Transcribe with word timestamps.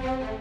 thank 0.00 0.30
you. 0.30 0.33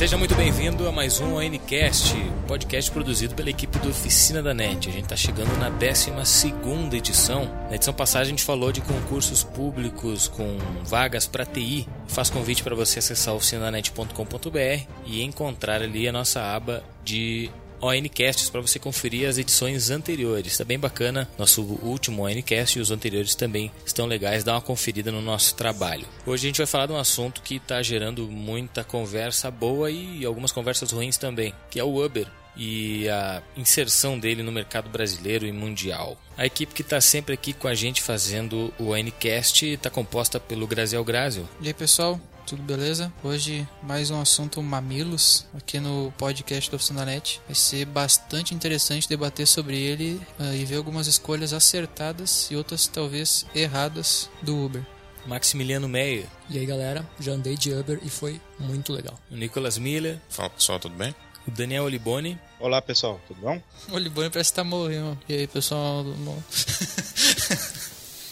Seja 0.00 0.16
muito 0.16 0.34
bem-vindo 0.34 0.88
a 0.88 0.92
mais 0.92 1.20
um 1.20 1.34
ONCast, 1.34 2.14
podcast 2.48 2.90
produzido 2.90 3.34
pela 3.34 3.50
equipe 3.50 3.78
do 3.80 3.90
Oficina 3.90 4.42
da 4.42 4.54
NET. 4.54 4.88
A 4.88 4.92
gente 4.92 5.02
está 5.02 5.14
chegando 5.14 5.54
na 5.58 5.68
12 5.68 6.96
edição. 6.96 7.44
Na 7.68 7.76
edição 7.76 7.92
passada 7.92 8.24
a 8.24 8.28
gente 8.28 8.42
falou 8.42 8.72
de 8.72 8.80
concursos 8.80 9.44
públicos 9.44 10.26
com 10.26 10.56
vagas 10.84 11.26
para 11.26 11.44
TI. 11.44 11.86
Faz 12.08 12.30
convite 12.30 12.62
para 12.62 12.74
você 12.74 12.98
acessar 12.98 13.34
oficinadanet.com.br 13.34 14.86
e 15.04 15.22
encontrar 15.22 15.82
ali 15.82 16.08
a 16.08 16.12
nossa 16.12 16.40
aba 16.40 16.82
de 17.04 17.50
ONCasts 17.80 18.50
para 18.50 18.60
você 18.60 18.78
conferir 18.78 19.28
as 19.28 19.38
edições 19.38 19.90
anteriores. 19.90 20.52
Está 20.52 20.64
bem 20.64 20.78
bacana. 20.78 21.28
Nosso 21.38 21.62
último 21.62 22.26
ONCast 22.26 22.78
e 22.78 22.82
os 22.82 22.90
anteriores 22.90 23.34
também 23.34 23.70
estão 23.84 24.06
legais. 24.06 24.44
Dá 24.44 24.54
uma 24.54 24.60
conferida 24.60 25.10
no 25.10 25.22
nosso 25.22 25.54
trabalho. 25.54 26.06
Hoje 26.26 26.46
a 26.46 26.48
gente 26.48 26.58
vai 26.58 26.66
falar 26.66 26.86
de 26.86 26.92
um 26.92 26.98
assunto 26.98 27.42
que 27.42 27.56
está 27.56 27.82
gerando 27.82 28.26
muita 28.26 28.84
conversa 28.84 29.50
boa 29.50 29.90
e 29.90 30.24
algumas 30.24 30.52
conversas 30.52 30.92
ruins 30.92 31.16
também, 31.16 31.54
que 31.70 31.80
é 31.80 31.84
o 31.84 32.04
Uber 32.04 32.26
e 32.56 33.08
a 33.08 33.42
inserção 33.56 34.18
dele 34.18 34.42
no 34.42 34.52
mercado 34.52 34.90
brasileiro 34.90 35.46
e 35.46 35.52
mundial. 35.52 36.18
A 36.36 36.46
equipe 36.46 36.74
que 36.74 36.82
está 36.82 37.00
sempre 37.00 37.34
aqui 37.34 37.52
com 37.52 37.68
a 37.68 37.74
gente 37.74 38.02
fazendo 38.02 38.72
o 38.78 38.90
ONCast 38.90 39.66
está 39.66 39.90
composta 39.90 40.38
pelo 40.38 40.66
Graziel 40.66 41.04
Graziel. 41.04 41.48
E 41.60 41.68
aí 41.68 41.74
pessoal, 41.74 42.20
tudo 42.50 42.64
beleza? 42.64 43.12
Hoje 43.22 43.64
mais 43.80 44.10
um 44.10 44.20
assunto 44.20 44.60
mamilos 44.60 45.46
aqui 45.56 45.78
no 45.78 46.12
podcast 46.18 46.68
do 46.68 46.74
Oficinanet. 46.74 47.40
Vai 47.46 47.54
ser 47.54 47.84
bastante 47.84 48.52
interessante 48.56 49.08
debater 49.08 49.46
sobre 49.46 49.78
ele 49.80 50.20
uh, 50.36 50.52
e 50.52 50.64
ver 50.64 50.74
algumas 50.74 51.06
escolhas 51.06 51.52
acertadas 51.52 52.50
e 52.50 52.56
outras 52.56 52.88
talvez 52.88 53.46
erradas 53.54 54.28
do 54.42 54.64
Uber. 54.64 54.84
Maximiliano 55.26 55.88
Meyer. 55.88 56.26
E 56.48 56.58
aí 56.58 56.66
galera, 56.66 57.08
já 57.20 57.30
andei 57.30 57.56
de 57.56 57.72
Uber 57.72 58.00
e 58.02 58.10
foi 58.10 58.40
muito 58.58 58.92
legal. 58.92 59.16
O 59.30 59.36
Nicolas 59.36 59.78
Miller. 59.78 60.18
Fala 60.28 60.50
pessoal, 60.50 60.80
tudo 60.80 60.96
bem? 60.96 61.14
O 61.46 61.52
Daniel 61.52 61.84
Oliboni. 61.84 62.36
Olá 62.58 62.82
pessoal, 62.82 63.20
tudo 63.28 63.42
bom? 63.42 63.62
O 63.90 63.94
Oliboni 63.94 64.28
parece 64.28 64.50
que 64.50 64.56
tá 64.56 64.64
morrendo. 64.64 65.16
E 65.28 65.34
aí 65.34 65.46
pessoal? 65.46 66.04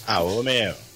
ah, 0.09 0.23
ô 0.25 0.43
meu 0.43 0.75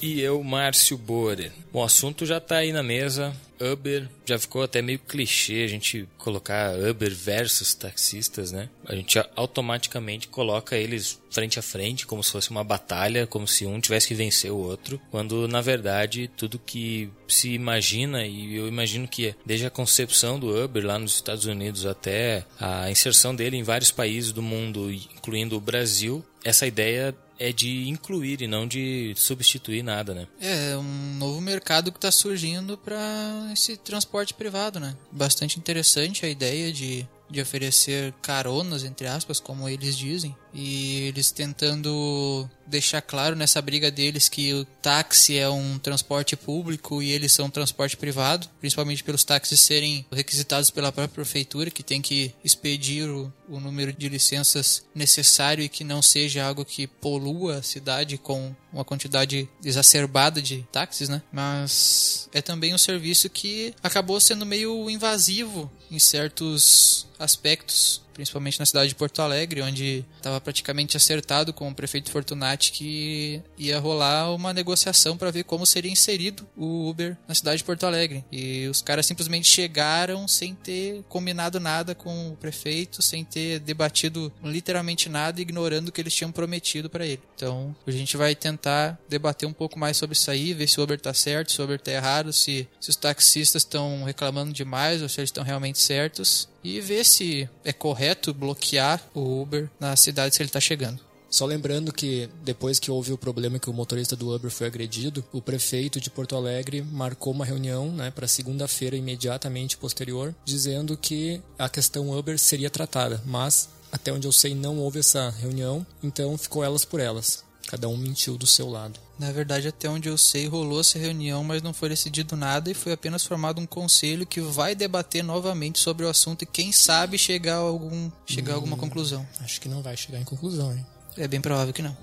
e 0.00 0.20
eu, 0.20 0.42
Márcio 0.42 0.96
Borer. 0.96 1.52
O 1.72 1.82
assunto 1.82 2.26
já 2.26 2.38
está 2.38 2.58
aí 2.58 2.72
na 2.72 2.82
mesa. 2.82 3.34
Uber 3.60 4.08
já 4.24 4.38
ficou 4.38 4.62
até 4.62 4.80
meio 4.80 4.98
clichê 4.98 5.62
a 5.64 5.66
gente 5.66 6.08
colocar 6.16 6.74
Uber 6.78 7.14
versus 7.14 7.74
taxistas, 7.74 8.50
né? 8.50 8.70
A 8.86 8.94
gente 8.94 9.18
automaticamente 9.36 10.28
coloca 10.28 10.76
eles 10.76 11.20
frente 11.30 11.58
a 11.58 11.62
frente, 11.62 12.06
como 12.06 12.24
se 12.24 12.32
fosse 12.32 12.50
uma 12.50 12.64
batalha, 12.64 13.26
como 13.26 13.46
se 13.46 13.66
um 13.66 13.78
tivesse 13.78 14.08
que 14.08 14.14
vencer 14.14 14.50
o 14.50 14.56
outro, 14.56 14.98
quando 15.10 15.46
na 15.46 15.60
verdade 15.60 16.30
tudo 16.36 16.58
que 16.58 17.10
se 17.28 17.50
imagina, 17.50 18.26
e 18.26 18.56
eu 18.56 18.66
imagino 18.66 19.06
que 19.06 19.34
desde 19.44 19.66
a 19.66 19.70
concepção 19.70 20.40
do 20.40 20.64
Uber 20.64 20.84
lá 20.84 20.98
nos 20.98 21.16
Estados 21.16 21.44
Unidos 21.44 21.84
até 21.84 22.44
a 22.58 22.90
inserção 22.90 23.34
dele 23.34 23.58
em 23.58 23.62
vários 23.62 23.90
países 23.90 24.32
do 24.32 24.42
mundo, 24.42 24.90
incluindo 24.90 25.56
o 25.56 25.60
Brasil, 25.60 26.24
essa 26.42 26.66
ideia 26.66 27.14
é 27.40 27.52
de 27.52 27.88
incluir 27.88 28.42
e 28.42 28.46
não 28.46 28.68
de 28.68 29.14
substituir 29.16 29.82
nada, 29.82 30.14
né? 30.14 30.28
É, 30.38 30.76
um 30.76 31.16
novo 31.16 31.40
mercado 31.40 31.90
que 31.90 31.96
está 31.96 32.10
surgindo 32.10 32.76
para 32.76 33.50
esse 33.50 33.78
transporte 33.78 34.34
privado, 34.34 34.78
né? 34.78 34.94
Bastante 35.10 35.58
interessante 35.58 36.26
a 36.26 36.28
ideia 36.28 36.70
de 36.70 37.08
de 37.30 37.40
oferecer 37.40 38.12
caronas, 38.20 38.82
entre 38.82 39.06
aspas, 39.06 39.38
como 39.38 39.68
eles 39.68 39.96
dizem, 39.96 40.36
e 40.52 41.02
eles 41.08 41.30
tentando 41.30 42.48
deixar 42.66 43.02
claro 43.02 43.34
nessa 43.34 43.60
briga 43.60 43.90
deles 43.90 44.28
que 44.28 44.54
o 44.54 44.64
táxi 44.64 45.36
é 45.36 45.48
um 45.48 45.78
transporte 45.78 46.36
público 46.36 47.02
e 47.02 47.10
eles 47.10 47.32
são 47.32 47.46
um 47.46 47.50
transporte 47.50 47.96
privado, 47.96 48.48
principalmente 48.60 49.02
pelos 49.02 49.24
táxis 49.24 49.60
serem 49.60 50.06
requisitados 50.10 50.70
pela 50.70 50.92
própria 50.92 51.24
prefeitura, 51.24 51.70
que 51.70 51.82
tem 51.82 52.00
que 52.00 52.32
expedir 52.44 53.08
o, 53.08 53.32
o 53.48 53.58
número 53.58 53.92
de 53.92 54.08
licenças 54.08 54.84
necessário 54.94 55.64
e 55.64 55.68
que 55.68 55.82
não 55.82 56.00
seja 56.00 56.44
algo 56.44 56.64
que 56.64 56.86
polua 56.86 57.56
a 57.56 57.62
cidade 57.62 58.16
com 58.16 58.54
uma 58.72 58.84
quantidade 58.84 59.48
exacerbada 59.64 60.40
de 60.40 60.64
táxis, 60.70 61.08
né? 61.08 61.20
Mas 61.32 62.28
é 62.32 62.40
também 62.40 62.72
um 62.72 62.78
serviço 62.78 63.28
que 63.28 63.74
acabou 63.82 64.20
sendo 64.20 64.46
meio 64.46 64.88
invasivo 64.88 65.70
em 65.90 65.98
certos 65.98 67.08
aspectos 67.18 68.00
principalmente 68.12 68.58
na 68.58 68.66
cidade 68.66 68.90
de 68.90 68.94
Porto 68.94 69.20
Alegre, 69.22 69.62
onde 69.62 70.04
estava 70.16 70.40
praticamente 70.40 70.96
acertado 70.96 71.52
com 71.52 71.68
o 71.68 71.74
prefeito 71.74 72.10
Fortunati 72.10 72.72
que 72.72 73.42
ia 73.56 73.78
rolar 73.78 74.34
uma 74.34 74.52
negociação 74.52 75.16
para 75.16 75.30
ver 75.30 75.44
como 75.44 75.66
seria 75.66 75.90
inserido 75.90 76.46
o 76.56 76.88
Uber 76.88 77.16
na 77.26 77.34
cidade 77.34 77.58
de 77.58 77.64
Porto 77.64 77.84
Alegre. 77.84 78.24
E 78.30 78.66
os 78.68 78.82
caras 78.82 79.06
simplesmente 79.06 79.48
chegaram 79.48 80.26
sem 80.28 80.54
ter 80.54 81.02
combinado 81.08 81.60
nada 81.60 81.94
com 81.94 82.30
o 82.30 82.36
prefeito, 82.36 83.02
sem 83.02 83.24
ter 83.24 83.60
debatido 83.60 84.32
literalmente 84.42 85.08
nada, 85.08 85.40
ignorando 85.40 85.88
o 85.88 85.92
que 85.92 86.00
eles 86.00 86.14
tinham 86.14 86.32
prometido 86.32 86.90
para 86.90 87.06
ele. 87.06 87.22
Então, 87.34 87.74
a 87.86 87.90
gente 87.90 88.16
vai 88.16 88.34
tentar 88.34 88.98
debater 89.08 89.48
um 89.48 89.52
pouco 89.52 89.78
mais 89.78 89.96
sobre 89.96 90.16
isso 90.16 90.30
aí, 90.30 90.52
ver 90.52 90.68
se 90.68 90.80
o 90.80 90.82
Uber 90.82 91.00
tá 91.00 91.14
certo, 91.14 91.52
se 91.52 91.60
o 91.60 91.64
Uber 91.64 91.80
tá 91.80 91.90
errado, 91.90 92.32
se, 92.32 92.68
se 92.80 92.90
os 92.90 92.96
taxistas 92.96 93.62
estão 93.62 94.04
reclamando 94.04 94.52
demais 94.52 95.02
ou 95.02 95.08
se 95.08 95.20
eles 95.20 95.28
estão 95.28 95.44
realmente 95.44 95.78
certos 95.78 96.48
e 96.62 96.80
ver 96.80 97.04
se 97.04 97.48
é 97.64 97.72
correto 97.72 98.34
bloquear 98.34 99.02
o 99.14 99.40
Uber 99.42 99.68
nas 99.78 100.00
cidades 100.00 100.36
que 100.36 100.42
ele 100.42 100.48
está 100.48 100.60
chegando. 100.60 101.00
Só 101.30 101.46
lembrando 101.46 101.92
que 101.92 102.28
depois 102.42 102.80
que 102.80 102.90
houve 102.90 103.12
o 103.12 103.18
problema 103.18 103.60
que 103.60 103.70
o 103.70 103.72
motorista 103.72 104.16
do 104.16 104.34
Uber 104.34 104.50
foi 104.50 104.66
agredido, 104.66 105.24
o 105.32 105.40
prefeito 105.40 106.00
de 106.00 106.10
Porto 106.10 106.34
Alegre 106.34 106.82
marcou 106.82 107.32
uma 107.32 107.44
reunião 107.44 107.92
né, 107.92 108.10
para 108.10 108.26
segunda-feira 108.26 108.96
imediatamente 108.96 109.76
posterior, 109.76 110.34
dizendo 110.44 110.96
que 110.96 111.40
a 111.56 111.68
questão 111.68 112.10
Uber 112.10 112.36
seria 112.36 112.68
tratada, 112.68 113.22
mas 113.24 113.68
até 113.92 114.12
onde 114.12 114.26
eu 114.26 114.32
sei 114.32 114.56
não 114.56 114.78
houve 114.78 114.98
essa 114.98 115.30
reunião, 115.30 115.86
então 116.02 116.36
ficou 116.36 116.64
elas 116.64 116.84
por 116.84 116.98
elas. 116.98 117.44
Cada 117.70 117.88
um 117.88 117.96
mentiu 117.96 118.36
do 118.36 118.48
seu 118.48 118.68
lado. 118.68 118.98
Na 119.16 119.30
verdade, 119.30 119.68
até 119.68 119.88
onde 119.88 120.08
eu 120.08 120.18
sei, 120.18 120.48
rolou 120.48 120.80
essa 120.80 120.98
reunião, 120.98 121.44
mas 121.44 121.62
não 121.62 121.72
foi 121.72 121.88
decidido 121.88 122.34
nada 122.34 122.68
e 122.68 122.74
foi 122.74 122.90
apenas 122.90 123.24
formado 123.24 123.60
um 123.60 123.66
conselho 123.66 124.26
que 124.26 124.40
vai 124.40 124.74
debater 124.74 125.22
novamente 125.22 125.78
sobre 125.78 126.04
o 126.04 126.08
assunto 126.08 126.42
e 126.42 126.46
quem 126.46 126.72
sabe 126.72 127.16
chegar 127.16 127.54
a 127.54 127.58
algum 127.58 128.10
chegar 128.26 128.50
hum, 128.50 128.54
a 128.54 128.56
alguma 128.56 128.74
hum, 128.74 128.80
conclusão. 128.80 129.24
Acho 129.38 129.60
que 129.60 129.68
não 129.68 129.82
vai 129.82 129.96
chegar 129.96 130.18
em 130.18 130.24
conclusão, 130.24 130.72
hein? 130.72 130.84
É 131.16 131.28
bem 131.28 131.40
provável 131.40 131.72
que 131.72 131.80
não. 131.80 131.96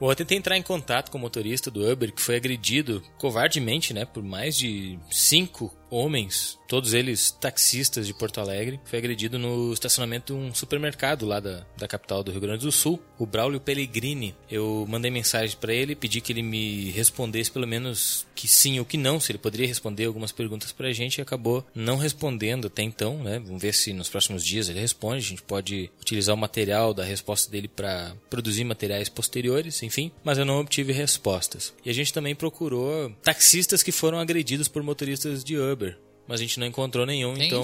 Bom, 0.00 0.10
eu 0.10 0.16
tentei 0.16 0.36
entrar 0.36 0.58
em 0.58 0.62
contato 0.62 1.12
com 1.12 1.18
o 1.18 1.20
motorista 1.20 1.70
do 1.70 1.88
Uber 1.88 2.12
que 2.12 2.20
foi 2.20 2.34
agredido 2.34 3.00
covardemente, 3.16 3.94
né, 3.94 4.04
por 4.04 4.22
mais 4.22 4.58
de 4.58 4.98
cinco 5.12 5.72
homens, 5.94 6.58
todos 6.66 6.92
eles 6.92 7.30
taxistas 7.30 8.06
de 8.06 8.12
Porto 8.12 8.40
Alegre, 8.40 8.80
foi 8.84 8.98
agredido 8.98 9.38
no 9.38 9.72
estacionamento 9.72 10.34
de 10.34 10.38
um 10.40 10.52
supermercado 10.52 11.24
lá 11.24 11.38
da, 11.38 11.64
da 11.76 11.86
capital 11.86 12.24
do 12.24 12.32
Rio 12.32 12.40
Grande 12.40 12.64
do 12.64 12.72
Sul, 12.72 13.00
o 13.16 13.24
Braulio 13.24 13.60
Pellegrini. 13.60 14.34
Eu 14.50 14.84
mandei 14.88 15.10
mensagem 15.10 15.56
para 15.56 15.72
ele, 15.72 15.94
pedi 15.94 16.20
que 16.20 16.32
ele 16.32 16.42
me 16.42 16.90
respondesse 16.90 17.50
pelo 17.50 17.66
menos 17.66 18.26
que 18.34 18.48
sim 18.48 18.78
ou 18.80 18.84
que 18.84 18.96
não, 18.96 19.20
se 19.20 19.30
ele 19.30 19.38
poderia 19.38 19.68
responder 19.68 20.06
algumas 20.06 20.32
perguntas 20.32 20.72
pra 20.72 20.92
gente 20.92 21.18
e 21.18 21.22
acabou 21.22 21.64
não 21.74 21.96
respondendo 21.96 22.66
até 22.66 22.82
então, 22.82 23.22
né? 23.22 23.38
Vamos 23.38 23.62
ver 23.62 23.72
se 23.72 23.92
nos 23.92 24.08
próximos 24.08 24.44
dias 24.44 24.68
ele 24.68 24.80
responde, 24.80 25.24
a 25.24 25.28
gente 25.28 25.42
pode 25.42 25.90
utilizar 26.00 26.34
o 26.34 26.38
material 26.38 26.92
da 26.92 27.04
resposta 27.04 27.50
dele 27.50 27.68
para 27.68 28.16
produzir 28.28 28.64
materiais 28.64 29.08
posteriores, 29.08 29.82
enfim, 29.82 30.10
mas 30.24 30.38
eu 30.38 30.44
não 30.44 30.60
obtive 30.60 30.92
respostas. 30.92 31.72
E 31.84 31.90
a 31.90 31.94
gente 31.94 32.12
também 32.12 32.34
procurou 32.34 33.10
taxistas 33.22 33.82
que 33.82 33.92
foram 33.92 34.18
agredidos 34.18 34.66
por 34.66 34.82
motoristas 34.82 35.44
de 35.44 35.56
Uber 35.56 35.83
mas 36.26 36.40
a 36.40 36.42
gente 36.42 36.58
não 36.58 36.66
encontrou 36.66 37.04
nenhum, 37.06 37.34
Tem 37.34 37.46
então. 37.46 37.62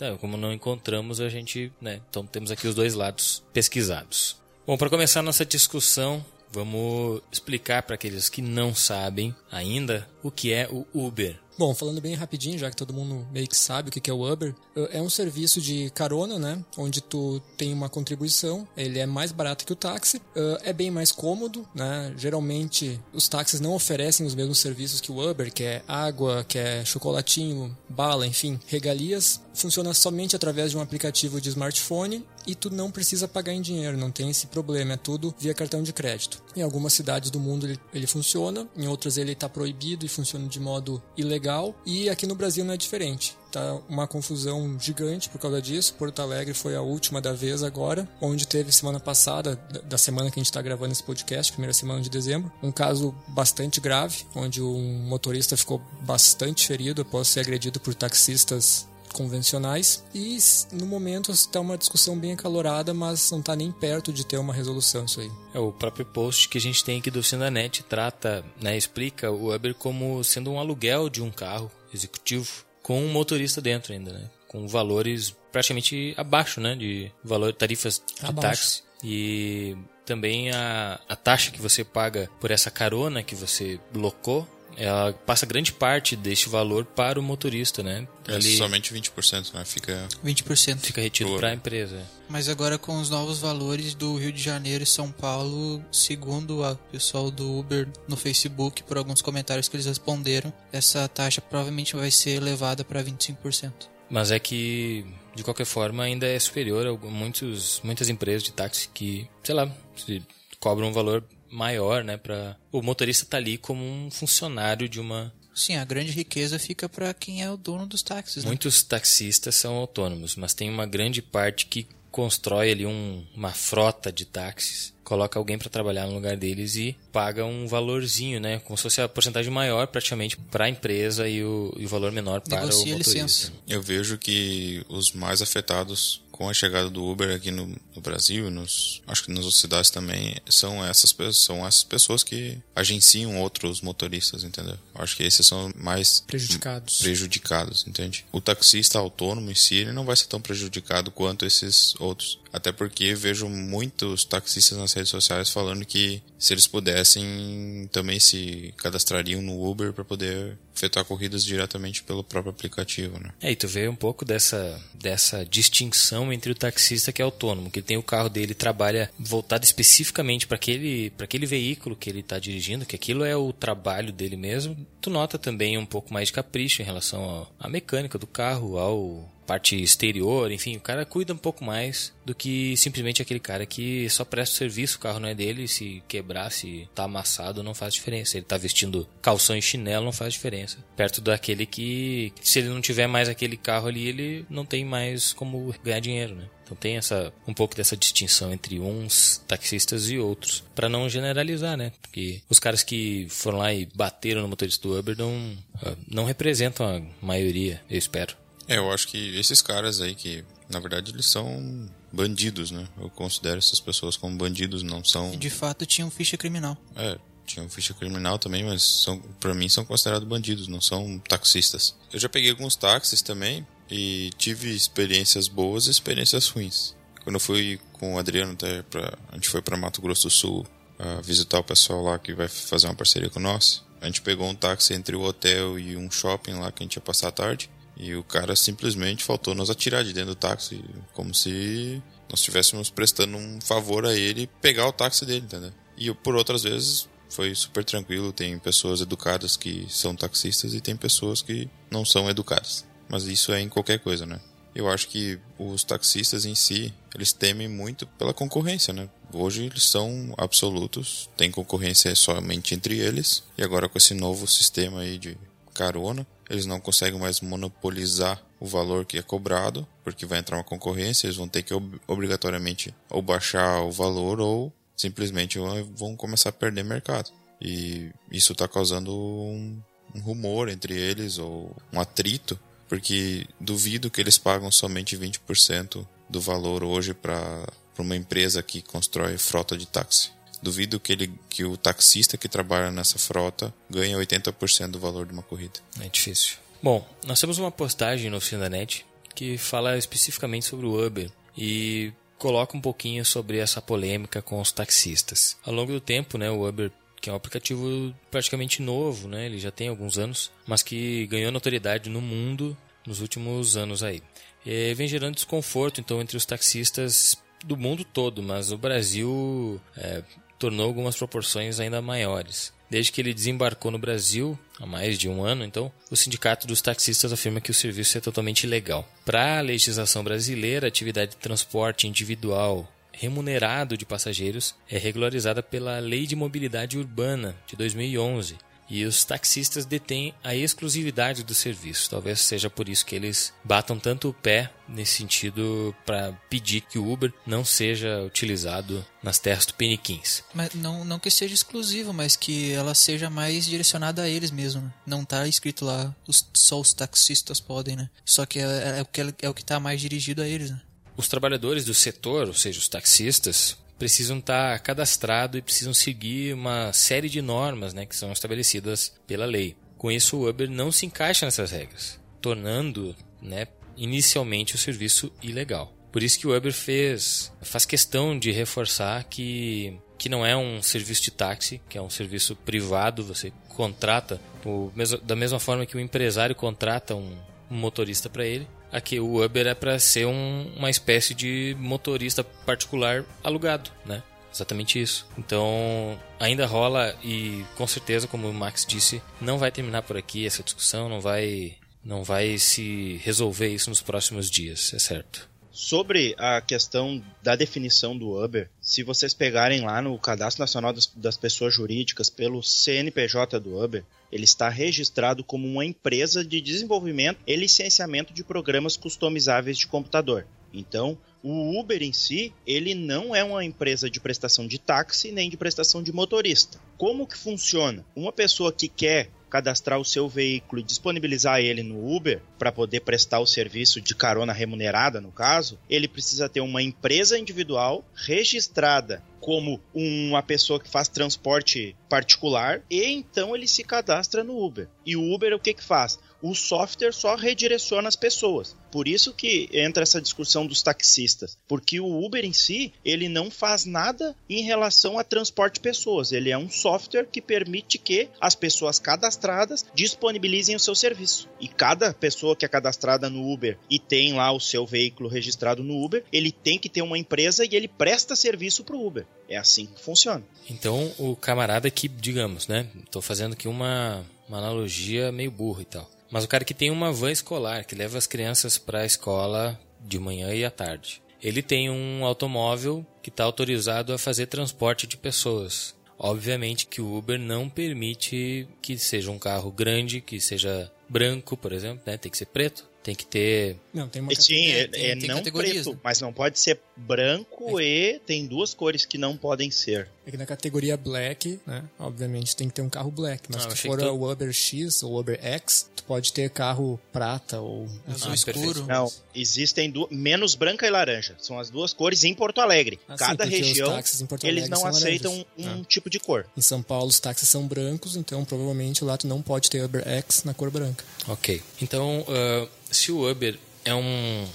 É, 0.00 0.16
como 0.16 0.36
não 0.36 0.52
encontramos, 0.52 1.20
a 1.20 1.28
gente. 1.28 1.70
Né, 1.80 2.00
então 2.08 2.26
temos 2.26 2.50
aqui 2.50 2.66
os 2.66 2.74
dois 2.74 2.94
lados 2.94 3.42
pesquisados. 3.52 4.40
Bom, 4.66 4.76
para 4.76 4.88
começar 4.88 5.20
nossa 5.20 5.44
discussão, 5.44 6.24
vamos 6.50 7.20
explicar 7.30 7.82
para 7.82 7.94
aqueles 7.94 8.28
que 8.28 8.40
não 8.40 8.74
sabem 8.74 9.34
ainda 9.50 10.08
o 10.22 10.30
que 10.30 10.52
é 10.52 10.68
o 10.70 10.86
Uber. 10.94 11.38
Bom, 11.60 11.74
falando 11.74 12.00
bem 12.00 12.14
rapidinho, 12.14 12.58
já 12.58 12.70
que 12.70 12.76
todo 12.76 12.94
mundo 12.94 13.26
meio 13.30 13.46
que 13.46 13.54
sabe 13.54 13.90
o 13.90 13.92
que 13.92 14.10
é 14.10 14.14
o 14.14 14.32
Uber, 14.32 14.54
é 14.92 15.02
um 15.02 15.10
serviço 15.10 15.60
de 15.60 15.90
carona, 15.90 16.38
né? 16.38 16.64
Onde 16.74 17.02
tu 17.02 17.38
tem 17.54 17.70
uma 17.70 17.86
contribuição, 17.86 18.66
ele 18.74 18.98
é 18.98 19.04
mais 19.04 19.30
barato 19.30 19.66
que 19.66 19.72
o 19.74 19.76
táxi, 19.76 20.22
é 20.62 20.72
bem 20.72 20.90
mais 20.90 21.12
cômodo, 21.12 21.68
né? 21.74 22.14
Geralmente 22.16 22.98
os 23.12 23.28
táxis 23.28 23.60
não 23.60 23.74
oferecem 23.74 24.24
os 24.24 24.34
mesmos 24.34 24.58
serviços 24.58 25.02
que 25.02 25.12
o 25.12 25.30
Uber, 25.30 25.52
que 25.52 25.62
é 25.62 25.82
água, 25.86 26.46
que 26.48 26.56
é 26.56 26.82
chocolatinho, 26.82 27.76
bala, 27.90 28.26
enfim, 28.26 28.58
regalias. 28.66 29.42
Funciona 29.52 29.92
somente 29.92 30.34
através 30.34 30.70
de 30.70 30.78
um 30.78 30.80
aplicativo 30.80 31.42
de 31.42 31.50
smartphone 31.50 32.24
e 32.50 32.54
tu 32.54 32.68
não 32.68 32.90
precisa 32.90 33.28
pagar 33.28 33.52
em 33.52 33.62
dinheiro, 33.62 33.96
não 33.96 34.10
tem 34.10 34.28
esse 34.28 34.48
problema, 34.48 34.94
é 34.94 34.96
tudo 34.96 35.32
via 35.38 35.54
cartão 35.54 35.82
de 35.82 35.92
crédito. 35.92 36.42
Em 36.56 36.62
algumas 36.62 36.92
cidades 36.92 37.30
do 37.30 37.38
mundo 37.38 37.66
ele, 37.66 37.78
ele 37.94 38.06
funciona, 38.06 38.66
em 38.76 38.88
outras 38.88 39.16
ele 39.16 39.32
está 39.32 39.48
proibido 39.48 40.04
e 40.04 40.08
funciona 40.08 40.48
de 40.48 40.58
modo 40.58 41.00
ilegal, 41.16 41.74
e 41.86 42.10
aqui 42.10 42.26
no 42.26 42.34
Brasil 42.34 42.64
não 42.64 42.74
é 42.74 42.76
diferente. 42.76 43.36
tá 43.52 43.78
uma 43.88 44.06
confusão 44.06 44.76
gigante 44.78 45.28
por 45.28 45.40
causa 45.40 45.60
disso. 45.60 45.94
Porto 45.94 46.20
Alegre 46.20 46.54
foi 46.54 46.74
a 46.74 46.80
última 46.80 47.20
da 47.20 47.32
vez 47.32 47.62
agora, 47.62 48.08
onde 48.20 48.46
teve 48.46 48.72
semana 48.72 48.98
passada, 48.98 49.56
da 49.84 49.98
semana 49.98 50.30
que 50.30 50.38
a 50.38 50.40
gente 50.40 50.50
está 50.50 50.62
gravando 50.62 50.92
esse 50.92 51.02
podcast, 51.02 51.52
primeira 51.52 51.72
semana 51.72 52.00
de 52.00 52.10
dezembro, 52.10 52.50
um 52.62 52.72
caso 52.72 53.14
bastante 53.28 53.80
grave, 53.80 54.24
onde 54.34 54.62
um 54.62 55.06
motorista 55.06 55.56
ficou 55.56 55.80
bastante 56.02 56.66
ferido 56.66 57.02
após 57.02 57.28
ser 57.28 57.40
agredido 57.40 57.78
por 57.78 57.94
taxistas 57.94 58.89
convencionais 59.12 60.04
e 60.14 60.38
no 60.72 60.86
momento 60.86 61.30
está 61.32 61.60
uma 61.60 61.76
discussão 61.78 62.18
bem 62.18 62.32
acalorada, 62.32 62.92
mas 62.94 63.30
não 63.30 63.40
está 63.40 63.54
nem 63.56 63.70
perto 63.70 64.12
de 64.12 64.24
ter 64.24 64.38
uma 64.38 64.52
resolução 64.54 65.04
isso 65.04 65.20
aí. 65.20 65.30
É, 65.54 65.58
o 65.58 65.72
próprio 65.72 66.04
post 66.04 66.48
que 66.48 66.58
a 66.58 66.60
gente 66.60 66.84
tem 66.84 66.98
aqui 66.98 67.10
do 67.10 67.22
Cindanet 67.22 67.82
trata, 67.84 68.44
né, 68.60 68.76
explica 68.76 69.30
o 69.30 69.54
Uber 69.54 69.74
como 69.74 70.22
sendo 70.24 70.50
um 70.50 70.58
aluguel 70.58 71.08
de 71.08 71.22
um 71.22 71.30
carro 71.30 71.70
executivo 71.92 72.64
com 72.82 73.02
um 73.02 73.12
motorista 73.12 73.60
dentro 73.60 73.92
ainda, 73.92 74.12
né? 74.12 74.30
Com 74.48 74.66
valores 74.66 75.34
praticamente 75.52 76.14
abaixo, 76.16 76.60
né, 76.60 76.74
de 76.74 77.10
valor 77.22 77.52
tarifas 77.52 78.02
de 78.20 78.26
Abaixo. 78.26 78.40
táxi 78.40 78.82
e 79.02 79.76
também 80.04 80.50
a, 80.50 81.00
a 81.08 81.16
taxa 81.16 81.50
que 81.50 81.60
você 81.60 81.84
paga 81.84 82.28
por 82.40 82.50
essa 82.50 82.70
carona 82.70 83.22
que 83.22 83.34
você 83.34 83.78
locou 83.94 84.46
ela 84.76 85.12
passa 85.12 85.44
grande 85.46 85.72
parte 85.72 86.16
deste 86.16 86.48
valor 86.48 86.84
para 86.84 87.18
o 87.18 87.22
motorista, 87.22 87.82
né? 87.82 88.06
É 88.26 88.34
Ele 88.34 88.56
somente 88.56 88.92
20%, 88.94 89.54
né? 89.54 89.64
Fica. 89.64 90.08
20%. 90.24 90.78
fica 90.78 91.00
retido 91.00 91.36
para 91.36 91.48
a 91.48 91.54
empresa. 91.54 92.02
Mas 92.28 92.48
agora 92.48 92.78
com 92.78 93.00
os 93.00 93.10
novos 93.10 93.38
valores 93.38 93.94
do 93.94 94.16
Rio 94.16 94.32
de 94.32 94.40
Janeiro 94.42 94.84
e 94.84 94.86
São 94.86 95.10
Paulo, 95.10 95.84
segundo 95.90 96.62
o 96.62 96.76
pessoal 96.92 97.30
do 97.30 97.58
Uber 97.58 97.88
no 98.06 98.16
Facebook, 98.16 98.82
por 98.84 98.96
alguns 98.96 99.20
comentários 99.20 99.68
que 99.68 99.76
eles 99.76 99.86
responderam, 99.86 100.52
essa 100.72 101.08
taxa 101.08 101.40
provavelmente 101.40 101.96
vai 101.96 102.10
ser 102.10 102.30
elevada 102.30 102.84
para 102.84 103.02
25%. 103.02 103.72
Mas 104.08 104.30
é 104.32 104.38
que, 104.38 105.06
de 105.34 105.44
qualquer 105.44 105.66
forma, 105.66 106.02
ainda 106.02 106.26
é 106.26 106.38
superior 106.38 106.86
a 106.86 107.06
muitos, 107.06 107.80
muitas 107.84 108.08
empresas 108.08 108.42
de 108.42 108.52
táxi 108.52 108.88
que, 108.92 109.28
sei 109.42 109.54
lá, 109.54 109.70
se 109.96 110.22
cobram 110.58 110.88
um 110.88 110.92
valor 110.92 111.24
maior, 111.50 112.02
né? 112.04 112.16
Pra... 112.16 112.56
O 112.72 112.80
motorista 112.82 113.26
tá 113.26 113.36
ali 113.36 113.58
como 113.58 113.82
um 113.84 114.10
funcionário 114.10 114.88
de 114.88 115.00
uma. 115.00 115.32
Sim, 115.54 115.76
a 115.76 115.84
grande 115.84 116.12
riqueza 116.12 116.58
fica 116.58 116.88
para 116.88 117.12
quem 117.12 117.42
é 117.42 117.50
o 117.50 117.56
dono 117.56 117.86
dos 117.86 118.02
táxis, 118.02 118.44
né? 118.44 118.48
Muitos 118.50 118.82
taxistas 118.82 119.54
são 119.56 119.74
autônomos, 119.74 120.36
mas 120.36 120.54
tem 120.54 120.70
uma 120.70 120.86
grande 120.86 121.20
parte 121.20 121.66
que 121.66 121.86
constrói 122.10 122.72
ali 122.72 122.86
um- 122.86 123.24
uma 123.34 123.52
frota 123.52 124.10
de 124.10 124.24
táxis, 124.24 124.92
coloca 125.04 125.38
alguém 125.38 125.58
para 125.58 125.68
trabalhar 125.68 126.06
no 126.06 126.14
lugar 126.14 126.36
deles 126.36 126.74
e 126.76 126.96
paga 127.12 127.44
um 127.44 127.66
valorzinho, 127.66 128.40
né? 128.40 128.58
Como 128.60 128.76
se 128.76 128.82
fosse 128.82 129.00
a 129.00 129.08
porcentagem 129.08 129.52
maior 129.52 129.86
praticamente 129.86 130.36
para 130.36 130.66
a 130.66 130.68
empresa 130.68 131.28
e 131.28 131.42
o, 131.44 131.74
e 131.76 131.84
o 131.84 131.88
valor 131.88 132.12
menor 132.12 132.40
para 132.40 132.60
Negocia 132.60 132.94
o 132.94 132.98
motorista. 132.98 133.12
licença. 133.12 133.52
Eu 133.68 133.82
vejo 133.82 134.18
que 134.18 134.84
os 134.88 135.12
mais 135.12 135.42
afetados 135.42 136.22
com 136.40 136.48
a 136.48 136.54
chegada 136.54 136.88
do 136.88 137.04
Uber 137.04 137.36
aqui 137.36 137.50
no, 137.50 137.66
no 137.66 138.00
Brasil, 138.00 138.48
e 138.48 138.50
nos, 138.50 139.02
acho 139.06 139.24
que 139.24 139.30
nas 139.30 139.44
outras 139.44 139.60
cidades 139.60 139.90
também, 139.90 140.36
são 140.48 140.82
essas, 140.82 141.14
são 141.36 141.66
essas 141.66 141.84
pessoas 141.84 142.22
que 142.22 142.56
agenciam 142.74 143.38
outros 143.38 143.82
motoristas, 143.82 144.42
entendeu? 144.42 144.78
Acho 144.94 145.18
que 145.18 145.22
esses 145.22 145.46
são 145.46 145.70
mais 145.76 146.20
Prejudicados. 146.20 147.00
prejudicados, 147.00 147.84
entende? 147.86 148.24
O 148.32 148.40
taxista 148.40 148.98
autônomo 148.98 149.50
em 149.50 149.54
si, 149.54 149.74
ele 149.74 149.92
não 149.92 150.06
vai 150.06 150.16
ser 150.16 150.28
tão 150.28 150.40
prejudicado 150.40 151.10
quanto 151.10 151.44
esses 151.44 151.94
outros. 152.00 152.38
Até 152.50 152.72
porque 152.72 153.14
vejo 153.14 153.46
muitos 153.46 154.24
taxistas 154.24 154.78
nas 154.78 154.94
redes 154.94 155.10
sociais 155.10 155.50
falando 155.50 155.84
que 155.84 156.22
se 156.38 156.54
eles 156.54 156.66
pudessem 157.00 157.88
também 157.92 158.20
se 158.20 158.74
cadastrariam 158.76 159.40
no 159.40 159.64
Uber 159.64 159.92
para 159.92 160.04
poder 160.04 160.58
efetuar 160.74 161.04
corridas 161.04 161.44
diretamente 161.44 162.02
pelo 162.02 162.22
próprio 162.22 162.50
aplicativo, 162.50 163.18
né? 163.18 163.30
É, 163.40 163.50
e 163.50 163.56
tu 163.56 163.66
vê 163.66 163.88
um 163.88 163.94
pouco 163.94 164.24
dessa, 164.24 164.80
dessa 164.94 165.44
distinção 165.44 166.32
entre 166.32 166.52
o 166.52 166.54
taxista 166.54 167.12
que 167.12 167.20
é 167.20 167.24
autônomo, 167.24 167.70
que 167.70 167.82
tem 167.82 167.96
o 167.96 168.02
carro 168.02 168.28
dele 168.28 168.54
trabalha 168.54 169.10
voltado 169.18 169.64
especificamente 169.64 170.46
para 170.46 170.56
aquele, 170.56 171.12
aquele 171.18 171.46
veículo 171.46 171.96
que 171.96 172.08
ele 172.08 172.20
está 172.20 172.38
dirigindo, 172.38 172.86
que 172.86 172.96
aquilo 172.96 173.24
é 173.24 173.36
o 173.36 173.52
trabalho 173.52 174.12
dele 174.12 174.36
mesmo. 174.36 174.76
Tu 175.00 175.10
nota 175.10 175.38
também 175.38 175.76
um 175.76 175.86
pouco 175.86 176.12
mais 176.12 176.28
de 176.28 176.34
capricho 176.34 176.82
em 176.82 176.84
relação 176.84 177.46
à 177.58 177.68
mecânica 177.68 178.18
do 178.18 178.26
carro, 178.26 178.78
ao 178.78 179.28
parte 179.50 179.82
exterior, 179.82 180.52
enfim, 180.52 180.76
o 180.76 180.80
cara 180.80 181.04
cuida 181.04 181.34
um 181.34 181.36
pouco 181.36 181.64
mais 181.64 182.12
do 182.24 182.32
que 182.32 182.76
simplesmente 182.76 183.20
aquele 183.20 183.40
cara 183.40 183.66
que 183.66 184.08
só 184.08 184.24
presta 184.24 184.54
serviço, 184.54 184.96
o 184.96 185.00
carro 185.00 185.18
não 185.18 185.28
é 185.28 185.34
dele, 185.34 185.66
se 185.66 186.00
quebrar, 186.06 186.52
se 186.52 186.88
tá 186.94 187.02
amassado, 187.02 187.60
não 187.60 187.74
faz 187.74 187.94
diferença. 187.94 188.36
Ele 188.36 188.46
tá 188.46 188.56
vestindo 188.56 189.08
calção 189.20 189.56
e 189.56 189.60
chinelo, 189.60 190.04
não 190.04 190.12
faz 190.12 190.34
diferença. 190.34 190.78
Perto 190.94 191.20
daquele 191.20 191.66
que, 191.66 192.32
se 192.40 192.60
ele 192.60 192.68
não 192.68 192.80
tiver 192.80 193.08
mais 193.08 193.28
aquele 193.28 193.56
carro 193.56 193.88
ali, 193.88 194.06
ele 194.06 194.46
não 194.48 194.64
tem 194.64 194.84
mais 194.84 195.32
como 195.32 195.74
ganhar 195.82 195.98
dinheiro, 195.98 196.36
né? 196.36 196.44
Então 196.62 196.76
tem 196.76 196.96
essa 196.96 197.32
um 197.44 197.52
pouco 197.52 197.74
dessa 197.74 197.96
distinção 197.96 198.52
entre 198.52 198.78
uns 198.78 199.42
taxistas 199.48 200.08
e 200.10 200.18
outros, 200.20 200.62
Pra 200.76 200.88
não 200.88 201.08
generalizar, 201.08 201.76
né? 201.76 201.90
Porque 202.00 202.40
os 202.48 202.60
caras 202.60 202.84
que 202.84 203.26
foram 203.28 203.58
lá 203.58 203.74
e 203.74 203.88
bateram 203.96 204.42
no 204.42 204.48
motorista 204.48 204.86
do 204.86 204.96
Uber 204.96 205.18
não, 205.18 205.58
ah, 205.82 205.96
não 206.06 206.24
representam 206.24 206.86
a 206.86 207.26
maioria, 207.26 207.82
eu 207.90 207.98
espero. 207.98 208.36
É, 208.70 208.78
eu 208.78 208.92
acho 208.92 209.08
que 209.08 209.36
esses 209.36 209.60
caras 209.60 210.00
aí 210.00 210.14
que, 210.14 210.44
na 210.68 210.78
verdade, 210.78 211.10
eles 211.10 211.26
são 211.26 211.90
bandidos, 212.12 212.70
né? 212.70 212.86
Eu 213.00 213.10
considero 213.10 213.58
essas 213.58 213.80
pessoas 213.80 214.16
como 214.16 214.36
bandidos, 214.36 214.84
não 214.84 215.04
são... 215.04 215.34
E 215.34 215.36
de 215.36 215.50
fato 215.50 215.84
tinham 215.84 216.08
ficha 216.08 216.36
criminal. 216.36 216.78
É, 216.94 217.18
tinham 217.44 217.68
ficha 217.68 217.92
criminal 217.92 218.38
também, 218.38 218.62
mas 218.62 218.84
são, 218.84 219.18
pra 219.40 219.52
mim 219.54 219.68
são 219.68 219.84
considerados 219.84 220.26
bandidos, 220.26 220.68
não 220.68 220.80
são 220.80 221.18
taxistas. 221.18 221.96
Eu 222.12 222.20
já 222.20 222.28
peguei 222.28 222.50
alguns 222.50 222.76
táxis 222.76 223.20
também 223.22 223.66
e 223.90 224.30
tive 224.38 224.70
experiências 224.70 225.48
boas 225.48 225.88
e 225.88 225.90
experiências 225.90 226.46
ruins. 226.46 226.94
Quando 227.24 227.34
eu 227.34 227.40
fui 227.40 227.80
com 227.94 228.14
o 228.14 228.18
Adriano 228.18 228.52
até 228.52 228.82
pra, 228.82 229.18
a 229.30 229.34
gente 229.34 229.48
foi 229.48 229.60
para 229.60 229.76
Mato 229.76 230.00
Grosso 230.00 230.28
do 230.28 230.30
Sul 230.30 230.64
a 230.96 231.20
visitar 231.22 231.58
o 231.58 231.64
pessoal 231.64 232.04
lá 232.04 232.20
que 232.20 232.32
vai 232.32 232.46
fazer 232.46 232.86
uma 232.86 232.94
parceria 232.94 233.28
com 233.28 233.40
nós. 233.40 233.82
A 234.00 234.06
gente 234.06 234.22
pegou 234.22 234.48
um 234.48 234.54
táxi 234.54 234.94
entre 234.94 235.16
o 235.16 235.22
hotel 235.22 235.76
e 235.76 235.96
um 235.96 236.08
shopping 236.08 236.52
lá 236.52 236.70
que 236.70 236.82
a 236.82 236.84
gente 236.84 236.94
ia 236.94 237.02
passar 237.02 237.28
a 237.28 237.32
tarde. 237.32 237.68
E 238.02 238.14
o 238.14 238.24
cara 238.24 238.56
simplesmente 238.56 239.22
faltou 239.22 239.54
nos 239.54 239.68
atirar 239.68 240.02
de 240.02 240.14
dentro 240.14 240.30
do 240.30 240.34
táxi, 240.34 240.82
como 241.12 241.34
se 241.34 242.02
nós 242.30 242.40
estivéssemos 242.40 242.88
prestando 242.88 243.36
um 243.36 243.60
favor 243.60 244.06
a 244.06 244.14
ele 244.14 244.48
pegar 244.62 244.88
o 244.88 244.92
táxi 244.92 245.26
dele, 245.26 245.44
entendeu? 245.44 245.70
E 245.98 246.10
por 246.14 246.34
outras 246.34 246.62
vezes 246.62 247.06
foi 247.28 247.54
super 247.54 247.84
tranquilo, 247.84 248.32
tem 248.32 248.58
pessoas 248.58 249.02
educadas 249.02 249.54
que 249.54 249.86
são 249.90 250.16
taxistas 250.16 250.72
e 250.72 250.80
tem 250.80 250.96
pessoas 250.96 251.42
que 251.42 251.68
não 251.90 252.02
são 252.02 252.30
educadas. 252.30 252.86
Mas 253.06 253.24
isso 253.24 253.52
é 253.52 253.60
em 253.60 253.68
qualquer 253.68 253.98
coisa, 253.98 254.24
né? 254.24 254.40
Eu 254.74 254.88
acho 254.88 255.06
que 255.06 255.38
os 255.58 255.84
taxistas 255.84 256.46
em 256.46 256.54
si, 256.54 256.94
eles 257.14 257.34
temem 257.34 257.68
muito 257.68 258.06
pela 258.06 258.32
concorrência, 258.32 258.94
né? 258.94 259.10
Hoje 259.30 259.66
eles 259.66 259.82
são 259.82 260.32
absolutos, 260.38 261.28
tem 261.36 261.50
concorrência 261.50 262.14
somente 262.14 262.74
entre 262.74 262.98
eles, 262.98 263.42
e 263.58 263.62
agora 263.62 263.90
com 263.90 263.98
esse 263.98 264.14
novo 264.14 264.46
sistema 264.46 265.00
aí 265.00 265.18
de 265.18 265.36
carona, 265.74 266.26
eles 266.50 266.66
não 266.66 266.80
conseguem 266.80 267.18
mais 267.18 267.40
monopolizar 267.40 268.42
o 268.58 268.66
valor 268.66 269.06
que 269.06 269.16
é 269.16 269.22
cobrado, 269.22 269.86
porque 270.04 270.26
vai 270.26 270.40
entrar 270.40 270.56
uma 270.56 270.64
concorrência, 270.64 271.26
eles 271.26 271.36
vão 271.36 271.48
ter 271.48 271.62
que 271.62 271.72
ob- 271.72 272.00
obrigatoriamente 272.06 272.92
ou 273.08 273.22
baixar 273.22 273.80
o 273.82 273.90
valor 273.92 274.40
ou 274.40 274.72
simplesmente 274.96 275.58
vão 275.96 276.14
começar 276.16 276.50
a 276.50 276.52
perder 276.52 276.84
mercado. 276.84 277.30
E 277.60 278.10
isso 278.30 278.52
está 278.52 278.66
causando 278.68 279.14
um, 279.14 279.80
um 280.14 280.20
rumor 280.20 280.68
entre 280.68 280.94
eles 280.94 281.38
ou 281.38 281.74
um 281.92 282.00
atrito, 282.00 282.58
porque 282.88 283.46
duvido 283.58 284.10
que 284.10 284.20
eles 284.20 284.36
pagam 284.36 284.70
somente 284.70 285.16
20% 285.16 286.06
do 286.28 286.40
valor 286.40 286.82
hoje 286.82 287.14
para 287.14 287.64
uma 287.98 288.16
empresa 288.16 288.62
que 288.62 288.82
constrói 288.82 289.38
frota 289.38 289.76
de 289.76 289.86
táxi. 289.86 290.30
Duvido 290.62 291.00
que, 291.00 291.12
ele, 291.12 291.32
que 291.48 291.64
o 291.64 291.76
taxista 291.76 292.36
que 292.36 292.48
trabalha 292.48 292.90
nessa 292.90 293.18
frota 293.18 293.72
ganhe 293.88 294.14
80% 294.14 294.88
do 294.90 294.98
valor 294.98 295.26
de 295.26 295.32
uma 295.32 295.42
corrida. 295.42 295.80
É 296.00 296.08
difícil. 296.08 296.56
Bom, 296.82 297.06
nós 297.26 297.40
temos 297.40 297.58
uma 297.58 297.70
postagem 297.70 298.30
no 298.30 298.38
Oficina 298.38 298.68
Net 298.68 299.06
que 299.34 299.56
fala 299.56 299.96
especificamente 299.96 300.66
sobre 300.66 300.86
o 300.86 301.06
Uber 301.06 301.30
e 301.56 302.12
coloca 302.38 302.76
um 302.76 302.80
pouquinho 302.80 303.24
sobre 303.24 303.58
essa 303.58 303.82
polêmica 303.82 304.40
com 304.40 304.60
os 304.60 304.72
taxistas. 304.72 305.56
Ao 305.64 305.72
longo 305.72 305.92
do 305.92 306.00
tempo, 306.00 306.38
né, 306.38 306.50
o 306.50 306.66
Uber, 306.66 306.90
que 307.20 307.28
é 307.28 307.32
um 307.32 307.36
aplicativo 307.36 308.14
praticamente 308.30 308.80
novo, 308.82 309.28
né, 309.28 309.46
ele 309.46 309.58
já 309.58 309.70
tem 309.70 309.88
alguns 309.88 310.18
anos, 310.18 310.50
mas 310.66 310.82
que 310.82 311.26
ganhou 311.26 311.52
notoriedade 311.52 312.08
no 312.08 312.20
mundo 312.20 312.76
nos 313.06 313.20
últimos 313.20 313.76
anos 313.76 314.02
aí. 314.02 314.22
E 314.64 314.94
vem 314.94 315.08
gerando 315.08 315.34
desconforto, 315.34 316.00
então, 316.00 316.20
entre 316.20 316.36
os 316.36 316.46
taxistas 316.46 317.36
do 317.64 317.76
mundo 317.76 318.04
todo, 318.04 318.42
mas 318.42 318.72
o 318.72 318.78
Brasil 318.78 319.80
é, 319.96 320.22
tornou 320.60 320.86
algumas 320.86 321.16
proporções 321.16 321.80
ainda 321.80 322.02
maiores. 322.02 322.72
Desde 322.90 323.10
que 323.10 323.20
ele 323.20 323.32
desembarcou 323.32 323.90
no 323.90 323.98
Brasil, 323.98 324.58
há 324.78 324.84
mais 324.84 325.18
de 325.18 325.28
um 325.28 325.42
ano, 325.42 325.64
então, 325.64 325.90
o 326.10 326.16
Sindicato 326.16 326.66
dos 326.66 326.82
Taxistas 326.82 327.32
afirma 327.32 327.60
que 327.60 327.70
o 327.70 327.74
serviço 327.74 328.18
é 328.18 328.20
totalmente 328.20 328.64
ilegal. 328.64 329.08
Para 329.24 329.58
a 329.58 329.62
legislação 329.62 330.22
brasileira, 330.22 330.86
a 330.86 330.88
atividade 330.88 331.32
de 331.32 331.36
transporte 331.38 332.06
individual 332.06 332.86
remunerado 333.12 333.96
de 333.96 334.06
passageiros 334.06 334.74
é 334.88 334.98
regularizada 334.98 335.62
pela 335.62 335.98
Lei 335.98 336.26
de 336.26 336.36
Mobilidade 336.36 336.98
Urbana 336.98 337.56
de 337.66 337.76
2011 337.76 338.56
e 338.90 339.04
os 339.04 339.24
taxistas 339.24 339.86
detêm 339.86 340.34
a 340.42 340.54
exclusividade 340.54 341.44
do 341.44 341.54
serviço. 341.54 342.10
Talvez 342.10 342.40
seja 342.40 342.68
por 342.68 342.88
isso 342.88 343.06
que 343.06 343.14
eles 343.14 343.52
batam 343.62 343.98
tanto 343.98 344.28
o 344.28 344.34
pé 344.34 344.70
nesse 344.88 345.18
sentido 345.18 345.94
para 346.04 346.32
pedir 346.50 346.80
que 346.80 346.98
o 346.98 347.10
Uber 347.10 347.32
não 347.46 347.64
seja 347.64 348.22
utilizado 348.22 349.06
nas 349.22 349.38
terras 349.38 349.64
tupiniquins. 349.64 350.42
Mas 350.52 350.74
não, 350.74 351.04
não 351.04 351.20
que 351.20 351.30
seja 351.30 351.54
exclusivo, 351.54 352.12
mas 352.12 352.34
que 352.34 352.72
ela 352.72 352.94
seja 352.94 353.30
mais 353.30 353.66
direcionada 353.66 354.22
a 354.22 354.28
eles 354.28 354.50
mesmo. 354.50 354.82
Né? 354.82 354.92
Não 355.06 355.24
tá 355.24 355.46
escrito 355.46 355.84
lá 355.84 356.14
os, 356.26 356.44
só 356.52 356.80
os 356.80 356.92
taxistas 356.92 357.60
podem, 357.60 357.94
né? 357.94 358.10
Só 358.24 358.44
que 358.44 358.58
é, 358.58 358.98
é 358.98 359.02
o 359.02 359.06
que 359.06 359.20
é 359.42 359.48
o 359.48 359.54
que 359.54 359.64
tá 359.64 359.78
mais 359.78 360.00
dirigido 360.00 360.42
a 360.42 360.48
eles. 360.48 360.70
Né? 360.70 360.80
Os 361.16 361.28
trabalhadores 361.28 361.84
do 361.84 361.94
setor, 361.94 362.48
ou 362.48 362.54
seja, 362.54 362.78
os 362.78 362.88
taxistas, 362.88 363.76
precisam 364.00 364.38
estar 364.38 364.78
cadastrados 364.80 365.58
e 365.58 365.62
precisam 365.62 365.92
seguir 365.92 366.54
uma 366.54 366.90
série 366.90 367.28
de 367.28 367.42
normas 367.42 367.92
né, 367.92 368.06
que 368.06 368.16
são 368.16 368.32
estabelecidas 368.32 369.12
pela 369.26 369.44
lei. 369.44 369.76
Com 369.98 370.10
isso, 370.10 370.38
o 370.38 370.48
Uber 370.48 370.70
não 370.70 370.90
se 370.90 371.04
encaixa 371.04 371.44
nessas 371.44 371.70
regras, 371.70 372.18
tornando 372.40 373.14
né, 373.42 373.66
inicialmente 373.98 374.74
o 374.74 374.78
serviço 374.78 375.30
ilegal. 375.42 375.94
Por 376.10 376.22
isso 376.22 376.38
que 376.38 376.46
o 376.46 376.56
Uber 376.56 376.72
fez, 376.72 377.52
faz 377.60 377.84
questão 377.84 378.38
de 378.38 378.50
reforçar 378.50 379.22
que, 379.24 380.00
que 380.16 380.30
não 380.30 380.46
é 380.46 380.56
um 380.56 380.82
serviço 380.82 381.24
de 381.24 381.30
táxi, 381.30 381.78
que 381.86 381.98
é 381.98 382.02
um 382.02 382.08
serviço 382.08 382.56
privado, 382.56 383.22
você 383.22 383.52
contrata, 383.68 384.40
o, 384.64 384.90
da 385.22 385.36
mesma 385.36 385.60
forma 385.60 385.84
que 385.84 385.96
o 385.98 386.00
empresário 386.00 386.56
contrata 386.56 387.14
um, 387.14 387.36
um 387.70 387.76
motorista 387.76 388.30
para 388.30 388.46
ele, 388.46 388.66
Aqui 388.92 389.20
o 389.20 389.44
Uber 389.44 389.66
é 389.66 389.74
para 389.74 389.98
ser 389.98 390.26
um, 390.26 390.72
uma 390.76 390.90
espécie 390.90 391.34
de 391.34 391.76
motorista 391.78 392.42
particular 392.42 393.24
alugado, 393.42 393.90
né? 394.04 394.22
Exatamente 394.52 395.00
isso. 395.00 395.26
Então, 395.38 396.18
ainda 396.38 396.66
rola 396.66 397.14
e 397.22 397.64
com 397.76 397.86
certeza, 397.86 398.26
como 398.26 398.48
o 398.48 398.54
Max 398.54 398.84
disse, 398.84 399.22
não 399.40 399.58
vai 399.58 399.70
terminar 399.70 400.02
por 400.02 400.16
aqui 400.16 400.44
essa 400.44 400.62
discussão, 400.62 401.08
não 401.08 401.20
vai 401.20 401.76
não 402.02 402.24
vai 402.24 402.58
se 402.58 403.20
resolver 403.22 403.68
isso 403.68 403.90
nos 403.90 404.00
próximos 404.00 404.50
dias, 404.50 404.92
é 404.94 404.98
certo. 404.98 405.48
Sobre 405.70 406.34
a 406.36 406.60
questão 406.60 407.22
da 407.42 407.54
definição 407.54 408.16
do 408.16 408.42
Uber, 408.42 408.68
se 408.80 409.02
vocês 409.02 409.32
pegarem 409.32 409.82
lá 409.82 410.02
no 410.02 410.18
Cadastro 410.18 410.62
Nacional 410.62 410.92
das, 410.92 411.06
das, 411.14 411.36
Pessoas 411.36 411.74
Jurídicas 411.74 412.28
pelo 412.28 412.62
CNPJ 412.62 413.60
do 413.60 413.82
Uber, 413.82 414.04
ele 414.30 414.44
está 414.44 414.68
registrado 414.68 415.42
como 415.42 415.66
uma 415.66 415.84
empresa 415.84 416.44
de 416.44 416.60
desenvolvimento 416.60 417.40
e 417.46 417.56
licenciamento 417.56 418.32
de 418.32 418.44
programas 418.44 418.96
customizáveis 418.96 419.78
de 419.78 419.86
computador. 419.86 420.46
Então, 420.72 421.18
o 421.42 421.78
Uber 421.80 422.02
em 422.02 422.12
si, 422.12 422.52
ele 422.66 422.94
não 422.94 423.34
é 423.34 423.42
uma 423.42 423.64
empresa 423.64 424.08
de 424.10 424.20
prestação 424.20 424.66
de 424.66 424.78
táxi 424.78 425.32
nem 425.32 425.50
de 425.50 425.56
prestação 425.56 426.02
de 426.02 426.12
motorista. 426.12 426.78
Como 426.96 427.26
que 427.26 427.36
funciona? 427.36 428.04
Uma 428.14 428.32
pessoa 428.32 428.72
que 428.72 428.88
quer 428.88 429.30
cadastrar 429.48 429.98
o 429.98 430.04
seu 430.04 430.28
veículo 430.28 430.80
e 430.80 430.84
disponibilizar 430.84 431.58
ele 431.60 431.82
no 431.82 432.14
Uber 432.14 432.40
para 432.56 432.70
poder 432.70 433.00
prestar 433.00 433.40
o 433.40 433.46
serviço 433.46 434.00
de 434.00 434.14
carona 434.14 434.52
remunerada, 434.52 435.20
no 435.20 435.32
caso, 435.32 435.78
ele 435.88 436.06
precisa 436.06 436.48
ter 436.48 436.60
uma 436.60 436.80
empresa 436.80 437.36
individual 437.36 438.04
registrada 438.14 439.22
como 439.40 439.80
uma 439.94 440.42
pessoa 440.42 440.78
que 440.78 440.88
faz 440.88 441.08
transporte 441.08 441.96
particular 442.08 442.82
e 442.90 443.04
então 443.04 443.56
ele 443.56 443.66
se 443.66 443.82
cadastra 443.82 444.44
no 444.44 444.62
Uber. 444.62 444.88
E 445.04 445.16
o 445.16 445.32
Uber 445.32 445.54
o 445.54 445.60
que 445.60 445.74
que 445.74 445.82
faz? 445.82 446.18
O 446.42 446.54
software 446.54 447.12
só 447.12 447.34
redireciona 447.34 448.08
as 448.08 448.16
pessoas. 448.16 448.76
Por 448.90 449.06
isso 449.06 449.32
que 449.32 449.68
entra 449.72 450.02
essa 450.02 450.20
discussão 450.20 450.66
dos 450.66 450.82
taxistas, 450.82 451.56
porque 451.68 452.00
o 452.00 452.24
Uber 452.24 452.44
em 452.44 452.52
si, 452.52 452.92
ele 453.04 453.28
não 453.28 453.50
faz 453.50 453.84
nada 453.84 454.34
em 454.48 454.62
relação 454.62 455.18
a 455.18 455.24
transporte 455.24 455.74
de 455.74 455.80
pessoas. 455.80 456.32
Ele 456.32 456.50
é 456.50 456.58
um 456.58 456.68
software 456.68 457.28
que 457.30 457.40
permite 457.40 457.98
que 457.98 458.28
as 458.40 458.54
pessoas 458.54 458.98
cadastradas 458.98 459.86
disponibilizem 459.94 460.74
o 460.74 460.80
seu 460.80 460.94
serviço. 460.94 461.48
E 461.60 461.68
cada 461.68 462.12
pessoa 462.12 462.56
que 462.56 462.64
é 462.64 462.68
cadastrada 462.68 463.30
no 463.30 463.50
Uber 463.50 463.78
e 463.88 463.98
tem 463.98 464.32
lá 464.32 464.50
o 464.50 464.60
seu 464.60 464.84
veículo 464.84 465.28
registrado 465.28 465.84
no 465.84 466.02
Uber, 466.02 466.24
ele 466.32 466.50
tem 466.50 466.78
que 466.78 466.88
ter 466.88 467.02
uma 467.02 467.18
empresa 467.18 467.64
e 467.64 467.76
ele 467.76 467.88
presta 467.88 468.34
serviço 468.34 468.82
para 468.82 468.96
o 468.96 469.06
Uber. 469.06 469.26
É 469.48 469.56
assim 469.56 469.86
que 469.86 470.00
funciona. 470.00 470.44
Então, 470.68 471.12
o 471.18 471.34
camarada 471.34 471.90
que, 471.90 472.08
digamos, 472.08 472.68
né? 472.68 472.88
Estou 473.04 473.20
fazendo 473.20 473.52
aqui 473.52 473.66
uma, 473.66 474.24
uma 474.48 474.58
analogia 474.58 475.32
meio 475.32 475.50
burra 475.50 475.82
e 475.82 475.84
tal. 475.84 476.10
Mas 476.30 476.44
o 476.44 476.48
cara 476.48 476.64
que 476.64 476.74
tem 476.74 476.90
uma 476.90 477.12
van 477.12 477.32
escolar, 477.32 477.84
que 477.84 477.94
leva 477.94 478.16
as 478.16 478.26
crianças 478.26 478.78
para 478.78 479.00
a 479.00 479.06
escola 479.06 479.78
de 480.00 480.18
manhã 480.18 480.54
e 480.54 480.64
à 480.64 480.70
tarde. 480.70 481.20
Ele 481.42 481.62
tem 481.62 481.90
um 481.90 482.24
automóvel 482.24 483.04
que 483.22 483.30
está 483.30 483.44
autorizado 483.44 484.12
a 484.12 484.18
fazer 484.18 484.46
transporte 484.46 485.06
de 485.06 485.16
pessoas. 485.16 485.94
Obviamente 486.18 486.86
que 486.86 487.00
o 487.00 487.16
Uber 487.16 487.38
não 487.38 487.68
permite 487.68 488.68
que 488.82 488.98
seja 488.98 489.30
um 489.30 489.38
carro 489.38 489.70
grande, 489.70 490.20
que 490.20 490.38
seja 490.38 490.92
branco, 491.08 491.56
por 491.56 491.72
exemplo, 491.72 492.02
né? 492.06 492.18
Tem 492.18 492.30
que 492.30 492.36
ser 492.36 492.46
preto. 492.46 492.88
Tem 493.02 493.14
que 493.14 493.24
ter. 493.24 493.76
Não, 493.94 494.06
tem 494.06 494.20
uma 494.20 494.34
Sim, 494.34 494.72
é, 494.72 494.86
tem, 494.86 495.04
é 495.06 495.16
tem 495.16 495.28
não 495.30 495.42
preto, 495.42 495.92
né? 495.92 495.98
mas 496.04 496.20
não 496.20 496.34
pode 496.34 496.58
ser 496.60 496.78
branco 497.00 497.80
é. 497.80 497.84
e 497.84 498.18
tem 498.20 498.46
duas 498.46 498.74
cores 498.74 499.04
que 499.04 499.18
não 499.18 499.36
podem 499.36 499.70
ser. 499.70 500.08
É 500.26 500.30
que 500.30 500.36
na 500.36 500.46
categoria 500.46 500.96
black, 500.96 501.58
né? 501.66 501.84
Obviamente 501.98 502.54
tem 502.54 502.68
que 502.68 502.74
ter 502.74 502.82
um 502.82 502.88
carro 502.88 503.10
black. 503.10 503.44
Mas 503.52 503.66
ah, 503.66 503.70
se 503.70 503.76
for 503.88 504.00
o 504.00 504.30
Uber 504.30 504.52
X 504.52 505.02
ou 505.02 505.18
Uber 505.18 505.38
X, 505.42 505.90
tu 505.96 506.04
pode 506.04 506.32
ter 506.32 506.50
carro 506.50 507.00
prata 507.12 507.60
ou 507.60 507.88
azul 508.06 508.30
ah, 508.30 508.34
escuro. 508.34 508.86
Não, 508.86 509.10
existem 509.34 509.90
duas, 509.90 510.10
menos 510.10 510.54
branca 510.54 510.86
e 510.86 510.90
laranja. 510.90 511.34
São 511.40 511.58
as 511.58 511.70
duas 511.70 511.92
cores 511.92 512.22
em 512.24 512.34
Porto 512.34 512.60
Alegre. 512.60 513.00
Ah, 513.08 513.16
Cada 513.16 513.44
sim, 513.44 513.50
região 513.50 514.00
eles 514.42 514.68
não 514.68 514.86
aceitam 514.86 515.32
laranjas. 515.32 515.78
um 515.78 515.80
ah. 515.80 515.84
tipo 515.88 516.10
de 516.10 516.20
cor. 516.20 516.46
Em 516.56 516.60
São 516.60 516.82
Paulo 516.82 517.08
os 517.08 517.18
táxis 517.18 517.48
são 517.48 517.66
brancos, 517.66 518.16
então 518.16 518.44
provavelmente 518.44 519.04
lá 519.04 519.16
tu 519.16 519.26
não 519.26 519.42
pode 519.42 519.70
ter 519.70 519.82
Uber 519.82 520.06
X 520.06 520.44
na 520.44 520.54
cor 520.54 520.70
branca. 520.70 521.04
Ok. 521.28 521.62
Então, 521.80 522.20
uh, 522.20 522.68
se 522.90 523.10
o 523.10 523.28
Uber 523.28 523.58
é 523.84 523.94
um 523.94 524.46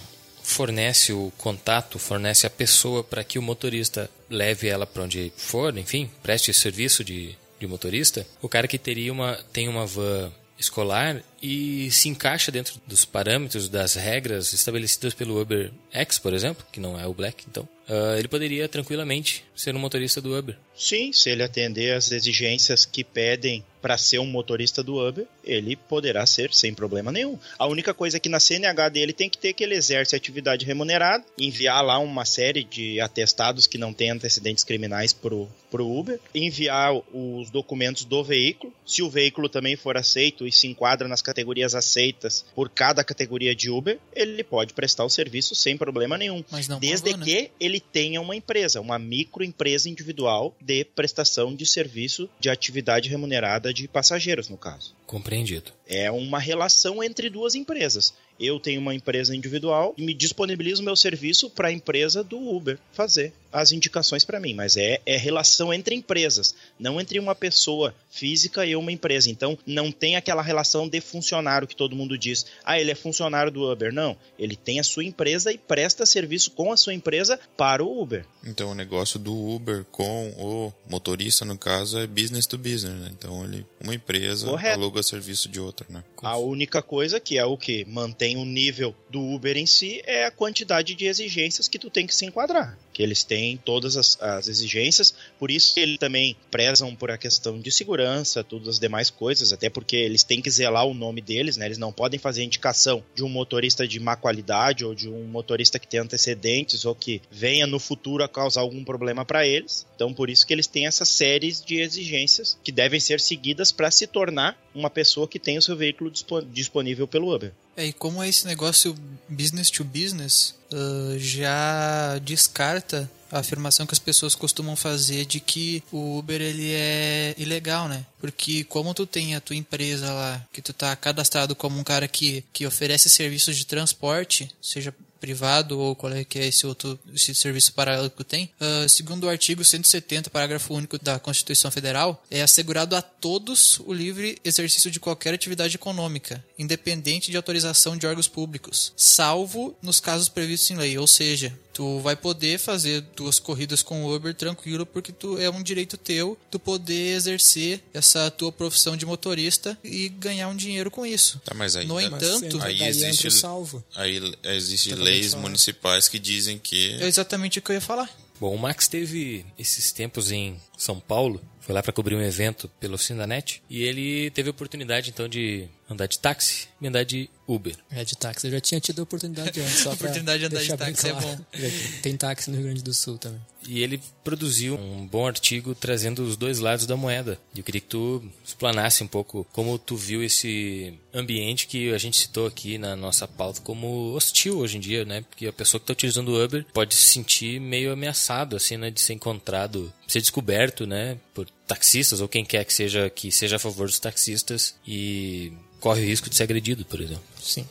fornece 0.46 1.12
o 1.12 1.34
contato, 1.38 1.98
fornece 1.98 2.46
a 2.46 2.50
pessoa 2.50 3.04
para 3.04 3.24
que 3.24 3.40
o 3.40 3.42
motorista 3.42 4.10
leve 4.30 4.68
ela 4.68 4.86
para 4.86 5.04
onde 5.04 5.34
for, 5.36 5.76
enfim, 5.78 6.10
preste 6.22 6.54
serviço 6.54 7.04
de, 7.04 7.36
de 7.60 7.68
motorista, 7.68 8.26
o 8.42 8.48
cara 8.48 8.68
que 8.68 8.78
teria 8.78 9.12
uma 9.12 9.36
tem 9.52 9.68
uma 9.68 9.86
van 9.86 10.32
escolar 10.58 11.22
e 11.42 11.90
se 11.92 12.10
encaixa 12.10 12.52
dentro 12.52 12.80
dos 12.88 13.06
parâmetros 13.06 13.70
das 13.70 13.96
regras 13.96 14.54
estabelecidas 14.54 15.14
pelo 15.14 15.40
Uber 15.40 15.72
X, 15.92 16.20
por 16.20 16.34
exemplo, 16.34 16.66
que 16.72 16.80
não 16.80 17.00
é 17.00 17.06
o 17.06 17.14
Black, 17.14 17.46
então, 17.48 17.68
uh, 17.88 18.18
ele 18.18 18.28
poderia 18.28 18.68
tranquilamente 18.68 19.44
ser 19.56 19.76
um 19.76 19.80
motorista 19.80 20.22
do 20.22 20.38
Uber. 20.38 20.58
Sim, 20.76 21.14
se 21.14 21.30
ele 21.30 21.44
atender 21.44 21.94
às 21.94 22.12
exigências 22.12 22.86
que 22.86 23.04
pedem 23.04 23.64
para 23.82 23.98
ser 23.98 24.20
um 24.20 24.26
motorista 24.26 24.82
do 24.82 24.98
Uber, 25.00 25.26
ele 25.44 25.76
poderá 25.76 26.26
ser 26.26 26.54
sem 26.54 26.74
problema 26.74 27.12
nenhum. 27.12 27.38
A 27.58 27.68
única 27.68 27.94
coisa 27.94 28.18
é 28.18 28.20
que 28.20 28.28
na 28.28 28.40
CNH 28.40 28.90
dele 28.90 29.14
tem 29.14 29.30
que 29.30 29.38
ter 29.38 29.54
que 29.54 29.64
ele 29.64 29.76
exerce 29.76 30.16
atividade 30.16 30.66
remunerada, 30.66 31.24
enviar 31.38 31.86
lá 31.86 32.00
uma 32.00 32.26
série 32.26 32.64
de 32.64 33.00
atestados 33.00 33.68
que 33.68 33.78
não 33.78 33.94
têm 33.94 34.10
antecedentes 34.10 34.64
criminais 34.64 35.14
pro, 35.14 35.48
pro 35.70 35.88
Uber, 35.88 36.20
enviar 36.34 36.94
os 37.14 37.52
documentos 37.52 38.04
do 38.06 38.24
veículo, 38.24 38.74
se 38.86 39.04
o 39.04 39.10
veículo 39.10 39.48
também 39.48 39.76
for 39.76 39.96
aceito 39.96 40.48
e 40.48 40.52
se 40.52 40.68
enquadra 40.68 41.08
nas 41.08 41.22
categorias 41.26 41.74
aceitas 41.74 42.46
por 42.54 42.70
cada 42.70 43.04
categoria 43.04 43.56
de 43.56 43.72
Uber, 43.72 44.00
ele 44.14 44.44
pode 44.44 44.74
prestar 44.74 45.04
o 45.04 45.10
serviço 45.10 45.56
sem 45.56 45.76
problema 45.76 46.18
nenhum. 46.18 46.44
desde 46.80 47.10
pagou, 47.12 47.20
né? 47.20 47.26
que 47.26 47.52
ele 47.60 47.80
tenha 47.80 48.22
uma 48.22 48.36
empresa, 48.36 48.80
uma 48.80 49.00
microempresa 49.00 49.90
individual 49.90 50.56
de 50.62 50.86
prestação 50.86 51.56
de 51.56 51.66
serviço 51.66 52.30
de 52.40 52.50
atividade 52.50 53.10
remunerada 53.10 53.74
de 53.74 53.88
passageiros, 53.88 54.50
no 54.50 54.58
caso. 54.58 54.96
Compreendido. 55.08 55.72
É 55.88 56.12
uma 56.12 56.40
relação 56.40 57.04
entre 57.04 57.30
duas 57.30 57.56
empresas. 57.56 58.14
Eu 58.40 58.60
tenho 58.60 58.82
uma 58.82 58.94
empresa 58.94 59.36
individual 59.36 59.94
e 59.98 60.04
me 60.04 60.14
disponibilizo 60.14 60.82
o 60.82 60.86
meu 60.86 60.96
serviço 60.96 61.50
para 61.50 61.70
a 61.70 61.72
empresa 61.72 62.24
do 62.24 62.38
Uber 62.38 62.78
fazer 62.92 63.34
as 63.56 63.72
indicações 63.72 64.26
para 64.26 64.40
mim, 64.40 64.54
mas 64.54 64.76
é, 64.76 65.00
é 65.06 65.16
relação 65.16 65.74
entre 65.74 65.96
empresas, 65.96 66.54
não 66.78 67.00
entre 67.00 67.18
uma 67.18 67.34
pessoa 67.34 67.96
física 68.10 68.66
e 68.66 68.76
uma 68.76 68.92
empresa. 68.92 69.30
Então, 69.30 69.58
não 69.66 69.92
tem 69.92 70.18
aquela 70.18 70.42
relação 70.42 70.88
de 70.88 71.00
funcionário 71.00 71.68
que 71.68 71.76
todo 71.76 71.96
mundo 71.96 72.18
diz, 72.18 72.46
ah, 72.64 72.80
ele 72.80 72.92
é 72.92 72.96
funcionário 72.96 73.52
do 73.52 73.72
Uber. 73.72 73.94
Não, 73.94 74.18
ele 74.38 74.58
tem 74.58 74.80
a 74.80 74.84
sua 74.84 75.06
empresa 75.06 75.54
e 75.54 75.58
presta 75.58 76.06
serviço 76.06 76.52
com 76.52 76.72
a 76.72 76.78
sua 76.78 76.94
empresa 76.94 77.40
para 77.56 77.84
o 77.84 78.02
Uber. 78.02 78.26
Então, 78.46 78.72
o 78.72 78.76
negócio 78.76 79.18
do 79.18 79.34
Uber 79.34 79.86
com 79.92 80.30
o 80.32 80.74
motorista, 80.90 81.46
no 81.46 81.58
caso, 81.58 81.98
é 81.98 82.06
business 82.06 82.46
to 82.46 82.58
business, 82.58 82.94
né? 82.94 83.10
Então, 83.18 83.44
ele, 83.46 83.66
uma 83.80 83.96
empresa 83.96 84.48
Correto. 84.48 84.80
aluga 84.80 85.02
serviço 85.02 85.48
de 85.48 85.60
outra, 85.60 85.88
né? 85.90 86.04
A 86.22 86.38
única 86.38 86.82
coisa 86.82 87.20
que 87.20 87.38
é 87.38 87.46
o 87.46 87.58
que 87.58 87.86
mantém 87.86 88.36
o 88.38 88.46
nível 88.46 88.94
do 89.10 89.22
Uber 89.22 89.56
em 89.56 89.66
si 89.66 90.02
é 90.06 90.26
a 90.26 90.32
quantidade 90.32 90.94
de 90.94 91.06
exigências 91.06 91.68
que 91.68 91.80
tu 91.80 91.90
tem 91.90 92.06
que 92.06 92.16
se 92.16 92.26
enquadrar. 92.26 92.78
Que 92.92 93.04
eles 93.04 93.24
têm 93.24 93.45
tem 93.46 93.58
todas 93.58 93.96
as, 93.96 94.20
as 94.20 94.48
exigências, 94.48 95.14
por 95.38 95.52
isso 95.52 95.80
eles 95.80 96.00
também 96.00 96.36
prezam 96.50 96.96
por 96.96 97.12
a 97.12 97.18
questão 97.18 97.60
de 97.60 97.72
segurança, 97.72 98.44
todas 98.44 98.68
as 98.68 98.80
demais 98.80 99.12
coisas, 99.12 99.54
até 99.54 99.70
porque 99.70 99.96
eles 99.96 100.24
têm 100.24 100.42
que 100.42 100.50
zelar 100.50 100.86
o 100.86 100.96
nome 100.96 101.22
deles, 101.22 101.56
né? 101.56 101.68
Eles 101.68 101.78
não 101.78 101.92
podem 101.92 102.20
fazer 102.20 102.44
indicação 102.44 103.04
de 103.14 103.24
um 103.24 103.30
motorista 103.30 103.88
de 103.88 104.00
má 104.00 104.16
qualidade 104.16 104.84
ou 104.84 104.96
de 104.96 105.08
um 105.08 105.26
motorista 105.26 105.78
que 105.78 105.88
tem 105.88 106.00
antecedentes 106.00 106.86
ou 106.86 106.96
que 106.96 107.22
venha 107.30 107.68
no 107.68 107.80
futuro 107.80 108.24
a 108.24 108.28
causar 108.28 108.62
algum 108.62 108.84
problema 108.84 109.24
para 109.24 109.46
eles. 109.46 109.86
Então, 109.96 110.12
por 110.12 110.30
isso 110.30 110.46
que 110.48 110.54
eles 110.54 110.68
têm 110.68 110.88
essas 110.88 111.10
séries 111.10 111.64
de 111.64 111.80
exigências 111.80 112.58
que 112.64 112.72
devem 112.72 113.00
ser 113.00 113.20
seguidas 113.20 113.72
para 113.72 113.92
se 113.92 114.08
tornar 114.08 114.58
uma 114.74 114.90
pessoa 114.90 115.28
que 115.28 115.40
tem 115.40 115.58
o 115.58 115.62
seu 115.62 115.76
veículo 115.76 116.12
disponível 116.52 117.08
pelo 117.08 117.34
Uber. 117.34 117.54
É, 117.78 117.86
e 117.86 117.94
como 117.94 118.24
é 118.24 118.30
esse 118.30 118.46
negócio 118.46 118.96
business 119.28 119.70
to 119.70 119.84
business, 119.84 120.56
uh, 120.72 121.18
já 121.18 122.18
descarta 122.20 123.10
a 123.32 123.40
afirmação 123.40 123.86
que 123.86 123.94
as 123.94 124.00
pessoas 124.00 124.34
costumam 124.34 124.76
fazer 124.76 125.26
de 125.26 125.40
que 125.40 125.84
o 125.92 126.18
Uber 126.20 126.42
ele 126.42 126.72
é 126.72 127.36
ilegal, 127.38 127.88
né? 127.90 128.06
Porque 128.20 128.64
como 128.64 128.94
tu 128.94 129.06
tem 129.06 129.36
a 129.36 129.42
tua 129.42 129.56
empresa 129.56 130.12
lá, 130.14 130.46
que 130.54 130.62
tu 130.62 130.72
tá 130.72 130.96
cadastrado 130.96 131.56
como 131.56 131.78
um 131.78 131.84
cara 131.84 132.08
que, 132.08 132.44
que 132.54 132.66
oferece 132.66 133.10
serviços 133.10 133.58
de 133.58 133.66
transporte, 133.66 134.50
seja 134.62 134.94
privado 135.20 135.80
ou 135.80 135.96
qual 135.96 136.14
é 136.14 136.24
que 136.24 136.40
é 136.40 136.48
esse 136.48 136.66
outro 136.66 137.00
esse 137.14 137.34
serviço 137.36 137.74
paralelo 137.74 138.10
que 138.10 138.24
tem, 138.24 138.52
uh, 138.60 138.88
segundo 138.88 139.26
o 139.26 139.30
artigo 139.30 139.64
170, 139.64 140.30
parágrafo 140.30 140.74
único 140.74 140.98
da 141.02 141.20
Constituição 141.20 141.72
Federal, 141.72 142.24
é 142.30 142.42
assegurado 142.42 142.96
a 142.96 143.02
todos 143.02 143.80
o 143.86 143.94
livre 143.94 144.38
exercício 144.44 144.92
de 144.92 145.00
qualquer 145.00 145.34
atividade 145.34 145.76
econômica, 145.76 146.44
independente 146.58 147.32
de 147.32 147.38
autorização 147.38 147.98
de 147.98 148.06
órgãos 148.06 148.28
públicos, 148.28 148.94
salvo 148.96 149.76
nos 149.82 150.00
casos 150.00 150.30
previstos 150.30 150.72
em 150.72 150.78
lei, 150.78 150.98
ou 150.98 151.08
seja, 151.08 151.54
tu 151.76 152.00
vai 152.00 152.16
poder 152.16 152.58
fazer 152.58 153.04
tuas 153.14 153.38
corridas 153.38 153.84
com 153.84 154.06
o 154.06 154.16
Uber 154.16 154.34
tranquilo 154.34 154.86
porque 154.86 155.12
tu 155.12 155.38
é 155.38 155.50
um 155.50 155.62
direito 155.62 155.98
teu 155.98 156.38
tu 156.50 156.58
poder 156.58 157.14
exercer 157.14 157.84
essa 157.94 158.32
tua 158.32 158.50
profissão 158.50 158.96
de 158.96 159.06
motorista 159.06 159.78
e 159.84 160.08
ganhar 160.08 160.48
um 160.48 160.56
dinheiro 160.56 160.90
com 160.90 161.06
isso. 161.06 161.42
Tá, 161.44 161.54
mas 161.54 161.76
aí, 161.76 161.86
no 161.86 162.00
entanto, 162.00 162.62
aí 162.62 162.82
existe 162.82 163.30
salvo. 163.30 163.84
Aí 163.94 164.34
existe 164.46 164.96
leis 165.16 165.34
municipais 165.34 166.08
que 166.08 166.20
dizem 166.20 166.58
que 166.58 166.94
é 167.02 167.08
exatamente 167.08 167.60
o 167.60 167.62
que 167.62 167.72
eu 167.72 167.76
ia 167.76 167.82
falar. 167.82 168.10
Bom, 168.40 168.54
o 168.54 168.60
Max 168.60 168.88
teve 168.88 169.46
esses 169.58 169.92
tempos 169.92 170.32
em 170.32 170.60
São 170.78 171.00
Paulo, 171.00 171.42
foi 171.62 171.74
lá 171.74 171.82
para 171.82 171.94
cobrir 171.94 172.16
um 172.16 172.22
evento 172.22 172.70
pelo 172.80 172.98
Cindanet 172.98 173.62
e 173.70 173.84
ele 173.84 174.30
teve 174.32 174.50
a 174.50 174.52
oportunidade 174.52 175.10
então 175.10 175.28
de 175.28 175.68
andar 175.90 176.08
de 176.08 176.20
táxi 176.20 176.68
e 176.82 176.88
andar 176.88 177.04
de 177.04 177.30
Uber. 177.48 177.76
É, 177.92 178.04
de 178.04 178.18
táxi. 178.18 178.48
Eu 178.48 178.52
já 178.52 178.60
tinha 178.60 178.80
tido 178.80 179.00
a 179.00 179.04
oportunidade 179.04 179.60
antes. 179.62 179.80
Só 179.80 179.92
a 179.92 179.94
oportunidade 179.94 180.40
de 180.40 180.46
andar 180.46 180.62
de 180.62 180.78
táxi 180.78 181.08
é 181.08 181.12
claro. 181.12 181.28
é 181.54 181.70
bom. 181.70 181.72
Tem 182.02 182.18
táxi 182.18 182.50
no 182.50 182.58
Rio 182.58 182.66
Grande 182.66 182.84
do 182.84 182.94
Sul 182.94 183.18
também. 183.18 183.42
E 183.68 183.82
ele 183.82 184.02
produziu 184.24 184.76
um 184.76 185.06
bom 185.08 185.28
artigo 185.28 185.74
trazendo 185.74 186.24
os 186.24 186.38
dois 186.38 186.60
lados 186.60 186.86
da 186.86 186.96
moeda. 186.96 187.40
E 187.54 187.60
eu 187.60 187.64
queria 187.64 187.82
que 187.82 187.88
tu 187.88 188.24
explanasse 188.44 189.04
um 189.04 189.08
pouco 189.08 189.46
como 189.52 189.78
tu 189.78 189.96
viu 189.96 190.24
esse 190.24 190.94
ambiente 191.14 191.68
que 191.68 191.92
a 191.92 191.98
gente 191.98 192.18
citou 192.18 192.46
aqui 192.46 192.78
na 192.78 192.96
nossa 192.96 193.28
pauta 193.28 193.62
como 193.62 194.14
hostil 194.14 194.60
hoje 194.60 194.78
em 194.78 194.80
dia, 194.80 195.06
né? 195.06 195.24
Porque 195.30 195.48
a 195.48 195.54
pessoa 195.54 195.80
que 195.80 195.84
está 195.84 195.94
utilizando 195.94 196.30
o 196.30 196.44
Uber 196.44 196.66
pode 196.74 196.94
se 196.94 197.10
sentir 197.10 197.60
meio 197.60 197.92
ameaçado, 197.92 198.56
assim, 198.56 198.78
né? 198.78 198.92
De 198.92 199.02
ser 199.02 199.14
encontrado, 199.14 199.92
ser 200.08 200.22
descoberto, 200.22 200.86
né? 200.86 201.18
Por 201.34 201.48
taxistas 201.68 202.22
ou 202.22 202.28
quem 202.28 202.46
quer 202.46 202.64
que 202.64 202.74
seja 202.74 203.10
que 203.10 203.32
seja 203.32 203.56
a 203.56 203.60
favor 203.60 203.88
dos 203.88 204.00
taxistas 204.00 204.76
e 204.86 205.52
corre 205.80 206.02
o 206.02 206.06
risco 206.06 206.30
de 206.30 206.36
ser 206.36 206.44
agredido, 206.44 206.86
por 206.86 207.02
exemplo. 207.02 207.24
Sim. 207.42 207.68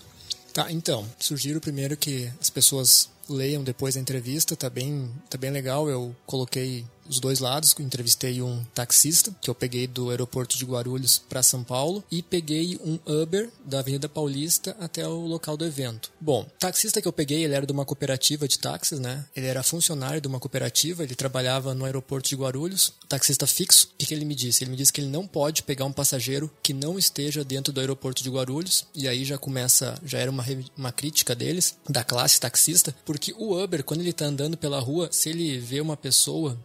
Tá, 0.53 0.71
então, 0.71 1.05
sugiro 1.19 1.61
primeiro 1.61 1.97
que 1.97 2.31
as 2.41 2.49
pessoas 2.49 3.11
leiam 3.29 3.65
depois 3.65 3.95
da 3.95 4.01
entrevista, 4.01 4.55
tá 4.55 4.71
bem, 4.71 5.11
tá 5.29 5.37
bem 5.37 5.51
legal. 5.51 5.89
Eu 5.89 6.15
coloquei 6.27 6.85
os 7.09 7.21
dois 7.21 7.39
lados. 7.41 7.75
Entrevistei 7.79 8.41
um 8.43 8.65
taxista 8.75 9.35
que 9.41 9.51
eu 9.51 9.55
peguei 9.55 9.87
do 9.87 10.11
aeroporto 10.11 10.57
de 10.57 10.65
Guarulhos 10.65 11.23
para 11.29 11.43
São 11.43 11.63
Paulo 11.63 12.03
e 12.11 12.23
peguei 12.23 12.79
um 12.85 12.99
Uber 13.23 13.51
da 13.65 13.81
Avenida 13.81 14.09
Paulista 14.09 14.77
até 14.81 15.07
o 15.07 15.27
local 15.27 15.57
do 15.57 15.65
evento. 15.65 16.11
Bom, 16.21 16.47
taxista 16.59 17.01
que 17.01 17.09
eu 17.09 17.13
peguei, 17.13 17.45
ele 17.45 17.55
era 17.55 17.67
de 17.67 17.73
uma 17.73 17.85
cooperativa 17.85 18.49
de 18.49 18.59
táxis, 18.59 18.99
né? 18.99 19.25
Ele 19.35 19.47
era 19.47 19.63
funcionário 19.63 20.21
de 20.21 20.29
uma 20.29 20.41
cooperativa, 20.41 21.03
ele 21.03 21.15
trabalhava 21.15 21.75
no 21.75 21.85
aeroporto 21.85 22.29
de 22.29 22.37
Guarulhos, 22.37 22.93
taxista 23.09 23.47
fixo. 23.47 23.89
O 23.95 23.97
que, 23.99 24.07
que 24.07 24.15
ele 24.15 24.25
me 24.25 24.35
disse? 24.35 24.65
Ele 24.65 24.71
me 24.71 24.77
disse 24.77 24.93
que 24.93 25.01
ele 25.01 25.11
não 25.11 25.27
pode 25.27 25.63
pegar 25.63 25.85
um 25.85 25.93
passageiro 25.93 26.51
que 26.63 26.73
não 26.73 26.99
esteja 26.99 27.45
dentro 27.45 27.73
do 27.73 27.81
aeroporto 27.81 28.23
de 28.23 28.31
Guarulhos 28.31 28.87
e 28.95 29.09
aí 29.09 29.25
já 29.25 29.39
começa, 29.39 29.99
já 30.05 30.19
era 30.19 30.31
uma, 30.31 30.45
uma 30.77 30.93
crítica 30.93 31.35
deles, 31.35 31.77
da 31.89 32.05
classe 32.05 32.41
taxista, 32.41 32.95
porque 33.05 33.35
o 33.37 33.63
Uber, 33.63 33.85
quando 33.85 34.01
ele 34.01 34.13
tá 34.13 34.27
andando 34.27 34.57
pela 34.57 34.81
rua, 34.81 35.09
se 35.11 35.29
ele 35.29 35.59
vê 35.59 35.81
uma 35.81 35.97
pessoa 35.97 36.59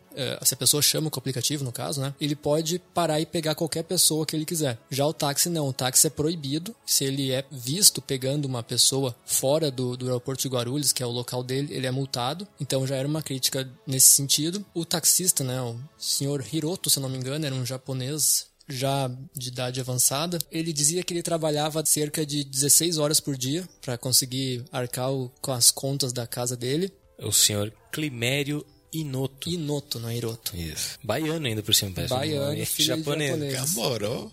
se 0.43 0.53
a 0.53 0.57
pessoa 0.57 0.81
chama 0.81 1.09
com 1.09 1.17
o 1.17 1.19
aplicativo, 1.19 1.63
no 1.63 1.71
caso, 1.71 2.01
né? 2.01 2.13
Ele 2.19 2.35
pode 2.35 2.79
parar 2.93 3.19
e 3.19 3.25
pegar 3.25 3.55
qualquer 3.55 3.83
pessoa 3.83 4.25
que 4.25 4.35
ele 4.35 4.45
quiser. 4.45 4.77
Já 4.89 5.05
o 5.05 5.13
táxi 5.13 5.49
não, 5.49 5.67
o 5.67 5.73
táxi 5.73 6.07
é 6.07 6.09
proibido. 6.09 6.75
Se 6.85 7.03
ele 7.03 7.31
é 7.31 7.45
visto 7.51 8.01
pegando 8.01 8.45
uma 8.45 8.63
pessoa 8.63 9.15
fora 9.25 9.71
do, 9.71 9.95
do 9.95 10.05
aeroporto 10.05 10.41
de 10.41 10.49
Guarulhos, 10.49 10.91
que 10.91 11.03
é 11.03 11.05
o 11.05 11.11
local 11.11 11.43
dele, 11.43 11.73
ele 11.73 11.87
é 11.87 11.91
multado. 11.91 12.47
Então 12.59 12.85
já 12.85 12.95
era 12.95 13.07
uma 13.07 13.21
crítica 13.21 13.69
nesse 13.85 14.07
sentido. 14.07 14.65
O 14.73 14.85
taxista, 14.85 15.43
né? 15.43 15.61
O 15.61 15.77
senhor 15.97 16.43
Hiroto, 16.51 16.89
se 16.89 16.99
não 16.99 17.09
me 17.09 17.17
engano, 17.17 17.45
era 17.45 17.55
um 17.55 17.65
japonês 17.65 18.49
já 18.69 19.09
de 19.35 19.47
idade 19.47 19.81
avançada. 19.81 20.37
Ele 20.51 20.71
dizia 20.71 21.03
que 21.03 21.13
ele 21.13 21.23
trabalhava 21.23 21.83
cerca 21.85 22.25
de 22.25 22.43
16 22.43 22.97
horas 22.97 23.19
por 23.19 23.35
dia 23.35 23.67
para 23.81 23.97
conseguir 23.97 24.63
arcar 24.71 25.11
o, 25.11 25.31
com 25.41 25.51
as 25.51 25.71
contas 25.71 26.13
da 26.13 26.27
casa 26.27 26.55
dele. 26.55 26.93
O 27.17 27.31
senhor 27.31 27.73
Climério 27.91 28.65
Inoto. 28.93 29.49
Inoto, 29.49 29.99
não 29.99 30.09
é 30.09 30.15
Hiroto. 30.17 30.55
Isso. 30.55 30.97
Baiano 31.03 31.45
ainda 31.47 31.61
por 31.61 31.73
cima, 31.75 31.91
parece. 31.93 32.13
Baiano, 32.13 32.61
um 32.61 32.65
filho 32.65 32.97
japonês. 32.97 33.29
japonês. 33.31 33.53
Gamoró. 33.53 34.31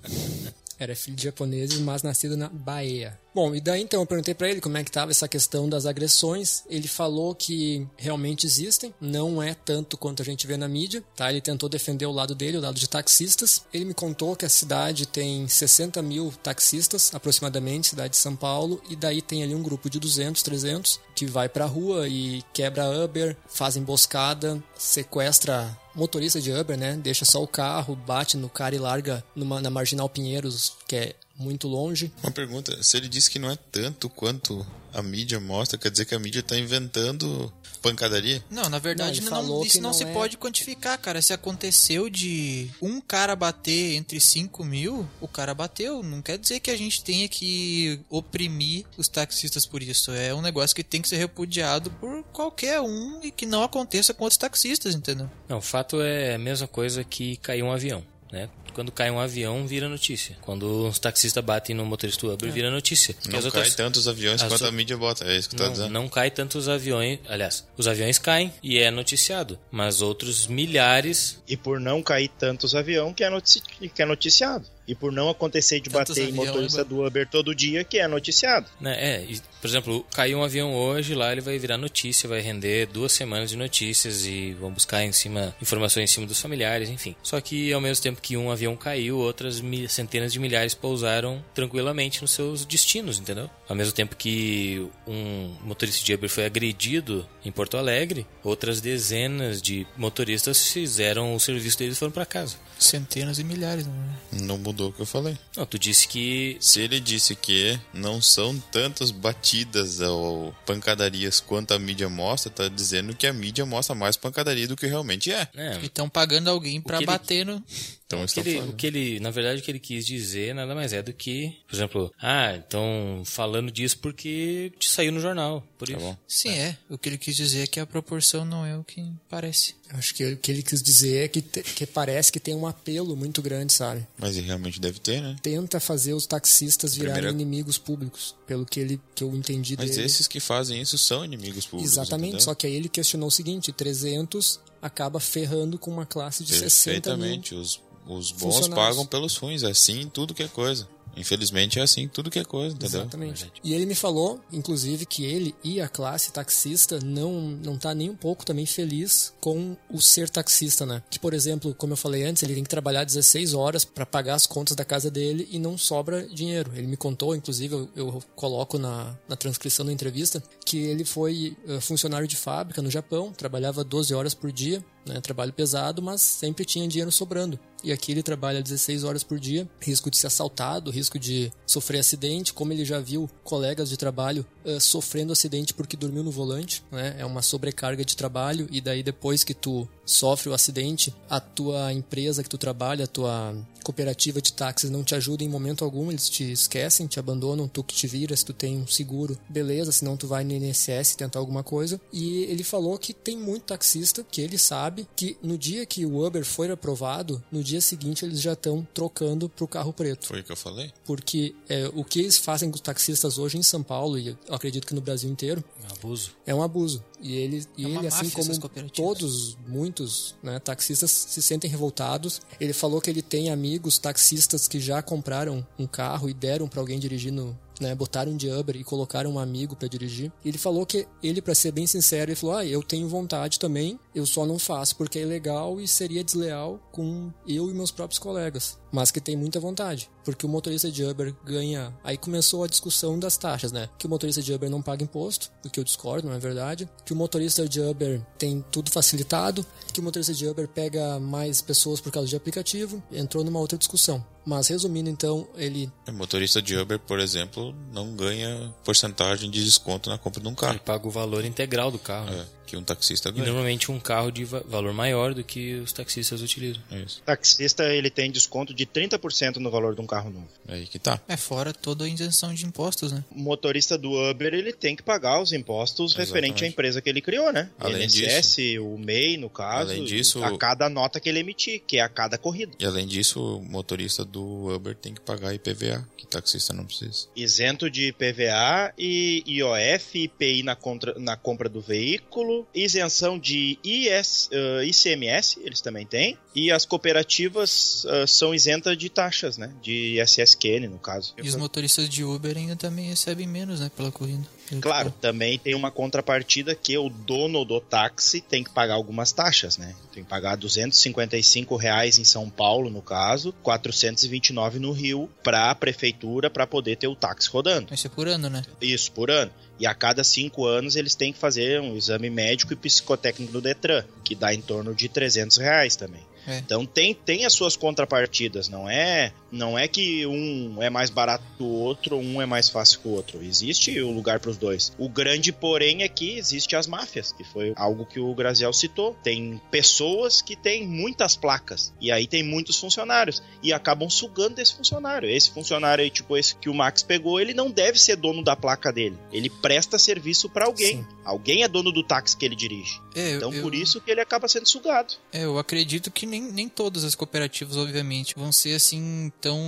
Era 0.79 0.95
filho 0.95 1.17
de 1.17 1.25
japoneses, 1.25 1.79
mas 1.81 2.03
nascido 2.03 2.37
na 2.37 2.49
Bahia. 2.49 3.19
Bom, 3.35 3.55
e 3.55 3.61
daí 3.61 3.83
então 3.83 4.01
eu 4.01 4.07
perguntei 4.07 4.35
para 4.35 4.49
ele 4.49 4.63
como 4.63 4.79
é 4.79 4.83
que 4.83 4.89
estava 4.89 5.11
essa 5.11 5.29
questão 5.29 5.69
das 5.69 5.85
agressões. 5.85 6.65
Ele 6.71 6.89
falou 6.89 7.35
que 7.35 7.87
realmente 7.97 8.47
existem, 8.47 8.95
não 8.99 9.43
é 9.43 9.53
tanto 9.53 9.99
quanto 9.99 10.23
a 10.23 10.25
gente 10.25 10.47
vê 10.47 10.57
na 10.57 10.67
mídia, 10.67 11.05
tá? 11.15 11.31
Ele 11.31 11.43
tentou 11.43 11.69
defender 11.69 12.07
o 12.07 12.13
lado 12.13 12.35
dele, 12.35 12.57
o 12.57 12.63
lado 12.63 12.79
de 12.79 12.89
taxistas. 12.89 13.67
Ele 13.75 13.85
me 13.85 13.95
contou 13.95 14.35
que 14.35 14.47
a 14.47 14.49
cidade 14.49 15.07
tem 15.07 15.47
60 15.47 16.01
mil 16.01 16.33
taxistas, 16.43 17.15
aproximadamente, 17.15 17.89
cidade 17.89 18.11
de 18.11 18.17
São 18.17 18.35
Paulo, 18.35 18.83
e 18.89 18.97
daí 18.97 19.21
tem 19.21 19.43
ali 19.43 19.55
um 19.55 19.63
grupo 19.63 19.91
de 19.91 20.01
200, 20.01 20.43
300 20.43 21.01
que 21.15 21.27
vai 21.27 21.49
pra 21.49 21.67
rua 21.67 22.09
e 22.09 22.43
quebra 22.53 22.89
Uber, 23.05 23.37
faz 23.47 23.77
emboscada, 23.77 24.63
sequestra 24.79 25.77
motorista 25.97 26.41
de 26.41 26.53
Uber, 26.53 26.77
né? 26.77 26.97
Deixa 26.97 27.25
só 27.25 27.43
o 27.43 27.49
carro, 27.49 27.97
bate 27.97 28.37
no 28.37 28.49
cara 28.49 28.75
e 28.75 28.79
larga 28.79 29.25
numa, 29.35 29.61
na 29.61 29.71
Marginal 29.71 30.09
Pinheiros, 30.09 30.75
que 30.87 30.97
é 30.97 31.15
muito 31.39 31.69
longe. 31.69 32.13
Uma 32.23 32.33
pergunta: 32.33 32.83
se 32.83 32.97
ele 32.97 33.09
disse 33.09 33.31
que 33.31 33.39
não 33.39 33.51
é 33.51 33.57
tanto 33.71 34.09
quanto 34.09 34.67
a 34.93 35.03
mídia 35.03 35.39
mostra, 35.39 35.79
quer 35.79 35.91
dizer 35.91 36.05
que 36.07 36.15
a 36.15 36.19
mídia 36.19 36.41
está 36.41 36.57
inventando 36.57 37.53
pancadaria? 37.83 38.43
Não, 38.51 38.69
na 38.69 38.79
verdade 38.79 39.21
não, 39.21 39.43
não 39.43 39.65
isso 39.65 39.81
não, 39.81 39.91
não 39.91 39.95
se 39.95 40.05
é... 40.05 40.13
pode 40.13 40.37
quantificar, 40.37 40.99
cara. 40.99 41.23
Se 41.23 41.33
aconteceu 41.33 42.11
de 42.11 42.71
um 42.81 43.01
cara 43.01 43.37
bater 43.37 43.95
entre 43.95 44.21
5 44.21 44.65
mil, 44.65 45.09
o 45.21 45.29
cara 45.29 45.55
bateu. 45.55 46.03
Não 46.03 46.21
quer 46.21 46.39
dizer 46.39 46.61
que 46.61 46.71
a 46.71 46.77
gente 46.77 47.03
tenha 47.05 47.29
que 47.29 48.01
oprimir 48.11 48.85
os 48.97 49.09
taxistas 49.09 49.67
por 49.67 49.83
isso. 49.83 50.11
É 50.13 50.35
um 50.35 50.43
negócio 50.43 50.75
que 50.75 50.83
tem 50.83 51.01
que 51.01 51.09
ser 51.09 51.17
repudiado 51.17 51.91
por 51.93 52.23
qualquer 52.33 52.81
um 52.81 53.21
e 53.23 53.31
que 53.31 53.47
não 53.47 53.63
aconteça 53.63 54.13
com 54.13 54.25
outros 54.25 54.39
taxistas, 54.39 54.95
entendeu? 54.95 55.31
Não, 55.49 55.59
o 55.59 55.63
fato 55.63 56.01
é 56.01 56.35
a 56.35 56.39
mesma 56.39 56.67
coisa 56.67 57.05
que 57.05 57.37
cair 57.37 57.63
um 57.63 57.71
avião. 57.71 58.03
Né? 58.33 58.49
Quando 58.77 58.93
cai 58.93 59.11
um 59.11 59.19
avião, 59.19 59.67
vira 59.67 59.89
notícia. 59.89 60.37
Quando 60.43 60.89
os 60.89 60.99
taxistas 60.99 61.43
batem 61.43 61.75
no 61.75 61.87
motorista 61.87 62.27
Uber, 62.27 62.47
é. 62.47 62.53
vira 62.53 62.71
notícia. 62.71 63.17
Não 63.25 63.33
cai 63.33 63.43
outras... 63.43 63.75
tantos 63.75 64.07
aviões 64.07 64.43
quanto 64.43 64.67
a 64.67 64.71
mídia 64.71 64.99
bota, 64.99 65.25
é 65.25 65.35
isso 65.35 65.49
que 65.49 65.57
não, 65.57 65.65
tá 65.65 65.73
dizendo. 65.73 65.91
Não 65.91 66.07
cai 66.11 66.31
tantos 66.31 66.69
aviões, 66.69 67.19
aliás, 67.27 67.67
os 67.75 67.89
aviões 67.89 68.19
caem 68.19 68.53
e 68.63 68.77
é 68.77 68.91
noticiado, 68.91 69.59
mas 69.71 70.03
outros 70.03 70.47
milhares... 70.47 71.43
E 71.49 71.57
por 71.57 71.81
não 71.81 72.03
cair 72.03 72.29
tantos 72.29 72.75
aviões 72.75 73.15
que 73.15 73.25
é, 73.25 73.31
notici... 73.31 73.63
que 73.63 74.03
é 74.03 74.05
noticiado 74.05 74.67
e 74.87 74.95
por 74.95 75.13
não 75.13 75.29
acontecer 75.29 75.81
de 75.81 75.91
Tantos 75.91 76.17
bater 76.17 76.31
em 76.31 76.33
motorista 76.33 76.85
do 76.85 77.05
Uber 77.05 77.27
todo 77.29 77.55
dia, 77.55 77.83
que 77.83 77.99
é 77.99 78.07
noticiado. 78.07 78.67
Né, 78.81 78.97
é, 78.99 79.25
e, 79.25 79.41
por 79.61 79.67
exemplo, 79.69 80.07
caiu 80.15 80.39
um 80.39 80.45
avião 80.45 80.75
hoje, 80.75 81.15
lá 81.15 81.33
ele 81.33 81.41
vai 81.41 81.59
virar 81.59 81.77
notícia, 81.77 82.29
vai 82.29 82.41
render 82.41 82.87
duas 82.87 83.13
semanas 83.13 83.51
de 83.51 83.57
notícias 83.57 84.25
e 84.25 84.53
vão 84.53 84.71
buscar 84.71 85.03
em 85.03 85.13
cima 85.13 85.55
informações 85.61 86.11
em 86.11 86.13
cima 86.15 86.27
dos 86.27 86.41
familiares, 86.41 86.89
enfim. 86.89 87.17
Só 87.23 87.41
que 87.41 87.73
ao 87.73 87.81
mesmo 87.81 88.03
tempo 88.03 88.21
que 88.21 88.37
um 88.37 88.51
avião 88.51 88.66
avião 88.67 88.77
caiu, 88.77 89.19
outras 89.19 89.63
centenas 89.89 90.33
de 90.33 90.39
milhares 90.39 90.75
pousaram 90.75 91.45
tranquilamente 91.55 92.21
nos 92.23 92.33
seus 92.33 92.65
destinos, 92.65 93.19
entendeu? 93.19 93.49
Ao 93.69 93.75
mesmo 93.77 93.93
tempo 93.93 94.17
que 94.17 94.87
um 95.07 95.55
motorista 95.63 96.05
de 96.05 96.15
Uber 96.15 96.29
foi 96.29 96.45
agredido 96.45 97.27
em 97.45 97.51
Porto 97.53 97.77
Alegre, 97.77 98.27
outras 98.43 98.81
dezenas 98.81 99.63
de 99.63 99.87
motoristas 99.97 100.67
fizeram 100.73 101.35
o 101.35 101.41
serviço 101.41 101.79
deles 101.79 101.97
e 101.97 101.99
foram 101.99 102.13
para 102.13 102.27
casa. 102.27 102.57
Centenas 102.79 103.39
e 103.39 103.45
milhares, 103.45 103.87
né? 103.87 103.93
Não 104.33 104.59
mudou 104.59 104.91
o 104.91 104.93
que 104.93 105.01
eu 105.01 105.07
falei. 105.07 105.39
Não, 105.57 105.65
tu 105.65 105.79
disse 105.79 106.07
que 106.09 106.57
Se 106.61 106.81
ele 106.81 107.01
disse 107.01 107.35
que 107.35 107.79
não 107.95 108.21
são 108.21 108.59
tantas 108.71 109.11
batidas 109.11 110.01
ou 110.01 110.53
pancadarias 110.67 111.41
quanto 111.41 111.73
a 111.73 111.79
mídia 111.79 112.09
mostra, 112.09 112.51
tá 112.51 112.69
dizendo 112.69 113.15
que 113.15 113.27
a 113.27 113.33
mídia 113.33 113.65
mostra 113.65 113.95
mais 113.95 114.17
pancadaria 114.17 114.69
do 114.69 114.77
que 114.77 114.87
realmente 114.87 115.33
é. 115.33 115.49
é, 115.55 115.79
E 115.83 115.87
estão 115.87 116.09
pagando 116.09 116.51
alguém 116.51 116.81
pra 116.81 116.99
que 116.99 117.05
ele- 117.05 117.07
bater 117.13 117.47
no. 117.47 117.63
Então 118.07 118.23
O 118.23 118.27
que, 118.29 118.39
ele, 118.41 118.55
falando. 118.55 118.71
o 118.71 118.77
que 118.77 118.87
ele, 118.87 119.21
na 119.21 119.31
verdade, 119.33 119.61
o 119.61 119.65
que 119.65 119.71
ele 119.71 119.81
quis 119.81 120.07
dizer 120.07 120.55
nada 120.55 120.75
mais 120.77 120.93
é 120.93 121.03
do 121.03 121.13
que, 121.13 121.57
por 121.67 121.75
exemplo, 121.75 122.13
ah, 122.23 122.55
então 122.57 123.23
falando 123.25 123.71
disso 123.71 123.99
porque 123.99 124.73
te 124.79 124.89
saiu 124.89 125.11
no 125.11 125.19
jornal, 125.21 125.67
por 125.77 125.89
Tá 125.89 125.95
isso. 125.97 126.05
bom. 126.07 126.17
Sim, 126.29 126.51
é. 126.51 126.77
O 126.89 126.97
que 126.97 127.09
ele 127.09 127.19
quis 127.19 127.35
dizer 127.35 127.63
é 127.65 127.67
que 127.67 127.81
a 127.81 127.87
proporção 127.87 128.45
não 128.45 128.65
é 128.65 128.77
o 128.77 128.85
que 128.85 129.05
parece. 129.29 129.75
Acho 129.91 130.15
que 130.15 130.25
o 130.25 130.37
que 130.37 130.51
ele 130.51 130.63
quis 130.63 130.83
dizer 130.83 131.25
é 131.25 131.29
que, 131.29 131.41
te- 131.41 131.63
que 131.63 131.87
parece 131.87 132.33
que 132.33 132.41
tem 132.41 132.55
um 132.55 132.67
apelo 132.67 133.17
muito 133.17 133.41
grande, 133.41 133.73
sabe? 133.73 134.07
Mas 134.19 134.37
ele 134.37 134.47
realmente 134.47 134.81
deve 134.81 134.99
ter, 134.99 135.21
né? 135.23 135.37
Tenta 135.43 135.79
fazer 135.79 136.13
os 136.15 136.27
taxistas 136.27 136.95
virarem 136.95 137.23
Primeira- 137.23 137.41
inimigos 137.43 137.79
públicos, 137.79 138.35
pelo 138.47 138.67
que 138.67 138.81
ele 138.81 139.01
que 139.15 139.23
eu 139.23 139.35
entendi 139.35 139.77
Mas 139.79 139.91
dele. 139.91 140.03
esses 140.07 140.27
que 140.27 140.41
fazem 140.41 140.81
isso 140.83 140.99
são 140.99 141.25
inimigos 141.25 141.67
públicos. 141.67 141.93
Exatamente, 141.93 142.29
entendeu? 142.31 142.45
só 142.45 142.55
que 142.55 142.67
aí 142.67 142.75
ele 142.75 142.89
questionou 142.89 143.29
o 143.29 143.33
seguinte, 143.33 143.73
300 143.73 144.59
acaba 144.83 145.19
ferrando 145.21 145.79
com 145.79 145.91
uma 145.91 146.05
classe 146.07 146.45
de 146.45 146.53
60 146.55 147.17
mil. 147.17 147.21
Perfeitamente. 147.21 147.55
Os, 147.55 147.81
os 148.07 148.33
bons 148.33 148.69
pagam 148.69 149.07
pelos 149.07 149.37
ruins. 149.37 149.63
Assim 149.65 150.09
tudo 150.13 150.35
que 150.35 150.43
é 150.43 150.49
coisa. 150.49 150.89
Infelizmente 151.17 151.79
é 151.79 151.83
assim 151.83 152.09
tudo 152.09 152.31
que 152.31 152.39
é 152.39 152.45
coisa, 152.45 152.75
entendeu? 152.75 153.01
Exatamente. 153.01 153.53
E 153.65 153.75
ele 153.75 153.87
me 153.87 153.95
falou, 153.95 154.41
inclusive, 154.53 155.07
que 155.07 155.25
ele 155.25 155.55
e 155.65 155.81
a 155.81 155.89
classe 155.89 156.33
taxista 156.33 156.99
não 157.03 157.57
não 157.63 157.79
tá 157.79 157.95
nem 157.95 158.11
um 158.11 158.17
pouco 158.17 158.45
também 158.45 158.67
feliz 158.67 159.33
com 159.41 159.77
o 159.91 160.01
ser 160.01 160.29
taxista, 160.29 160.85
né? 160.85 161.03
Que, 161.11 161.19
por 161.19 161.33
exemplo, 161.33 161.75
como 161.75 161.93
eu 161.93 161.97
falei 161.97 162.25
antes, 162.25 162.43
ele 162.43 162.55
tem 162.55 162.63
que 162.63 162.69
trabalhar 162.69 163.05
16 163.05 163.55
horas 163.55 163.85
para 163.85 164.05
pagar 164.05 164.35
as 164.35 164.47
contas 164.47 164.77
da 164.77 164.85
casa 164.85 165.11
dele 165.11 165.49
e 165.51 165.59
não 165.59 165.79
sobra 165.79 166.27
dinheiro. 166.29 166.71
Ele 166.75 166.87
me 166.87 166.97
contou, 166.97 167.35
inclusive, 167.35 167.75
eu, 167.75 167.91
eu 167.97 168.23
coloco 168.35 168.79
na, 168.79 169.17
na 169.29 169.37
transcrição 169.37 169.87
da 169.87 169.93
entrevista, 169.93 170.43
que 170.65 170.79
ele 170.79 171.05
foi 171.05 171.57
eh, 171.67 171.81
funcionário 171.81 172.29
de 172.29 172.37
fábrica 172.37 172.83
no 172.83 172.91
Japão, 172.91 173.33
trabalhava 173.33 173.85
12 173.85 174.15
horas 174.15 174.35
por 174.35 174.53
dia, 174.53 174.85
né? 175.07 175.21
Trabalho 175.21 175.53
pesado, 175.53 176.03
mas 176.03 176.21
sempre 176.21 176.65
tinha 176.65 176.87
dinheiro 176.89 177.13
sobrando. 177.13 177.59
E 177.87 177.93
aqui 177.93 178.11
ele 178.11 178.21
trabalha 178.21 178.61
16 178.61 179.05
horas 179.05 179.23
por 179.23 179.39
dia, 179.39 179.69
risco 179.81 180.11
de 180.11 180.17
ser 180.17 180.27
assaltado, 180.27 180.91
risco 180.91 181.21
de 181.21 181.53
sofrer 181.65 182.01
acidente, 182.01 182.53
como 182.53 182.73
ele 182.73 182.85
já 182.85 182.99
viu 182.99 183.31
colegas 183.45 183.89
de 183.89 183.97
trabalho 183.97 184.45
eh, 184.67 184.81
sofrendo 184.81 185.33
acidente 185.33 185.73
porque 185.73 185.97
dormiu 185.97 186.25
no 186.25 186.31
volante, 186.31 186.83
né? 186.91 187.15
É 187.19 187.25
uma 187.25 187.41
sobrecarga 187.41 188.05
de 188.05 188.17
trabalho 188.17 188.69
e 188.71 188.81
daí 188.81 189.03
depois 189.03 189.45
que 189.45 189.55
tu 189.55 189.89
sofre 190.05 190.49
o 190.49 190.55
acidente, 190.55 191.15
a 191.31 191.41
tua 191.41 191.93
empresa 191.93 192.43
que 192.43 192.49
tu 192.49 192.59
trabalha, 192.59 193.05
a 193.05 193.09
tua 193.09 193.57
cooperativa 193.87 194.43
de 194.43 194.53
táxis 194.53 194.91
não 194.91 195.05
te 195.05 195.15
ajuda 195.15 195.45
em 195.45 195.49
momento 195.49 195.85
algum, 195.85 196.11
eles 196.11 196.29
te 196.29 196.51
esquecem, 196.51 197.07
te 197.07 197.21
abandonam, 197.21 197.69
tu 197.69 197.85
que 197.85 197.95
te 197.95 198.09
vira, 198.09 198.37
se 198.37 198.45
tu 198.45 198.53
tem 198.53 198.77
um 198.77 198.87
seguro, 198.87 199.39
beleza, 199.49 199.93
senão 199.93 200.17
tu 200.17 200.27
vai 200.27 200.43
no 200.43 200.53
INSS 200.53 201.15
tentar 201.17 201.39
alguma 201.39 201.63
coisa. 201.63 202.01
E 202.13 202.45
ele 202.45 202.65
falou 202.65 202.99
que 202.99 203.15
tem 203.15 203.37
muito 203.37 203.65
taxista 203.65 204.25
que 204.29 204.41
ele 204.41 204.59
sabe 204.59 205.07
que 205.15 205.37
no 205.41 205.57
dia 205.57 205.87
que 205.87 206.05
o 206.05 206.25
Uber 206.25 206.45
foi 206.45 206.69
aprovado, 206.69 207.43
no 207.51 207.63
dia 207.63 207.81
seguinte 207.81 208.25
eles 208.25 208.41
já 208.41 208.55
estão 208.55 208.87
trocando 208.93 209.49
pro 209.49 209.69
carro 209.69 209.93
preto. 209.93 210.27
Foi 210.27 210.41
o 210.41 210.45
que 210.45 210.51
eu 210.51 210.57
falei? 210.57 210.93
Porque 211.05 211.55
é, 211.69 211.89
o 211.95 212.03
que 212.03 212.19
eles 212.21 212.39
fazem 212.39 212.71
com 212.71 212.75
os 212.75 212.81
taxistas 212.81 213.39
hoje 213.39 213.57
em 213.57 213.63
São 213.63 213.85
Paulo, 213.85 214.19
e 214.19 214.37
acredito 214.57 214.87
que 214.87 214.95
no 214.95 215.01
Brasil 215.01 215.31
inteiro, 215.31 215.63
Um 215.89 215.93
abuso. 215.95 216.33
é 216.47 216.55
um 216.55 216.63
abuso. 216.63 217.05
E 217.21 217.35
ele, 217.37 217.65
e 217.77 217.85
É 217.85 217.89
ele 217.89 218.07
assim 218.07 218.31
como 218.31 218.89
todos, 218.91 219.57
muitos 219.67 220.35
né, 220.43 220.59
taxistas 220.59 221.11
se 221.11 221.41
sentem 221.43 221.71
revoltados. 221.71 222.41
Ele 222.61 222.73
falou 222.73 223.01
que 223.01 223.09
ele 223.11 223.23
tem 223.23 223.51
amigos 223.51 223.99
taxistas 223.99 224.67
que 224.69 224.81
já 224.81 225.01
compraram 225.03 225.67
um 225.79 225.87
carro 225.87 226.29
e 226.29 226.35
deram 226.35 226.67
para 226.69 226.81
alguém 226.81 226.99
dirigir 226.99 227.33
no, 227.33 227.57
né, 227.81 227.95
botaram 227.95 228.37
de 228.37 228.51
Uber 228.51 228.77
e 228.77 228.85
colocaram 228.85 229.31
um 229.33 229.39
amigo 229.39 229.77
para 229.77 229.89
dirigir. 229.89 230.33
Ele 230.45 230.59
falou 230.59 230.85
que 230.87 231.07
ele, 231.23 231.41
para 231.43 231.55
ser 231.55 231.73
bem 231.73 231.87
sincero, 231.87 232.31
ele 232.31 232.37
falou: 232.37 232.57
"Ah, 232.57 232.65
eu 232.67 232.83
tenho 232.83 233.09
vontade 233.09 233.59
também, 233.59 233.99
eu 234.17 234.25
só 234.27 234.47
não 234.47 234.59
faço 234.59 234.97
porque 234.97 235.19
é 235.19 235.23
ilegal 235.23 235.79
e 235.81 235.87
seria 235.87 236.25
desleal 236.25 236.81
com 236.91 237.31
eu 237.47 237.71
e 237.71 237.75
meus 237.75 237.91
próprios 237.91 238.19
colegas, 238.19 238.79
mas 238.91 239.11
que 239.11 239.21
tem 239.21 239.37
muita 239.37 239.61
vontade, 239.61 240.09
porque 240.25 240.47
o 240.47 240.49
motorista 240.49 240.91
de 240.91 241.05
Uber 241.05 241.35
ganha. 241.45 241.95
Aí 242.03 242.17
começou 242.17 242.65
a 242.65 242.67
discussão 242.67 243.19
das 243.19 243.37
taxas, 243.37 243.71
né? 243.73 243.89
Que 243.99 244.07
o 244.07 244.09
motorista 244.09 244.41
de 244.41 244.53
Uber 244.55 244.71
não 244.71 244.81
paga 244.81 245.05
imposto, 245.05 245.51
o 245.65 245.69
que 245.69 245.79
eu 245.79 245.85
discordo, 245.85 246.27
não 246.29 246.35
é 246.35 246.39
verdade? 246.39 246.89
Que 247.05 247.13
o 247.13 247.17
motorista 247.17 247.69
de 247.69 247.81
Uber 247.81 248.21
tem 248.39 248.65
tudo 248.73 248.91
facilitado, 248.91 249.65
que 249.93 250.01
o 250.01 250.03
motorista 250.03 250.33
de 250.33 250.47
Uber 250.49 250.67
pega 250.67 251.21
mais 251.21 251.61
pessoas 251.61 252.01
por 252.01 252.11
causa 252.11 252.29
de 252.29 252.37
aplicativo, 252.37 253.03
entrou 253.13 253.45
numa 253.45 253.61
outra 253.61 253.77
discussão. 253.77 254.25
Mas 254.47 254.69
resumindo, 254.69 255.11
então, 255.11 255.47
ele 255.57 255.91
O 256.09 256.13
motorista 256.13 256.63
de 256.63 256.77
Uber, 256.77 257.01
por 257.01 257.19
exemplo, 257.19 257.75
não 257.93 258.15
ganha 258.15 258.73
porcentagem 258.85 259.51
de 259.51 259.63
desconto 259.65 260.09
na 260.09 260.17
compra 260.17 260.41
de 260.41 260.47
um 260.47 260.53
Ele 260.53 260.57
carro. 260.57 260.81
paga 260.85 261.07
o 261.09 261.11
valor 261.11 261.45
integral 261.45 261.91
do 261.91 261.99
carro. 261.99 262.31
né? 262.31 262.47
É, 262.65 262.66
que 262.67 262.77
um 262.77 262.83
taxista 262.83 263.29
E 263.29 263.33
ganha. 263.33 263.47
normalmente 263.47 263.91
um 263.91 263.99
carro 264.01 264.31
de 264.31 264.45
va- 264.45 264.63
valor 264.67 264.93
maior 264.93 265.33
do 265.33 265.45
que 265.45 265.75
os 265.77 265.93
taxistas 265.93 266.43
utilizam. 266.43 266.83
É 266.91 266.99
isso. 267.01 267.23
taxista 267.25 267.85
ele 267.95 268.11
tem 268.11 268.31
desconto 268.31 268.75
de 268.75 268.85
30% 268.85 269.57
no 269.57 269.71
valor 269.71 269.95
de 269.95 270.01
um 270.01 270.07
carro 270.07 270.31
novo. 270.31 270.49
É 270.69 270.75
aí 270.75 270.87
que 270.87 270.99
tá. 270.99 271.21
É 271.29 271.37
fora 271.37 271.73
toda 271.73 272.05
a 272.05 272.09
isenção 272.09 272.53
de 272.53 272.65
impostos, 272.67 273.13
né? 273.13 273.25
O 273.31 273.39
motorista 273.39 273.97
do 273.97 274.11
Uber 274.31 274.53
ele 274.53 274.73
tem 274.73 274.97
que 274.97 275.03
pagar 275.03 275.41
os 275.41 275.53
impostos 275.53 276.13
Exatamente. 276.13 276.29
referente 276.35 276.65
à 276.65 276.69
empresa 276.69 277.01
que 277.01 277.09
ele 277.09 277.21
criou, 277.21 277.53
né? 277.53 277.71
Além 277.79 278.03
INSS, 278.05 278.79
o 278.81 278.99
MEI, 278.99 279.37
no 279.37 279.49
caso, 279.49 279.91
Além 279.93 280.05
disso- 280.05 280.43
a 280.43 280.57
cada 280.59 280.89
nota 280.89 281.21
que 281.21 281.29
ele 281.29 281.39
emitir, 281.41 281.83
que 281.87 281.99
é 281.99 282.01
a 282.03 282.09
cada 282.09 282.37
corrida. 282.39 282.73
E 282.79 282.85
além 282.85 283.07
disso, 283.07 283.59
o 283.59 283.63
motorista 283.65 284.25
do 284.25 284.75
Uber 284.75 284.95
tem 284.95 285.15
que 285.15 285.21
pagar 285.21 285.55
IPVA, 285.55 286.07
que 286.17 286.27
taxista 286.27 286.73
não 286.73 286.85
precisa. 286.85 287.29
Isento 287.37 287.91
de 287.91 288.13
PVA 288.13 288.93
e 288.99 289.43
IOF, 289.47 290.19
IPI 290.25 290.63
na, 290.63 290.75
contra- 290.77 291.19
na 291.19 291.37
compra 291.37 291.69
do 291.69 291.81
veículo, 291.81 292.56
isenção 292.75 293.39
de 293.39 293.79
IS, 293.83 294.49
eh, 294.53 294.85
ICMS, 294.85 295.59
eles 295.63 295.81
também 295.81 296.07
têm, 296.07 296.39
e 296.55 296.71
as 296.71 296.85
cooperativas 296.85 298.07
eh, 298.09 298.27
são 298.27 298.55
isentas 298.55 298.97
de 298.97 299.09
taxas, 299.09 299.59
né? 299.59 299.73
De 299.83 300.21
ISSQN, 300.21 300.89
no 300.89 300.99
caso. 300.99 301.35
E 301.37 301.49
os 301.49 301.57
motoristas 301.57 302.09
de 302.09 302.25
Uber 302.25 302.57
ainda 302.57 302.77
também 302.77 303.09
recebem 303.09 303.47
menos, 303.47 303.81
né? 303.81 303.91
Pela 303.95 304.13
corrida. 304.13 304.47
Claro, 304.81 305.13
também 305.21 305.59
tem 305.59 305.75
uma 305.75 305.91
contrapartida 305.91 306.75
que 306.75 306.97
o 306.99 307.09
dono 307.09 307.65
do 307.65 307.81
táxi 307.81 308.41
tem 308.41 308.65
que 308.65 308.71
pagar 308.71 308.95
algumas 308.95 309.31
taxas, 309.31 309.79
né? 309.79 309.95
Tem 310.13 310.25
que 310.25 310.29
pagar 310.29 310.57
255 310.57 311.77
reais 311.77 312.19
em 312.19 312.25
São 312.25 312.51
Paulo, 312.51 312.91
no 312.91 313.01
caso, 313.01 313.53
429 313.63 314.79
no 314.79 314.91
Rio, 314.91 315.31
para 315.43 315.71
a 315.71 315.75
prefeitura 315.75 316.51
para 316.51 316.67
poder 316.67 316.97
ter 316.97 317.07
o 317.07 317.15
táxi 317.15 317.49
rodando. 317.49 317.89
Vai 317.89 317.97
ser 317.97 318.09
por 318.09 318.27
ano, 318.27 318.51
né? 318.51 318.63
Isso, 318.81 319.13
por 319.13 319.31
ano. 319.31 319.53
E 319.79 319.87
a 319.87 319.95
cada 319.95 320.25
cinco 320.25 320.65
anos 320.65 320.97
eles 320.97 321.15
têm 321.15 321.33
que 321.33 321.39
fazer 321.39 321.81
um 321.81 321.97
exame 321.97 322.31
médico 322.31 322.73
e 322.73 322.77
psicotécnico 322.77 323.53
do 323.53 323.61
Detran, 323.61 324.05
que 324.25 324.35
dá 324.35 324.55
em 324.55 324.61
torno 324.61 324.95
de 324.95 325.09
300 325.09 325.59
reais 325.59 325.97
também. 325.97 326.23
É. 326.47 326.59
Então 326.59 326.85
tem, 326.87 327.13
tem 327.15 327.45
as 327.45 327.53
suas 327.53 327.77
contrapartidas, 327.77 328.69
não 328.69 328.89
é 328.89 329.33
não 329.51 329.79
é 329.79 329.89
que 329.89 330.27
um 330.27 330.83
é 330.83 330.91
mais 330.91 331.09
barato 331.09 331.43
que 331.57 331.63
o 331.63 331.67
outro, 331.67 332.17
um 332.17 332.43
é 332.43 332.47
mais 332.47 332.69
fácil 332.69 333.01
que 333.01 333.09
o 333.09 333.13
outro. 333.13 333.43
Existe 333.43 333.99
o 334.01 334.11
lugar 334.11 334.39
para 334.39 334.51
os 334.51 334.57
dois. 334.57 334.93
O 334.99 335.09
grande 335.09 335.51
porém 335.53 336.03
é 336.03 336.09
que 336.09 336.37
existe 336.37 336.77
as 336.77 336.87
máfias, 336.87 337.33
que 337.33 337.43
foi 337.45 337.73
algo 337.77 338.05
que 338.05 338.21
o 338.21 338.35
Graziel 338.35 338.73
citou. 338.73 339.17
Tem 339.23 339.61
pessoas 339.71 340.43
que 340.43 340.55
têm 340.57 340.87
muitas 340.87 341.37
placas 341.37 341.93
e 342.01 342.11
aí 342.13 342.27
tem 342.27 342.43
muitos 342.43 342.79
funcionários 342.79 343.43
e 343.63 343.73
acabam 343.73 344.11
sugando 344.11 344.57
desse 344.57 344.75
funcionário. 344.75 345.29
Esse 345.29 345.51
funcionário 345.51 346.03
aí, 346.05 346.11
tipo 346.11 346.37
esse 346.37 346.55
que 346.57 346.69
o 346.69 346.75
Max 346.75 347.03
pegou, 347.03 347.41
ele 347.41 347.55
não 347.55 347.71
deve 347.71 347.99
ser 347.99 348.17
dono 348.17 348.43
da 348.43 348.57
placa 348.57 348.93
dele. 348.93 349.17
Ele 349.33 349.49
presta 349.49 349.99
serviço 349.99 350.49
para 350.51 350.67
alguém. 350.67 350.99
Sim. 350.99 351.07
Alguém 351.25 351.63
é 351.63 351.69
dono 351.69 351.91
do 351.93 352.03
táxi 352.03 352.37
que 352.37 352.45
ele 352.45 352.57
dirige. 352.57 353.01
É, 353.15 353.33
eu- 353.33 353.37
Então 353.37 353.53
eu- 353.55 353.63
por 353.63 353.75
isso 353.75 354.01
que 354.01 354.11
ele 354.11 354.21
acaba 354.21 354.49
sendo 354.49 354.67
sugado. 354.69 355.15
É, 355.33 355.45
eu 355.45 355.59
acredito 355.59 356.11
que 356.11 356.27
nem, 356.41 356.53
nem 356.53 356.69
todas 356.69 357.05
as 357.05 357.15
cooperativas, 357.15 357.77
obviamente, 357.77 358.35
vão 358.37 358.53
ser 358.53 358.75
assim 358.75 359.33
tão 359.41 359.61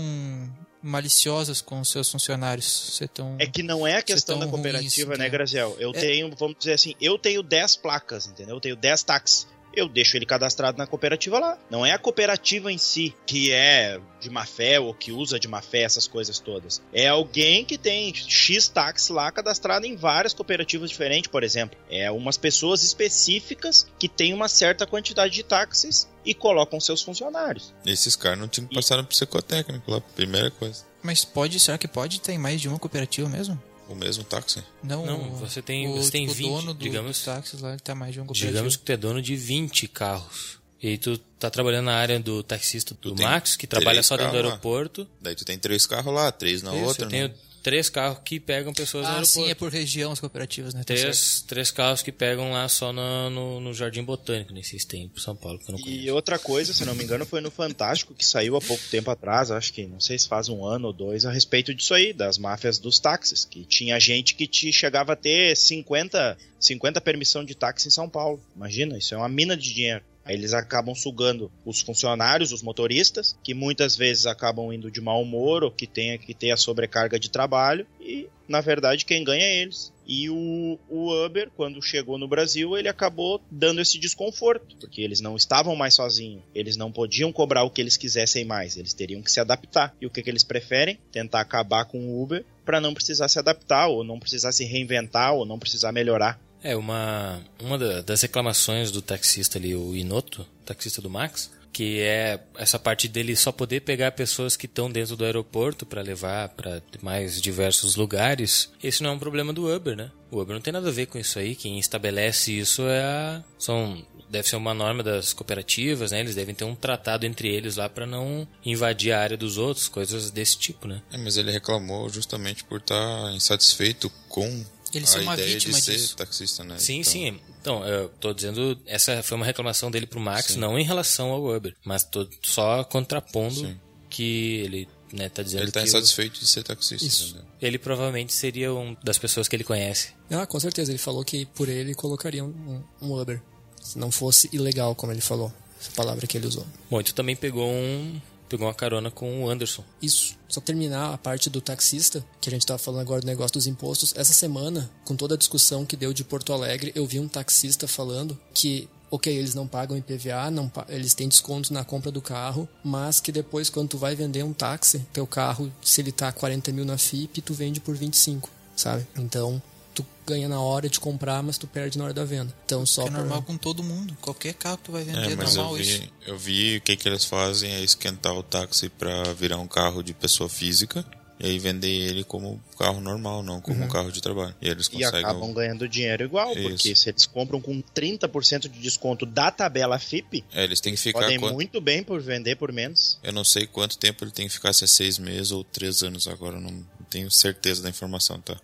maliciosas 0.82 1.60
com 1.60 1.80
os 1.80 1.90
seus 1.90 2.10
funcionários. 2.10 2.96
Ser 2.96 3.08
tão... 3.08 3.36
É 3.38 3.46
que 3.46 3.62
não 3.62 3.86
é 3.86 3.96
a 3.96 4.02
questão 4.02 4.38
tão 4.38 4.46
da 4.46 4.50
cooperativa, 4.50 5.12
né, 5.12 5.24
né? 5.24 5.28
Graziel? 5.28 5.76
Eu 5.78 5.90
É. 5.90 6.00
tenho, 6.00 6.34
vamos 6.36 6.56
dizer 6.58 6.74
assim, 6.74 6.94
eu 7.00 7.18
tenho 7.18 7.42
10 7.42 7.76
placas, 7.76 8.26
entendeu? 8.26 8.56
Eu 8.56 8.60
tenho 8.60 8.76
10 8.76 9.02
táxis. 9.02 9.46
Eu 9.74 9.88
deixo 9.88 10.16
ele 10.16 10.26
cadastrado 10.26 10.78
na 10.78 10.86
cooperativa 10.86 11.38
lá. 11.38 11.58
Não 11.70 11.84
é 11.84 11.92
a 11.92 11.98
cooperativa 11.98 12.72
em 12.72 12.78
si 12.78 13.14
que 13.26 13.52
é 13.52 14.00
de 14.20 14.30
má 14.30 14.44
fé 14.44 14.80
ou 14.80 14.92
que 14.92 15.12
usa 15.12 15.38
de 15.38 15.46
má 15.46 15.62
fé 15.62 15.82
essas 15.82 16.06
coisas 16.06 16.38
todas. 16.38 16.82
É 16.92 17.08
alguém 17.08 17.64
que 17.64 17.78
tem 17.78 18.12
X 18.14 18.68
táxi 18.68 19.12
lá 19.12 19.30
cadastrado 19.30 19.86
em 19.86 19.96
várias 19.96 20.34
cooperativas 20.34 20.90
diferentes, 20.90 21.30
por 21.30 21.42
exemplo. 21.42 21.78
É 21.90 22.10
umas 22.10 22.36
pessoas 22.36 22.82
específicas 22.82 23.86
que 23.98 24.08
têm 24.08 24.34
uma 24.34 24.48
certa 24.48 24.86
quantidade 24.86 25.34
de 25.34 25.42
táxis 25.42 26.08
e 26.24 26.34
colocam 26.34 26.80
seus 26.80 27.02
funcionários. 27.02 27.72
Esses 27.86 28.16
caras 28.16 28.38
não 28.38 28.48
tinham 28.48 28.66
que 28.66 28.74
passar 28.74 28.96
no 28.96 29.04
psicotécnico 29.04 29.90
lá, 29.90 30.00
primeira 30.00 30.50
coisa. 30.50 30.84
Mas 31.02 31.24
pode, 31.24 31.60
será 31.60 31.78
que 31.78 31.88
pode 31.88 32.20
ter 32.20 32.36
mais 32.38 32.60
de 32.60 32.68
uma 32.68 32.78
cooperativa 32.78 33.28
mesmo? 33.28 33.60
O 33.88 33.94
mesmo 33.94 34.22
táxi. 34.24 34.62
Não, 34.82 35.06
Não, 35.06 35.20
o- 35.32 35.36
você 35.38 35.62
tem- 35.62 35.88
o, 35.88 35.96
você 35.96 36.10
tem 36.10 36.22
tipo, 36.26 36.34
20, 36.34 36.48
dono 36.48 36.74
do, 36.74 36.80
digamos. 36.80 37.22
táxis 37.24 37.60
lá, 37.60 37.70
ele 37.70 37.80
tá 37.80 37.94
mais 37.94 38.12
de 38.12 38.18
cooperativa. 38.18 38.50
Digamos 38.52 38.76
que 38.76 38.82
tu 38.84 38.92
é 38.92 38.96
dono 38.96 39.22
de 39.22 39.34
20 39.34 39.88
carros. 39.88 40.58
E 40.82 40.88
aí 40.88 40.98
tu 40.98 41.18
tá 41.38 41.50
trabalhando 41.50 41.86
na 41.86 41.94
área 41.96 42.20
do 42.20 42.42
taxista 42.42 42.94
do 43.00 43.16
Max, 43.16 43.56
que 43.56 43.66
trabalha 43.66 44.02
só 44.02 44.16
dentro 44.16 44.30
do 44.30 44.34
carros 44.34 44.46
lá. 44.46 44.52
aeroporto. 44.52 45.08
Daí 45.20 45.34
tu 45.34 45.44
tem 45.44 45.58
três 45.58 45.86
carros 45.86 46.12
lá, 46.14 46.30
três 46.30 46.62
na 46.62 46.72
Isso, 46.76 46.84
outra. 46.84 47.06
eu 47.06 47.08
tenho 47.08 47.28
né? 47.28 47.34
Três 47.62 47.88
carros 47.88 48.18
que 48.24 48.38
pegam 48.40 48.72
pessoas 48.72 49.04
no 49.04 49.08
Ah, 49.10 49.14
aeroporto. 49.16 49.32
sim, 49.44 49.50
é 49.50 49.54
por 49.54 49.70
região 49.72 50.12
as 50.12 50.20
cooperativas, 50.20 50.74
né? 50.74 50.84
Tá 50.84 50.94
certo. 50.94 51.02
Três, 51.02 51.44
três 51.46 51.70
carros 51.70 52.02
que 52.02 52.10
pegam 52.12 52.52
lá 52.52 52.68
só 52.68 52.92
no, 52.92 53.30
no, 53.30 53.60
no 53.60 53.74
Jardim 53.74 54.02
Botânico, 54.02 54.52
nem 54.52 54.62
sei 54.62 54.78
se 54.78 54.86
tem 54.86 55.10
São 55.16 55.34
Paulo, 55.36 55.58
que 55.58 55.70
eu 55.70 55.72
não 55.72 55.78
E 55.80 55.82
conheço. 55.82 56.14
outra 56.14 56.38
coisa, 56.38 56.72
se 56.72 56.84
não 56.84 56.94
me 56.94 57.04
engano, 57.04 57.24
foi 57.26 57.40
no 57.40 57.50
Fantástico 57.50 58.14
que 58.14 58.24
saiu 58.24 58.56
há 58.56 58.60
pouco 58.60 58.82
tempo 58.90 59.10
atrás, 59.10 59.50
acho 59.50 59.72
que 59.72 59.86
não 59.86 60.00
sei 60.00 60.18
se 60.18 60.28
faz 60.28 60.48
um 60.48 60.64
ano 60.64 60.86
ou 60.88 60.92
dois, 60.92 61.24
a 61.24 61.30
respeito 61.30 61.74
disso 61.74 61.94
aí, 61.94 62.12
das 62.12 62.38
máfias 62.38 62.78
dos 62.78 62.98
táxis, 62.98 63.44
que 63.44 63.64
tinha 63.64 63.98
gente 64.00 64.34
que 64.34 64.46
te 64.46 64.72
chegava 64.72 65.12
a 65.12 65.16
ter 65.16 65.56
50, 65.56 66.36
50 66.60 67.00
permissão 67.00 67.44
de 67.44 67.54
táxi 67.54 67.88
em 67.88 67.90
São 67.90 68.08
Paulo. 68.08 68.40
Imagina, 68.56 68.96
isso 68.98 69.14
é 69.14 69.16
uma 69.16 69.28
mina 69.28 69.56
de 69.56 69.72
dinheiro. 69.72 70.02
Eles 70.28 70.52
acabam 70.52 70.94
sugando 70.94 71.50
os 71.64 71.80
funcionários, 71.80 72.52
os 72.52 72.62
motoristas, 72.62 73.36
que 73.42 73.54
muitas 73.54 73.96
vezes 73.96 74.26
acabam 74.26 74.72
indo 74.72 74.90
de 74.90 75.00
mau 75.00 75.22
humor 75.22 75.64
ou 75.64 75.70
que 75.70 75.86
tem 75.86 76.18
que 76.18 76.34
ter 76.34 76.50
a 76.50 76.56
sobrecarga 76.56 77.18
de 77.18 77.30
trabalho, 77.30 77.86
e 78.00 78.28
na 78.48 78.60
verdade 78.60 79.04
quem 79.04 79.24
ganha 79.24 79.44
é 79.44 79.62
eles. 79.62 79.92
E 80.06 80.30
o, 80.30 80.78
o 80.88 81.26
Uber, 81.26 81.50
quando 81.54 81.82
chegou 81.82 82.16
no 82.18 82.26
Brasil, 82.26 82.78
ele 82.78 82.88
acabou 82.88 83.42
dando 83.50 83.78
esse 83.78 83.98
desconforto, 83.98 84.74
porque 84.80 85.02
eles 85.02 85.20
não 85.20 85.36
estavam 85.36 85.76
mais 85.76 85.94
sozinhos, 85.94 86.42
eles 86.54 86.78
não 86.78 86.90
podiam 86.90 87.30
cobrar 87.30 87.62
o 87.64 87.70
que 87.70 87.82
eles 87.82 87.98
quisessem 87.98 88.42
mais, 88.46 88.78
eles 88.78 88.94
teriam 88.94 89.20
que 89.20 89.30
se 89.30 89.38
adaptar. 89.38 89.94
E 90.00 90.06
o 90.06 90.10
que, 90.10 90.22
que 90.22 90.30
eles 90.30 90.44
preferem? 90.44 90.98
Tentar 91.12 91.40
acabar 91.40 91.84
com 91.84 91.98
o 91.98 92.22
Uber 92.22 92.42
para 92.64 92.80
não 92.80 92.94
precisar 92.94 93.28
se 93.28 93.38
adaptar, 93.38 93.88
ou 93.88 94.02
não 94.02 94.18
precisar 94.18 94.52
se 94.52 94.64
reinventar, 94.64 95.34
ou 95.34 95.44
não 95.44 95.58
precisar 95.58 95.92
melhorar. 95.92 96.40
É, 96.62 96.76
uma, 96.76 97.40
uma 97.60 97.78
da- 97.78 98.00
das 98.02 98.22
reclamações 98.22 98.90
do 98.90 99.00
taxista 99.02 99.58
ali, 99.58 99.74
o 99.74 99.94
Inoto, 99.94 100.46
taxista 100.64 101.00
do 101.00 101.08
Max, 101.10 101.50
que 101.72 102.00
é 102.00 102.40
essa 102.56 102.78
parte 102.78 103.06
dele 103.06 103.36
só 103.36 103.52
poder 103.52 103.80
pegar 103.82 104.10
pessoas 104.12 104.56
que 104.56 104.66
estão 104.66 104.90
dentro 104.90 105.14
do 105.16 105.24
aeroporto 105.24 105.86
para 105.86 106.02
levar 106.02 106.48
para 106.50 106.82
mais 107.00 107.40
diversos 107.40 107.94
lugares. 107.94 108.70
Esse 108.82 109.02
não 109.02 109.10
é 109.10 109.12
um 109.12 109.18
problema 109.18 109.52
do 109.52 109.72
Uber, 109.72 109.94
né? 109.96 110.10
O 110.30 110.40
Uber 110.40 110.54
não 110.54 110.60
tem 110.60 110.72
nada 110.72 110.88
a 110.88 110.92
ver 110.92 111.06
com 111.06 111.18
isso 111.18 111.38
aí. 111.38 111.54
Quem 111.54 111.78
estabelece 111.78 112.52
isso 112.58 112.82
é 112.82 113.02
a, 113.04 113.44
são 113.58 114.04
deve 114.28 114.46
ser 114.46 114.56
uma 114.56 114.74
norma 114.74 115.02
das 115.02 115.32
cooperativas, 115.32 116.10
né? 116.10 116.20
Eles 116.20 116.34
devem 116.34 116.54
ter 116.54 116.64
um 116.64 116.74
tratado 116.74 117.24
entre 117.24 117.48
eles 117.48 117.76
lá 117.76 117.88
para 117.88 118.04
não 118.06 118.46
invadir 118.64 119.12
a 119.12 119.20
área 119.20 119.36
dos 119.38 119.56
outros, 119.56 119.88
coisas 119.88 120.30
desse 120.30 120.58
tipo, 120.58 120.86
né? 120.88 121.00
É, 121.12 121.16
mas 121.16 121.36
ele 121.38 121.50
reclamou 121.50 122.08
justamente 122.10 122.62
por 122.64 122.78
estar 122.80 123.32
insatisfeito 123.34 124.10
com 124.28 124.64
Eles 124.94 125.08
a 125.10 125.12
são 125.12 125.22
uma 125.22 125.34
ideia 125.34 125.48
vítima 125.54 125.78
de 125.78 125.84
ser 125.84 125.92
disso. 125.92 126.16
taxista, 126.16 126.64
né? 126.64 126.78
Sim, 126.78 127.00
Então, 127.00 127.12
sim. 127.12 127.40
Então, 127.60 127.84
eu 127.86 128.08
tô 128.20 128.32
dizendo, 128.32 128.78
essa 128.86 129.22
foi 129.22 129.36
uma 129.36 129.44
reclamação 129.44 129.90
dele 129.90 130.06
pro 130.06 130.18
Max, 130.20 130.52
Sim. 130.52 130.58
não 130.58 130.78
em 130.78 130.84
relação 130.84 131.30
ao 131.30 131.44
Uber, 131.44 131.74
mas 131.84 132.04
tô 132.04 132.26
só 132.42 132.82
contrapondo 132.84 133.54
Sim. 133.54 133.78
que 134.08 134.56
ele, 134.64 134.88
né, 135.12 135.28
tá 135.28 135.42
dizendo 135.42 135.64
Ele 135.64 135.72
tá 135.72 135.80
que 135.80 135.86
insatisfeito 135.88 136.40
de 136.40 136.46
ser 136.46 136.62
taxista, 136.62 137.44
ele 137.60 137.78
provavelmente 137.78 138.32
seria 138.32 138.72
um 138.72 138.96
das 139.04 139.18
pessoas 139.18 139.48
que 139.48 139.56
ele 139.56 139.64
conhece. 139.64 140.10
Ah, 140.30 140.46
com 140.46 140.58
certeza. 140.58 140.90
Ele 140.90 140.98
falou 140.98 141.24
que 141.24 141.44
por 141.46 141.68
ele 141.68 141.94
colocaria 141.94 142.44
um, 142.44 142.82
um 143.02 143.12
Uber. 143.20 143.42
Se 143.82 143.98
não 143.98 144.10
fosse 144.10 144.48
ilegal, 144.52 144.94
como 144.94 145.12
ele 145.12 145.20
falou. 145.20 145.52
Essa 145.80 145.90
palavra 145.92 146.26
que 146.26 146.36
ele 146.36 146.46
usou. 146.46 146.66
Bom, 146.90 147.00
e 147.00 147.04
tu 147.04 147.14
também 147.14 147.36
pegou 147.36 147.70
um, 147.70 148.20
pegou 148.48 148.66
uma 148.66 148.74
carona 148.74 149.10
com 149.10 149.44
o 149.44 149.50
Anderson. 149.50 149.84
Isso. 150.00 150.36
Só 150.48 150.60
terminar 150.60 151.12
a 151.12 151.18
parte 151.18 151.50
do 151.50 151.60
taxista, 151.60 152.24
que 152.40 152.48
a 152.48 152.52
gente 152.52 152.66
tava 152.66 152.78
falando 152.78 153.02
agora 153.02 153.20
do 153.20 153.26
negócio 153.26 153.54
dos 153.54 153.66
impostos. 153.66 154.14
Essa 154.16 154.32
semana, 154.32 154.90
com 155.04 155.14
toda 155.14 155.34
a 155.34 155.38
discussão 155.38 155.84
que 155.84 155.96
deu 155.96 156.12
de 156.12 156.24
Porto 156.24 156.52
Alegre, 156.52 156.92
eu 156.94 157.06
vi 157.06 157.20
um 157.20 157.28
taxista 157.28 157.86
falando 157.86 158.38
que, 158.54 158.88
ok, 159.10 159.36
eles 159.36 159.54
não 159.54 159.66
pagam 159.66 159.96
IPVA, 159.96 160.50
não, 160.50 160.70
eles 160.88 161.14
têm 161.14 161.28
desconto 161.28 161.72
na 161.72 161.84
compra 161.84 162.10
do 162.10 162.22
carro, 162.22 162.68
mas 162.82 163.20
que 163.20 163.30
depois, 163.30 163.68
quando 163.68 163.90
tu 163.90 163.98
vai 163.98 164.14
vender 164.14 164.42
um 164.42 164.52
táxi, 164.52 165.06
teu 165.12 165.26
carro, 165.26 165.70
se 165.82 166.00
ele 166.00 166.12
tá 166.12 166.32
40 166.32 166.72
mil 166.72 166.84
na 166.84 166.96
FIP, 166.96 167.42
tu 167.42 167.52
vende 167.52 167.80
por 167.80 167.94
25, 167.94 168.50
sabe? 168.74 169.06
Então, 169.16 169.62
tu 170.02 170.06
ganha 170.26 170.48
na 170.48 170.60
hora 170.60 170.88
de 170.88 171.00
comprar, 171.00 171.42
mas 171.42 171.58
tu 171.58 171.66
perde 171.66 171.98
na 171.98 172.04
hora 172.04 172.14
da 172.14 172.24
venda. 172.24 172.54
Então, 172.64 172.84
só 172.86 173.02
é 173.02 173.10
pra- 173.10 173.18
normal 173.18 173.42
com 173.42 173.56
todo 173.56 173.82
mundo. 173.82 174.16
Qualquer 174.20 174.54
carro 174.54 174.76
que 174.78 174.84
tu 174.84 174.92
vai 174.92 175.02
vender 175.04 175.28
É, 175.28 175.32
é, 175.32 175.36
mas 175.36 175.54
eu 175.56 175.62
normal 175.62 175.80
isso. 175.80 176.00
vi, 176.00 176.12
eu 176.26 176.38
vi 176.38 176.76
o 176.76 176.80
que, 176.80 176.96
que 176.96 177.08
eles 177.08 177.24
fazem 177.24 177.72
é 177.72 177.80
esquentar 177.80 178.32
o 178.34 178.42
táxi 178.42 178.88
pra 178.88 179.22
virar 179.34 179.58
um 179.58 179.66
carro 179.66 180.02
de 180.02 180.12
pessoa 180.14 180.48
física 180.48 181.04
e 181.40 181.46
aí 181.46 181.58
vender 181.58 181.88
ele 181.88 182.24
como 182.24 182.60
carro 182.78 183.00
normal, 183.00 183.42
não 183.44 183.60
como 183.60 183.84
um 183.84 183.88
carro 183.88 184.10
de 184.12 184.20
trabalho. 184.20 184.54
E 184.60 184.68
eles 184.68 184.86
E 184.86 184.90
conseguem. 184.90 185.20
acabam 185.20 185.52
ganhando 185.52 185.88
dinheiro 185.88 186.24
igual, 186.24 186.52
Isso. 186.52 186.62
porque 186.68 186.94
se 186.96 187.08
eles 187.08 187.26
compram 187.26 187.60
com 187.60 187.80
30% 187.94 188.68
de 188.68 188.80
desconto 188.80 189.24
da 189.24 189.50
tabela 189.50 189.98
FIP, 189.98 190.44
É, 190.52 190.64
eles 190.64 190.80
têm 190.80 190.94
que 190.94 191.00
ficar. 191.00 191.20
podem 191.20 191.38
quanto- 191.38 191.54
muito 191.54 191.80
bem 191.80 192.02
por 192.02 192.20
vender 192.20 192.56
por 192.56 192.72
menos. 192.72 193.18
Eu 193.22 193.32
não 193.32 193.44
sei 193.44 193.66
quanto 193.66 193.96
tempo 193.98 194.24
ele 194.24 194.30
tem 194.32 194.46
que 194.48 194.52
ficar, 194.52 194.72
se 194.72 194.84
é 194.84 194.86
seis 194.88 195.18
meses 195.18 195.50
ou 195.52 195.62
três 195.64 196.02
anos 196.02 196.26
agora, 196.28 196.56
eu 196.56 196.60
não 196.60 196.84
tenho 197.08 197.30
certeza 197.30 197.82
da 197.82 197.88
informação, 197.88 198.40
tá? 198.40 198.56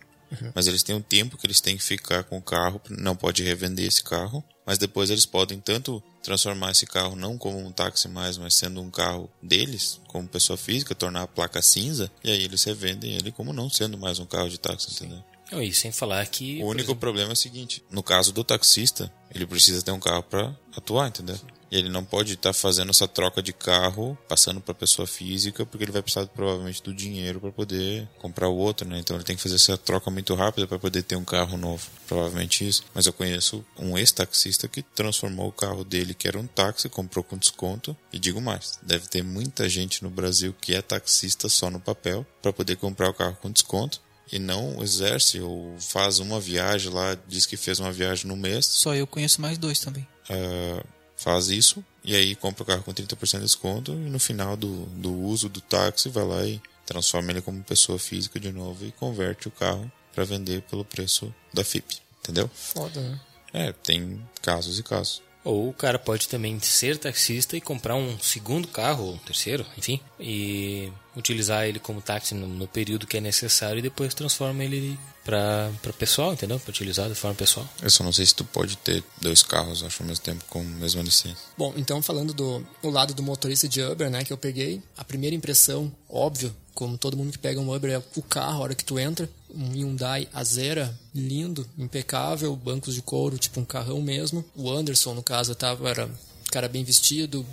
Mas 0.53 0.67
eles 0.67 0.83
têm 0.83 0.95
um 0.95 1.01
tempo 1.01 1.37
que 1.37 1.45
eles 1.45 1.61
têm 1.61 1.77
que 1.77 1.83
ficar 1.83 2.23
com 2.23 2.37
o 2.37 2.41
carro, 2.41 2.81
não 2.89 3.15
pode 3.15 3.43
revender 3.43 3.85
esse 3.85 4.03
carro, 4.03 4.43
mas 4.65 4.77
depois 4.77 5.09
eles 5.09 5.25
podem 5.25 5.59
tanto 5.59 6.01
transformar 6.23 6.71
esse 6.71 6.85
carro 6.85 7.15
não 7.15 7.37
como 7.37 7.59
um 7.59 7.71
táxi 7.71 8.07
mais, 8.07 8.37
mas 8.37 8.55
sendo 8.55 8.81
um 8.81 8.89
carro 8.89 9.29
deles, 9.41 10.01
como 10.07 10.27
pessoa 10.27 10.57
física, 10.57 10.95
tornar 10.95 11.23
a 11.23 11.27
placa 11.27 11.61
cinza, 11.61 12.11
e 12.23 12.31
aí 12.31 12.43
eles 12.43 12.63
revendem 12.63 13.13
ele 13.13 13.31
como 13.31 13.53
não 13.53 13.69
sendo 13.69 13.97
mais 13.97 14.19
um 14.19 14.25
carro 14.25 14.49
de 14.49 14.59
táxi, 14.59 14.91
entendeu? 14.91 15.23
Não, 15.51 15.61
E 15.61 15.71
sem 15.71 15.91
falar 15.91 16.25
que... 16.25 16.61
O 16.63 16.65
único 16.65 16.87
exemplo, 16.87 16.95
problema 16.95 17.29
é 17.29 17.33
o 17.33 17.35
seguinte: 17.35 17.83
no 17.91 18.01
caso 18.01 18.33
do 18.33 18.43
taxista, 18.43 19.11
ele 19.33 19.45
precisa 19.45 19.81
ter 19.81 19.91
um 19.91 19.99
carro 19.99 20.23
para 20.23 20.55
atuar, 20.75 21.09
entendeu? 21.09 21.35
E 21.35 21.54
ele 21.71 21.89
não 21.89 22.03
pode 22.05 22.33
estar 22.33 22.53
fazendo 22.53 22.89
essa 22.91 23.07
troca 23.07 23.41
de 23.41 23.51
carro, 23.53 24.17
passando 24.27 24.61
para 24.61 24.73
pessoa 24.73 25.07
física, 25.07 25.65
porque 25.65 25.83
ele 25.83 25.91
vai 25.91 26.01
precisar 26.01 26.25
provavelmente 26.27 26.81
do 26.83 26.93
dinheiro 26.93 27.39
para 27.39 27.51
poder 27.51 28.07
comprar 28.19 28.47
o 28.47 28.55
outro, 28.55 28.87
né? 28.87 28.99
Então 28.99 29.15
ele 29.17 29.23
tem 29.25 29.35
que 29.35 29.41
fazer 29.41 29.55
essa 29.55 29.77
troca 29.77 30.09
muito 30.11 30.33
rápida 30.35 30.67
para 30.67 30.79
poder 30.79 31.03
ter 31.03 31.15
um 31.15 31.25
carro 31.25 31.57
novo. 31.57 31.85
Provavelmente 32.07 32.67
isso. 32.67 32.83
Mas 32.93 33.05
eu 33.05 33.13
conheço 33.13 33.65
um 33.77 33.97
ex-taxista 33.97 34.67
que 34.67 34.81
transformou 34.81 35.47
o 35.47 35.51
carro 35.51 35.83
dele, 35.83 36.13
que 36.13 36.27
era 36.27 36.39
um 36.39 36.47
táxi, 36.47 36.87
comprou 36.87 37.23
com 37.23 37.37
desconto. 37.37 37.95
E 38.13 38.19
digo 38.19 38.39
mais: 38.39 38.79
deve 38.81 39.07
ter 39.07 39.23
muita 39.23 39.67
gente 39.67 40.03
no 40.03 40.09
Brasil 40.09 40.55
que 40.61 40.75
é 40.75 40.81
taxista 40.81 41.49
só 41.49 41.69
no 41.69 41.79
papel 41.79 42.25
para 42.41 42.53
poder 42.53 42.75
comprar 42.77 43.09
o 43.09 43.13
carro 43.13 43.37
com 43.41 43.51
desconto 43.51 43.99
e 44.31 44.39
não 44.39 44.81
exerce 44.81 45.39
ou 45.39 45.75
faz 45.79 46.17
uma 46.19 46.39
viagem 46.39 46.91
lá, 46.91 47.15
diz 47.27 47.45
que 47.45 47.55
fez 47.55 47.79
uma 47.79 47.91
viagem 47.91 48.25
no 48.27 48.35
mês, 48.35 48.65
Só 48.65 48.95
eu 48.95 49.05
conheço 49.05 49.39
mais 49.39 49.55
dois 49.57 49.79
também. 49.79 50.07
ah, 50.29 50.83
faz 51.17 51.49
isso 51.49 51.83
e 52.03 52.15
aí 52.15 52.35
compra 52.35 52.63
o 52.63 52.65
carro 52.65 52.83
com 52.83 52.93
30% 52.93 53.37
de 53.37 53.39
desconto 53.39 53.91
e 53.91 54.09
no 54.09 54.19
final 54.19 54.55
do, 54.55 54.85
do 54.87 55.13
uso 55.13 55.49
do 55.49 55.61
táxi 55.61 56.09
vai 56.09 56.25
lá 56.25 56.45
e 56.45 56.61
transforma 56.85 57.31
ele 57.31 57.41
como 57.41 57.63
pessoa 57.63 57.97
física 57.97 58.39
de 58.39 58.51
novo 58.51 58.85
e 58.85 58.91
converte 58.91 59.47
o 59.47 59.51
carro 59.51 59.91
para 60.13 60.23
vender 60.23 60.61
pelo 60.63 60.85
preço 60.85 61.33
da 61.53 61.63
FIP, 61.63 61.97
entendeu? 62.19 62.49
Foda, 62.53 63.01
né? 63.01 63.19
É, 63.53 63.71
tem 63.71 64.21
casos 64.41 64.79
e 64.79 64.83
casos. 64.83 65.21
Ou 65.43 65.69
o 65.69 65.73
cara 65.73 65.99
pode 65.99 66.27
também 66.27 66.59
ser 66.59 66.97
taxista 66.97 67.55
e 67.55 67.61
comprar 67.61 67.95
um 67.95 68.17
segundo 68.17 68.67
carro, 68.67 69.05
ou 69.05 69.13
um 69.13 69.17
terceiro, 69.19 69.65
enfim, 69.77 70.01
e 70.19 70.91
utilizar 71.15 71.65
ele 71.65 71.79
como 71.79 72.01
táxi 72.01 72.33
no, 72.33 72.47
no 72.47 72.67
período 72.67 73.05
que 73.05 73.17
é 73.17 73.21
necessário 73.21 73.79
e 73.79 73.83
depois 73.83 74.13
transforma 74.13 74.63
ele 74.63 74.97
para 75.25 75.71
pessoal, 75.97 76.33
entendeu? 76.33 76.59
Para 76.59 76.69
utilizar 76.69 77.09
de 77.09 77.15
forma 77.15 77.35
pessoal. 77.35 77.67
Eu 77.81 77.89
só 77.89 78.03
não 78.03 78.13
sei 78.13 78.25
se 78.25 78.35
tu 78.35 78.45
pode 78.45 78.77
ter 78.77 79.03
dois 79.19 79.41
carros, 79.41 79.83
acho, 79.83 80.03
ao 80.03 80.07
mesmo 80.07 80.23
tempo 80.23 80.45
com 80.47 80.59
a 80.59 80.63
mesma 80.63 81.01
licença. 81.01 81.41
Bom, 81.57 81.73
então 81.75 82.01
falando 82.01 82.33
do, 82.33 82.63
do 82.81 82.89
lado 82.91 83.13
do 83.13 83.23
motorista 83.23 83.67
de 83.67 83.81
Uber, 83.81 84.09
né, 84.09 84.23
que 84.23 84.31
eu 84.31 84.37
peguei, 84.37 84.81
a 84.95 85.03
primeira 85.03 85.35
impressão, 85.35 85.91
óbvio, 86.07 86.55
como 86.75 86.97
todo 86.97 87.17
mundo 87.17 87.31
que 87.31 87.39
pega 87.39 87.59
um 87.59 87.73
Uber, 87.73 87.91
é 87.91 88.03
o 88.15 88.21
carro, 88.21 88.59
a 88.59 88.63
hora 88.63 88.75
que 88.75 88.85
tu 88.85 88.99
entra, 88.99 89.27
um 89.49 89.71
Hyundai 89.71 90.27
Azera, 90.33 90.93
lindo, 91.13 91.67
impecável, 91.77 92.55
bancos 92.55 92.93
de 92.93 93.01
couro, 93.01 93.37
tipo 93.37 93.59
um 93.59 93.65
carrão 93.65 94.01
mesmo. 94.01 94.45
O 94.53 94.69
Anderson, 94.69 95.13
no 95.13 95.23
caso, 95.23 95.55
tava, 95.55 95.89
era 95.89 96.05
um 96.05 96.51
cara 96.51 96.67
bem 96.67 96.83
vestido, 96.83 97.45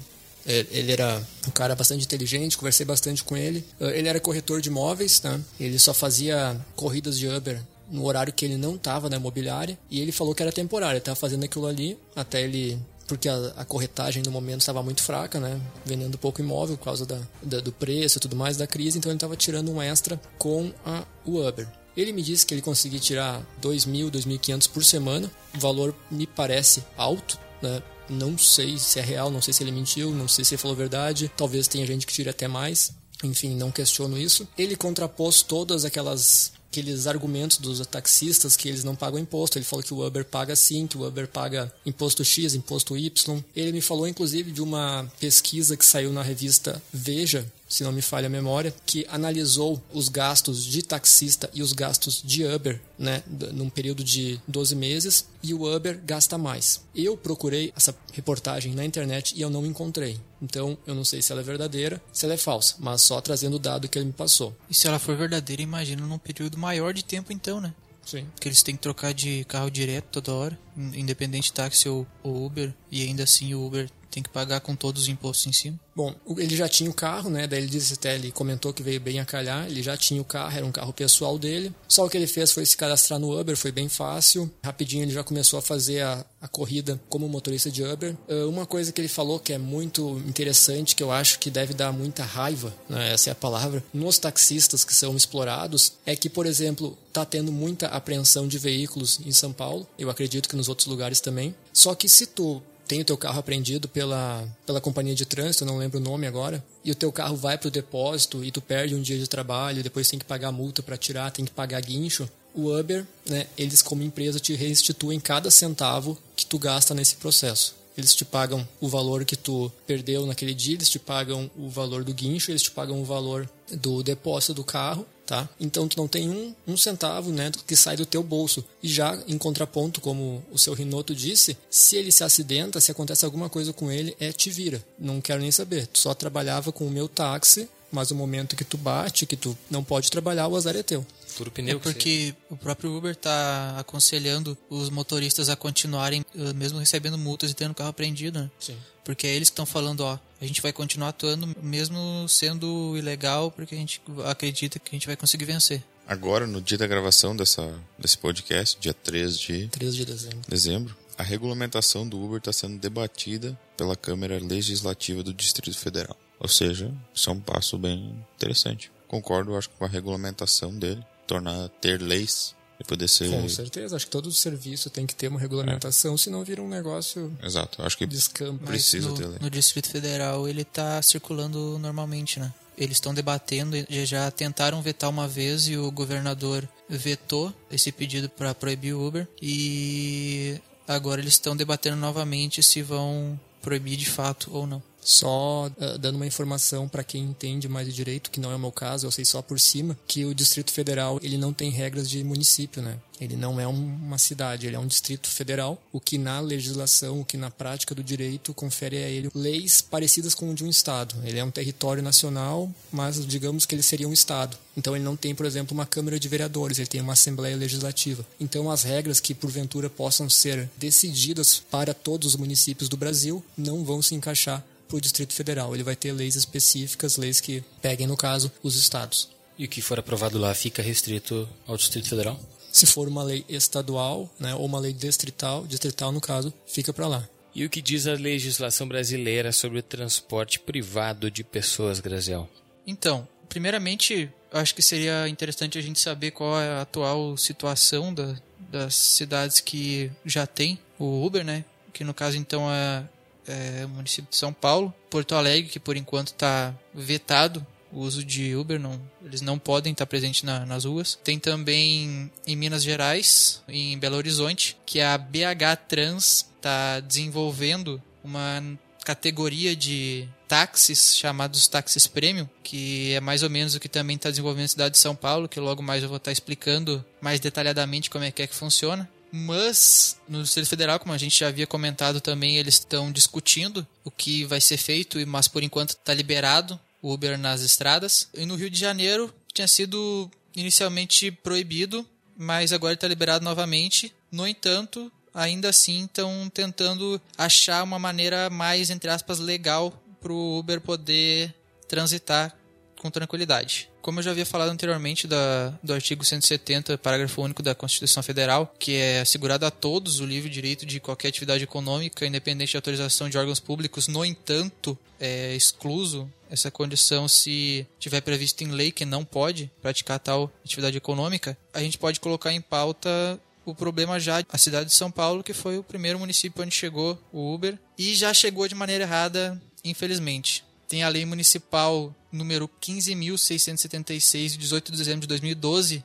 ele 0.46 0.92
era 0.92 1.22
um 1.46 1.50
cara 1.50 1.74
bastante 1.74 2.04
inteligente, 2.04 2.56
conversei 2.58 2.84
bastante 2.84 3.22
com 3.22 3.36
ele. 3.36 3.64
Eh, 3.80 3.98
Ele 3.98 4.08
era 4.08 4.20
corretor 4.20 4.60
de 4.60 4.68
imóveis, 4.68 5.20
né? 5.22 5.40
Ele 5.58 5.78
só 5.78 5.94
fazia 5.94 6.56
corridas 6.74 7.18
de 7.18 7.28
Uber 7.28 7.60
no 7.90 8.04
horário 8.06 8.32
que 8.32 8.44
ele 8.44 8.56
não 8.56 8.74
estava 8.76 9.10
na 9.10 9.16
imobiliária 9.16 9.78
e 9.90 10.00
ele 10.00 10.12
falou 10.12 10.34
que 10.34 10.42
era 10.42 10.50
temporário, 10.50 10.98
estava 10.98 11.14
fazendo 11.14 11.44
aquilo 11.44 11.66
ali 11.66 11.98
até 12.16 12.42
ele 12.42 12.78
porque 13.06 13.28
a, 13.28 13.52
a 13.56 13.64
corretagem 13.64 14.22
no 14.24 14.30
momento 14.30 14.60
estava 14.60 14.82
muito 14.82 15.02
fraca, 15.02 15.38
né? 15.38 15.60
Vendendo 15.84 16.16
pouco 16.16 16.40
imóvel 16.40 16.78
por 16.78 16.84
causa 16.84 17.04
da, 17.04 17.18
da 17.42 17.60
do 17.60 17.70
preço 17.70 18.16
e 18.16 18.20
tudo 18.20 18.34
mais 18.34 18.56
da 18.56 18.66
crise, 18.66 18.96
então 18.96 19.10
ele 19.10 19.16
estava 19.16 19.36
tirando 19.36 19.70
um 19.70 19.82
extra 19.82 20.18
com 20.38 20.72
a 20.86 21.04
Uber. 21.26 21.68
Ele 21.94 22.12
me 22.12 22.22
disse 22.22 22.46
que 22.46 22.54
ele 22.54 22.62
conseguia 22.62 22.98
tirar 22.98 23.42
2.000, 23.60 24.10
2.500 24.10 24.70
por 24.70 24.82
semana. 24.82 25.30
O 25.54 25.58
valor 25.58 25.94
me 26.10 26.26
parece 26.26 26.82
alto, 26.96 27.38
né? 27.60 27.82
Não 28.08 28.36
sei 28.36 28.78
se 28.78 28.98
é 28.98 29.02
real, 29.02 29.30
não 29.30 29.40
sei 29.40 29.52
se 29.52 29.62
ele 29.62 29.72
mentiu, 29.72 30.10
não 30.10 30.28
sei 30.28 30.44
se 30.44 30.54
ele 30.54 30.62
falou 30.62 30.76
verdade. 30.76 31.30
Talvez 31.36 31.68
tenha 31.68 31.86
gente 31.86 32.06
que 32.06 32.12
tire 32.12 32.28
até 32.28 32.48
mais. 32.48 32.92
Enfim, 33.22 33.54
não 33.54 33.70
questiono 33.70 34.18
isso. 34.18 34.46
Ele 34.58 34.76
contrapôs 34.76 35.42
todas 35.42 35.84
aquelas 35.84 36.52
aqueles 36.72 37.06
argumentos 37.06 37.58
dos 37.58 37.86
taxistas 37.86 38.56
que 38.56 38.66
eles 38.66 38.82
não 38.82 38.96
pagam 38.96 39.18
imposto. 39.18 39.58
Ele 39.58 39.64
falou 39.64 39.84
que 39.84 39.92
o 39.92 40.04
Uber 40.04 40.24
paga 40.24 40.56
sim, 40.56 40.86
que 40.86 40.96
o 40.96 41.06
Uber 41.06 41.28
paga 41.28 41.70
imposto 41.84 42.24
X, 42.24 42.54
imposto 42.54 42.96
Y. 42.96 43.44
Ele 43.54 43.72
me 43.72 43.82
falou 43.82 44.08
inclusive 44.08 44.50
de 44.50 44.62
uma 44.62 45.06
pesquisa 45.20 45.76
que 45.76 45.84
saiu 45.84 46.10
na 46.12 46.22
revista 46.22 46.82
Veja, 46.90 47.46
se 47.72 47.82
não 47.82 47.90
me 47.90 48.02
falha 48.02 48.26
a 48.26 48.30
memória, 48.30 48.74
que 48.84 49.06
analisou 49.08 49.82
os 49.94 50.10
gastos 50.10 50.62
de 50.62 50.82
taxista 50.82 51.48
e 51.54 51.62
os 51.62 51.72
gastos 51.72 52.20
de 52.22 52.44
Uber, 52.44 52.78
né, 52.98 53.22
num 53.54 53.70
período 53.70 54.04
de 54.04 54.38
12 54.46 54.76
meses, 54.76 55.26
e 55.42 55.54
o 55.54 55.74
Uber 55.74 55.98
gasta 56.04 56.36
mais. 56.36 56.82
Eu 56.94 57.16
procurei 57.16 57.72
essa 57.74 57.96
reportagem 58.12 58.74
na 58.74 58.84
internet 58.84 59.32
e 59.34 59.40
eu 59.40 59.48
não 59.48 59.64
encontrei. 59.64 60.20
Então, 60.42 60.76
eu 60.86 60.94
não 60.94 61.02
sei 61.02 61.22
se 61.22 61.32
ela 61.32 61.40
é 61.40 61.44
verdadeira, 61.44 62.02
se 62.12 62.26
ela 62.26 62.34
é 62.34 62.36
falsa, 62.36 62.74
mas 62.78 63.00
só 63.00 63.22
trazendo 63.22 63.56
o 63.56 63.58
dado 63.58 63.88
que 63.88 63.98
ele 63.98 64.04
me 64.04 64.12
passou. 64.12 64.54
E 64.68 64.74
se 64.74 64.86
ela 64.86 64.98
for 64.98 65.16
verdadeira, 65.16 65.62
imagina 65.62 66.06
num 66.06 66.18
período 66.18 66.58
maior 66.58 66.92
de 66.92 67.02
tempo 67.02 67.32
então, 67.32 67.58
né? 67.58 67.72
Sim. 68.04 68.26
Porque 68.34 68.48
eles 68.48 68.62
têm 68.62 68.76
que 68.76 68.82
trocar 68.82 69.14
de 69.14 69.44
carro 69.44 69.70
direto 69.70 70.06
toda 70.12 70.34
hora, 70.34 70.58
independente 70.76 71.44
de 71.44 71.54
táxi 71.54 71.88
ou, 71.88 72.06
ou 72.22 72.44
Uber, 72.44 72.74
e 72.90 73.02
ainda 73.02 73.22
assim 73.22 73.54
o 73.54 73.64
Uber 73.64 73.88
tem 74.12 74.22
que 74.22 74.28
pagar 74.28 74.60
com 74.60 74.76
todos 74.76 75.02
os 75.02 75.08
impostos 75.08 75.46
em 75.46 75.52
cima. 75.52 75.80
Bom, 75.94 76.14
ele 76.38 76.54
já 76.54 76.68
tinha 76.68 76.90
o 76.90 76.94
carro, 76.94 77.30
né? 77.30 77.46
Daí 77.46 77.60
ele 77.60 77.68
disse 77.68 77.94
até, 77.94 78.14
ele 78.14 78.30
comentou 78.30 78.72
que 78.72 78.82
veio 78.82 79.00
bem 79.00 79.20
a 79.20 79.24
calhar, 79.24 79.66
ele 79.66 79.82
já 79.82 79.96
tinha 79.96 80.20
o 80.20 80.24
carro, 80.24 80.56
era 80.56 80.66
um 80.66 80.72
carro 80.72 80.92
pessoal 80.92 81.38
dele. 81.38 81.72
Só 81.88 82.06
o 82.06 82.10
que 82.10 82.16
ele 82.16 82.26
fez 82.26 82.52
foi 82.52 82.64
se 82.64 82.76
cadastrar 82.76 83.18
no 83.18 83.38
Uber, 83.38 83.56
foi 83.56 83.72
bem 83.72 83.88
fácil. 83.88 84.50
Rapidinho 84.64 85.02
ele 85.02 85.12
já 85.12 85.24
começou 85.24 85.58
a 85.58 85.62
fazer 85.62 86.02
a, 86.02 86.24
a 86.40 86.48
corrida 86.48 87.00
como 87.08 87.28
motorista 87.28 87.70
de 87.70 87.82
Uber. 87.82 88.14
Uh, 88.28 88.48
uma 88.48 88.66
coisa 88.66 88.92
que 88.92 89.00
ele 89.00 89.08
falou 89.08 89.38
que 89.38 89.52
é 89.52 89.58
muito 89.58 90.22
interessante, 90.26 90.94
que 90.94 91.02
eu 91.02 91.10
acho 91.10 91.38
que 91.38 91.50
deve 91.50 91.74
dar 91.74 91.92
muita 91.92 92.24
raiva, 92.24 92.72
né? 92.88 93.12
essa 93.12 93.30
é 93.30 93.32
a 93.32 93.36
palavra, 93.36 93.82
nos 93.92 94.18
taxistas 94.18 94.84
que 94.84 94.94
são 94.94 95.16
explorados, 95.16 95.92
é 96.06 96.16
que, 96.16 96.28
por 96.28 96.46
exemplo, 96.46 96.96
tá 97.12 97.24
tendo 97.24 97.52
muita 97.52 97.88
apreensão 97.88 98.48
de 98.48 98.58
veículos 98.58 99.20
em 99.24 99.32
São 99.32 99.52
Paulo, 99.52 99.86
eu 99.98 100.08
acredito 100.08 100.48
que 100.48 100.56
nos 100.56 100.68
outros 100.68 100.86
lugares 100.86 101.20
também. 101.20 101.54
Só 101.72 101.94
que 101.94 102.08
se 102.08 102.26
tu 102.26 102.62
tem 102.92 103.00
o 103.00 103.04
teu 103.06 103.16
carro 103.16 103.38
apreendido 103.38 103.88
pela, 103.88 104.46
pela 104.66 104.78
companhia 104.78 105.14
de 105.14 105.24
trânsito, 105.24 105.64
não 105.64 105.78
lembro 105.78 105.98
o 105.98 106.02
nome 106.02 106.26
agora, 106.26 106.62
e 106.84 106.90
o 106.90 106.94
teu 106.94 107.10
carro 107.10 107.34
vai 107.34 107.56
para 107.56 107.68
o 107.68 107.70
depósito 107.70 108.44
e 108.44 108.50
tu 108.50 108.60
perde 108.60 108.94
um 108.94 109.00
dia 109.00 109.18
de 109.18 109.26
trabalho, 109.26 109.82
depois 109.82 110.10
tem 110.10 110.18
que 110.18 110.26
pagar 110.26 110.52
multa 110.52 110.82
para 110.82 110.98
tirar, 110.98 111.30
tem 111.30 111.42
que 111.42 111.52
pagar 111.52 111.80
guincho, 111.80 112.28
o 112.54 112.70
Uber, 112.70 113.06
né, 113.24 113.46
eles 113.56 113.80
como 113.80 114.02
empresa 114.02 114.38
te 114.38 114.54
restituem 114.54 115.18
cada 115.18 115.50
centavo 115.50 116.18
que 116.36 116.44
tu 116.44 116.58
gasta 116.58 116.92
nesse 116.92 117.16
processo. 117.16 117.74
Eles 117.96 118.14
te 118.14 118.26
pagam 118.26 118.68
o 118.78 118.86
valor 118.88 119.24
que 119.24 119.36
tu 119.36 119.72
perdeu 119.86 120.26
naquele 120.26 120.52
dia, 120.52 120.74
eles 120.74 120.90
te 120.90 120.98
pagam 120.98 121.50
o 121.56 121.70
valor 121.70 122.04
do 122.04 122.12
guincho, 122.12 122.50
eles 122.50 122.60
te 122.60 122.70
pagam 122.70 123.00
o 123.00 123.06
valor 123.06 123.48
do 123.70 124.02
depósito 124.02 124.52
do 124.52 124.64
carro 124.64 125.06
tá? 125.32 125.48
Então 125.58 125.88
tu 125.88 125.96
não 125.96 126.06
tem 126.06 126.28
um, 126.28 126.54
um 126.68 126.76
centavo, 126.76 127.32
né, 127.32 127.50
que 127.66 127.74
sai 127.74 127.96
do 127.96 128.04
teu 128.04 128.22
bolso. 128.22 128.62
E 128.82 128.88
já 128.88 129.18
em 129.26 129.38
contraponto, 129.38 129.98
como 129.98 130.44
o 130.52 130.58
seu 130.58 130.74
Rinoto 130.74 131.14
disse, 131.14 131.56
se 131.70 131.96
ele 131.96 132.12
se 132.12 132.22
acidenta, 132.22 132.82
se 132.82 132.90
acontece 132.90 133.24
alguma 133.24 133.48
coisa 133.48 133.72
com 133.72 133.90
ele, 133.90 134.14
é 134.20 134.30
te 134.30 134.50
vira. 134.50 134.84
Não 134.98 135.22
quero 135.22 135.40
nem 135.40 135.50
saber. 135.50 135.86
Tu 135.86 136.00
só 136.00 136.12
trabalhava 136.12 136.70
com 136.70 136.86
o 136.86 136.90
meu 136.90 137.08
táxi, 137.08 137.66
mas 137.90 138.10
o 138.10 138.14
momento 138.14 138.54
que 138.54 138.64
tu 138.64 138.76
bate, 138.76 139.24
que 139.24 139.36
tu 139.36 139.56
não 139.70 139.82
pode 139.82 140.10
trabalhar, 140.10 140.48
o 140.48 140.56
azar 140.56 140.76
é 140.76 140.82
teu. 140.82 141.06
Furo 141.26 141.50
pneu. 141.50 141.78
É 141.78 141.80
porque 141.80 142.34
o 142.50 142.56
próprio 142.56 142.94
Uber 142.94 143.12
está 143.12 143.76
aconselhando 143.78 144.56
os 144.68 144.90
motoristas 144.90 145.48
a 145.48 145.56
continuarem, 145.56 146.22
eh, 146.36 146.52
mesmo 146.52 146.78
recebendo 146.78 147.16
multas 147.16 147.50
e 147.50 147.54
tendo 147.54 147.72
o 147.72 147.74
carro 147.74 147.88
apreendido, 147.88 148.38
né? 148.38 148.50
Sim. 148.60 148.76
Porque 149.02 149.26
é 149.26 149.34
eles 149.34 149.48
que 149.48 149.54
estão 149.54 149.66
falando, 149.66 150.00
ó, 150.00 150.18
a 150.42 150.46
gente 150.46 150.60
vai 150.60 150.72
continuar 150.72 151.10
atuando 151.10 151.48
mesmo 151.62 152.26
sendo 152.28 152.96
ilegal, 152.96 153.48
porque 153.52 153.76
a 153.76 153.78
gente 153.78 154.02
acredita 154.24 154.80
que 154.80 154.90
a 154.90 154.96
gente 154.96 155.06
vai 155.06 155.14
conseguir 155.14 155.44
vencer. 155.44 155.84
Agora, 156.04 156.48
no 156.48 156.60
dia 156.60 156.76
da 156.76 156.86
gravação 156.86 157.34
dessa, 157.36 157.72
desse 157.96 158.18
podcast, 158.18 158.76
dia 158.80 158.92
3 158.92 159.38
de 159.38 159.68
13 159.68 159.96
de 159.96 160.04
dezembro. 160.04 160.40
dezembro, 160.48 160.96
a 161.16 161.22
regulamentação 161.22 162.08
do 162.08 162.20
Uber 162.20 162.38
está 162.38 162.52
sendo 162.52 162.76
debatida 162.76 163.56
pela 163.76 163.94
Câmara 163.94 164.40
Legislativa 164.40 165.22
do 165.22 165.32
Distrito 165.32 165.78
Federal. 165.78 166.16
Ou 166.40 166.48
seja, 166.48 166.92
isso 167.14 167.30
é 167.30 167.32
um 167.32 167.40
passo 167.40 167.78
bem 167.78 168.12
interessante. 168.34 168.90
Concordo, 169.06 169.56
acho, 169.56 169.70
com 169.70 169.84
a 169.84 169.88
regulamentação 169.88 170.76
dele, 170.76 171.04
tornar 171.24 171.68
ter 171.80 172.02
leis 172.02 172.52
e 172.82 172.84
poder 172.84 173.08
ser. 173.08 173.30
Com 173.30 173.48
certeza, 173.48 173.96
acho 173.96 174.04
que 174.06 174.10
todo 174.12 174.30
serviço 174.32 174.90
tem 174.90 175.06
que 175.06 175.14
ter 175.14 175.28
uma 175.28 175.40
regulamentação, 175.40 176.16
senão 176.18 176.44
vira 176.44 176.60
um 176.62 176.68
negócio 176.68 177.32
Exato, 177.42 177.80
acho 177.82 177.96
que 177.96 178.06
de 178.06 178.16
escampo. 178.16 178.58
Mas 178.60 178.68
Precisa 178.70 179.08
no, 179.08 179.14
ter 179.16 179.26
lei. 179.26 179.38
no 179.40 179.48
Distrito 179.50 179.88
Federal 179.88 180.46
ele 180.48 180.64
tá 180.64 181.00
circulando 181.02 181.78
normalmente, 181.78 182.38
né? 182.40 182.52
Eles 182.76 182.96
estão 182.96 183.12
debatendo, 183.14 183.76
já- 183.88 184.04
já 184.04 184.30
tentaram 184.30 184.80
vetar 184.82 185.08
uma 185.10 185.28
vez 185.28 185.68
e 185.68 185.76
o 185.76 185.90
governador 185.90 186.66
vetou 186.88 187.52
esse 187.70 187.92
pedido 187.92 188.28
para 188.28 188.54
proibir 188.54 188.94
o 188.94 189.06
Uber 189.06 189.28
e 189.40 190.58
agora 190.88 191.20
eles 191.20 191.34
estão 191.34 191.54
debatendo 191.56 191.96
novamente 191.96 192.62
se 192.62 192.82
vão 192.82 193.38
proibir 193.60 193.96
de 193.96 194.06
fato 194.08 194.50
ou 194.52 194.66
não. 194.66 194.82
Só 195.02 195.70
ah, 195.80 195.96
dando 195.98 196.16
uma 196.16 196.26
informação 196.26 196.88
para 196.88 197.02
quem 197.04 197.22
entende 197.24 197.68
mais 197.68 197.86
de 197.86 197.92
direito, 197.92 198.30
que 198.30 198.40
não 198.40 198.52
é 198.52 198.56
o 198.56 198.58
meu 198.58 198.72
caso, 198.72 199.06
eu 199.06 199.10
sei 199.10 199.24
só 199.24 199.42
por 199.42 199.58
cima, 199.58 199.98
que 200.06 200.24
o 200.24 200.34
Distrito 200.34 200.72
Federal 200.72 201.18
ele 201.22 201.36
não 201.36 201.52
tem 201.52 201.70
regras 201.70 202.08
de 202.08 202.22
município, 202.22 202.80
né? 202.80 202.98
Ele 203.20 203.36
não 203.36 203.60
é 203.60 203.68
um- 203.68 203.72
uma 203.94 204.18
cidade, 204.18 204.66
ele 204.66 204.74
é 204.74 204.78
um 204.78 204.86
distrito 204.86 205.28
federal, 205.28 205.80
o 205.92 206.00
que 206.00 206.18
na 206.18 206.40
legislação, 206.40 207.20
o 207.20 207.24
que 207.24 207.36
na 207.36 207.52
prática 207.52 207.94
do 207.94 208.02
direito 208.02 208.52
confere 208.52 208.96
a 208.96 209.08
ele 209.08 209.30
leis 209.32 209.80
parecidas 209.80 210.34
com 210.34 210.50
o 210.50 210.54
de 210.54 210.64
um 210.64 210.68
estado. 210.68 211.14
Ele 211.24 211.38
é 211.38 211.44
um 211.44 211.50
território 211.50 212.02
nacional, 212.02 212.68
mas 212.90 213.24
digamos 213.24 213.64
que 213.64 213.76
ele 213.76 213.82
seria 213.82 214.08
um 214.08 214.12
estado. 214.12 214.56
Então 214.76 214.96
ele 214.96 215.04
não 215.04 215.14
tem, 215.16 215.36
por 215.36 215.46
exemplo, 215.46 215.72
uma 215.72 215.86
Câmara 215.86 216.18
de 216.18 216.28
Vereadores, 216.28 216.78
ele 216.78 216.88
tem 216.88 217.00
uma 217.00 217.12
Assembleia 217.12 217.56
Legislativa. 217.56 218.26
Então 218.40 218.68
as 218.68 218.82
regras 218.82 219.20
que 219.20 219.34
porventura 219.34 219.88
possam 219.88 220.28
ser 220.28 220.68
decididas 220.76 221.62
para 221.70 221.94
todos 221.94 222.28
os 222.28 222.36
municípios 222.36 222.88
do 222.88 222.96
Brasil 222.96 223.44
não 223.56 223.84
vão 223.84 224.02
se 224.02 224.16
encaixar 224.16 224.64
para 224.92 224.98
o 224.98 225.00
Distrito 225.00 225.32
Federal. 225.32 225.74
Ele 225.74 225.82
vai 225.82 225.96
ter 225.96 226.12
leis 226.12 226.36
específicas, 226.36 227.16
leis 227.16 227.40
que 227.40 227.64
peguem, 227.80 228.06
no 228.06 228.16
caso, 228.16 228.52
os 228.62 228.76
estados. 228.76 229.30
E 229.58 229.64
o 229.64 229.68
que 229.68 229.80
for 229.80 229.98
aprovado 229.98 230.38
lá 230.38 230.54
fica 230.54 230.82
restrito 230.82 231.48
ao 231.66 231.76
Distrito 231.78 232.08
Federal? 232.10 232.38
Se 232.70 232.84
for 232.86 233.08
uma 233.08 233.22
lei 233.22 233.44
estadual, 233.48 234.30
né, 234.38 234.54
ou 234.54 234.64
uma 234.66 234.78
lei 234.78 234.92
distrital, 234.92 235.66
distrital 235.66 236.12
no 236.12 236.20
caso, 236.20 236.52
fica 236.66 236.92
para 236.92 237.06
lá. 237.06 237.28
E 237.54 237.64
o 237.64 237.70
que 237.70 237.80
diz 237.82 238.06
a 238.06 238.12
legislação 238.14 238.86
brasileira 238.88 239.52
sobre 239.52 239.78
o 239.78 239.82
transporte 239.82 240.58
privado 240.58 241.30
de 241.30 241.42
pessoas, 241.44 242.00
Graziel? 242.00 242.48
Então, 242.86 243.26
primeiramente, 243.48 244.30
acho 244.50 244.74
que 244.74 244.80
seria 244.82 245.28
interessante 245.28 245.78
a 245.78 245.82
gente 245.82 246.00
saber 246.00 246.30
qual 246.32 246.58
é 246.60 246.68
a 246.68 246.80
atual 246.82 247.36
situação 247.36 248.12
da- 248.12 248.36
das 248.70 248.94
cidades 248.94 249.60
que 249.60 250.10
já 250.24 250.46
tem 250.46 250.78
o 250.98 251.24
Uber, 251.26 251.44
né? 251.44 251.64
Que 251.92 252.04
no 252.04 252.14
caso 252.14 252.38
então 252.38 252.72
é, 252.72 253.04
é 253.46 253.86
município 253.86 254.30
de 254.30 254.36
São 254.36 254.52
Paulo, 254.52 254.92
Porto 255.10 255.34
Alegre, 255.34 255.70
que 255.70 255.80
por 255.80 255.96
enquanto 255.96 256.28
está 256.28 256.74
vetado 256.94 257.66
o 257.92 258.00
uso 258.00 258.24
de 258.24 258.56
Uber, 258.56 258.80
não, 258.80 258.98
eles 259.22 259.42
não 259.42 259.58
podem 259.58 259.92
estar 259.92 260.06
presentes 260.06 260.42
na- 260.42 260.64
nas 260.64 260.84
ruas. 260.86 261.18
Tem 261.22 261.38
também 261.38 262.30
em 262.46 262.56
Minas 262.56 262.82
Gerais, 262.82 263.62
em 263.68 263.98
Belo 263.98 264.16
Horizonte, 264.16 264.76
que 264.86 265.00
a 265.00 265.18
BH 265.18 265.76
Trans 265.88 266.46
está 266.56 267.00
desenvolvendo 267.00 268.02
uma 268.24 268.62
categoria 269.04 269.74
de 269.76 270.26
táxis 270.48 271.16
chamados 271.16 271.66
táxis 271.66 272.06
premium, 272.06 272.48
que 272.62 273.12
é 273.14 273.20
mais 273.20 273.42
ou 273.42 273.50
menos 273.50 273.74
o 273.74 273.80
que 273.80 273.88
também 273.88 274.16
está 274.16 274.30
desenvolvendo 274.30 274.64
a 274.64 274.68
cidade 274.68 274.92
de 274.92 274.98
São 274.98 275.14
Paulo, 275.16 275.48
que 275.48 275.58
logo 275.58 275.82
mais 275.82 276.02
eu 276.02 276.08
vou 276.08 276.18
estar 276.18 276.30
explicando 276.32 277.04
mais 277.20 277.40
detalhadamente 277.40 278.08
como 278.08 278.24
é 278.24 278.30
que 278.30 278.42
é 278.42 278.46
que 278.46 278.54
funciona. 278.54 279.08
Mas 279.32 280.20
no 280.28 280.42
Distrito 280.42 280.68
Federal, 280.68 281.00
como 281.00 281.14
a 281.14 281.18
gente 281.18 281.40
já 281.40 281.48
havia 281.48 281.66
comentado 281.66 282.20
também, 282.20 282.58
eles 282.58 282.74
estão 282.74 283.10
discutindo 283.10 283.86
o 284.04 284.10
que 284.10 284.44
vai 284.44 284.60
ser 284.60 284.76
feito, 284.76 285.18
mas 285.26 285.48
por 285.48 285.62
enquanto 285.62 285.90
está 285.90 286.12
liberado 286.12 286.78
o 287.00 287.12
Uber 287.12 287.38
nas 287.38 287.62
estradas. 287.62 288.28
E 288.34 288.44
no 288.44 288.54
Rio 288.54 288.68
de 288.68 288.78
Janeiro 288.78 289.34
tinha 289.52 289.66
sido 289.66 290.30
inicialmente 290.54 291.30
proibido, 291.30 292.06
mas 292.36 292.72
agora 292.72 292.92
está 292.92 293.08
liberado 293.08 293.42
novamente. 293.42 294.14
No 294.30 294.46
entanto, 294.46 295.10
ainda 295.32 295.70
assim 295.70 296.04
estão 296.04 296.50
tentando 296.52 297.20
achar 297.36 297.82
uma 297.82 297.98
maneira 297.98 298.50
mais, 298.50 298.90
entre 298.90 299.10
aspas, 299.10 299.38
legal 299.38 299.90
para 300.20 300.32
o 300.32 300.58
Uber 300.58 300.80
poder 300.80 301.54
transitar 301.88 302.54
com 303.00 303.10
tranquilidade. 303.10 303.91
Como 304.02 304.18
eu 304.18 304.24
já 304.24 304.32
havia 304.32 304.44
falado 304.44 304.70
anteriormente 304.70 305.28
da, 305.28 305.72
do 305.80 305.94
artigo 305.94 306.24
170, 306.24 306.98
parágrafo 306.98 307.40
único 307.40 307.62
da 307.62 307.72
Constituição 307.72 308.20
Federal, 308.20 308.74
que 308.76 308.96
é 308.96 309.20
assegurado 309.20 309.64
a 309.64 309.70
todos 309.70 310.18
o 310.18 310.26
livre 310.26 310.50
direito 310.50 310.84
de 310.84 310.98
qualquer 310.98 311.28
atividade 311.28 311.62
econômica, 311.62 312.26
independente 312.26 312.72
de 312.72 312.76
autorização 312.76 313.30
de 313.30 313.38
órgãos 313.38 313.60
públicos, 313.60 314.08
no 314.08 314.24
entanto, 314.24 314.98
é 315.20 315.54
excluso 315.54 316.28
essa 316.50 316.68
condição 316.68 317.28
se 317.28 317.86
tiver 318.00 318.20
previsto 318.22 318.64
em 318.64 318.72
lei 318.72 318.90
que 318.90 319.04
não 319.04 319.24
pode 319.24 319.70
praticar 319.80 320.18
tal 320.18 320.52
atividade 320.64 320.96
econômica, 320.96 321.56
a 321.72 321.80
gente 321.80 321.96
pode 321.96 322.18
colocar 322.18 322.52
em 322.52 322.60
pauta 322.60 323.40
o 323.64 323.72
problema 323.72 324.18
já 324.18 324.42
a 324.48 324.58
cidade 324.58 324.90
de 324.90 324.96
São 324.96 325.12
Paulo, 325.12 325.44
que 325.44 325.52
foi 325.52 325.78
o 325.78 325.84
primeiro 325.84 326.18
município 326.18 326.64
onde 326.64 326.74
chegou 326.74 327.16
o 327.32 327.54
Uber 327.54 327.78
e 327.96 328.16
já 328.16 328.34
chegou 328.34 328.66
de 328.66 328.74
maneira 328.74 329.04
errada, 329.04 329.62
infelizmente. 329.84 330.64
Tem 330.88 331.04
a 331.04 331.08
lei 331.08 331.24
municipal 331.24 332.12
número 332.32 332.68
15.676, 332.80 334.52
de 334.52 334.58
18 334.58 334.90
de 334.90 334.98
dezembro 334.98 335.20
de 335.20 335.26
2012, 335.28 336.04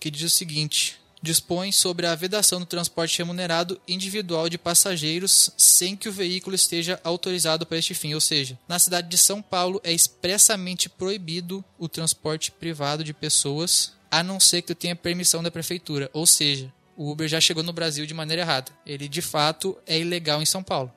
que 0.00 0.10
diz 0.10 0.22
o 0.22 0.30
seguinte: 0.30 0.98
dispõe 1.22 1.72
sobre 1.72 2.06
a 2.06 2.14
vedação 2.14 2.60
do 2.60 2.66
transporte 2.66 3.18
remunerado 3.18 3.80
individual 3.88 4.48
de 4.48 4.58
passageiros 4.58 5.50
sem 5.56 5.96
que 5.96 6.08
o 6.08 6.12
veículo 6.12 6.54
esteja 6.54 7.00
autorizado 7.02 7.64
para 7.66 7.78
este 7.78 7.94
fim. 7.94 8.14
Ou 8.14 8.20
seja, 8.20 8.58
na 8.68 8.78
cidade 8.78 9.08
de 9.08 9.18
São 9.18 9.40
Paulo 9.40 9.80
é 9.82 9.92
expressamente 9.92 10.88
proibido 10.88 11.64
o 11.78 11.88
transporte 11.88 12.50
privado 12.50 13.02
de 13.02 13.14
pessoas, 13.14 13.92
a 14.10 14.22
não 14.22 14.38
ser 14.38 14.62
que 14.62 14.68
tu 14.68 14.74
tenha 14.74 14.94
permissão 14.96 15.42
da 15.42 15.50
prefeitura. 15.50 16.10
Ou 16.12 16.26
seja, 16.26 16.72
o 16.96 17.10
Uber 17.10 17.28
já 17.28 17.40
chegou 17.40 17.62
no 17.62 17.72
Brasil 17.72 18.06
de 18.06 18.14
maneira 18.14 18.42
errada. 18.42 18.72
Ele 18.84 19.08
de 19.08 19.22
fato 19.22 19.76
é 19.86 19.98
ilegal 19.98 20.40
em 20.40 20.46
São 20.46 20.62
Paulo. 20.62 20.92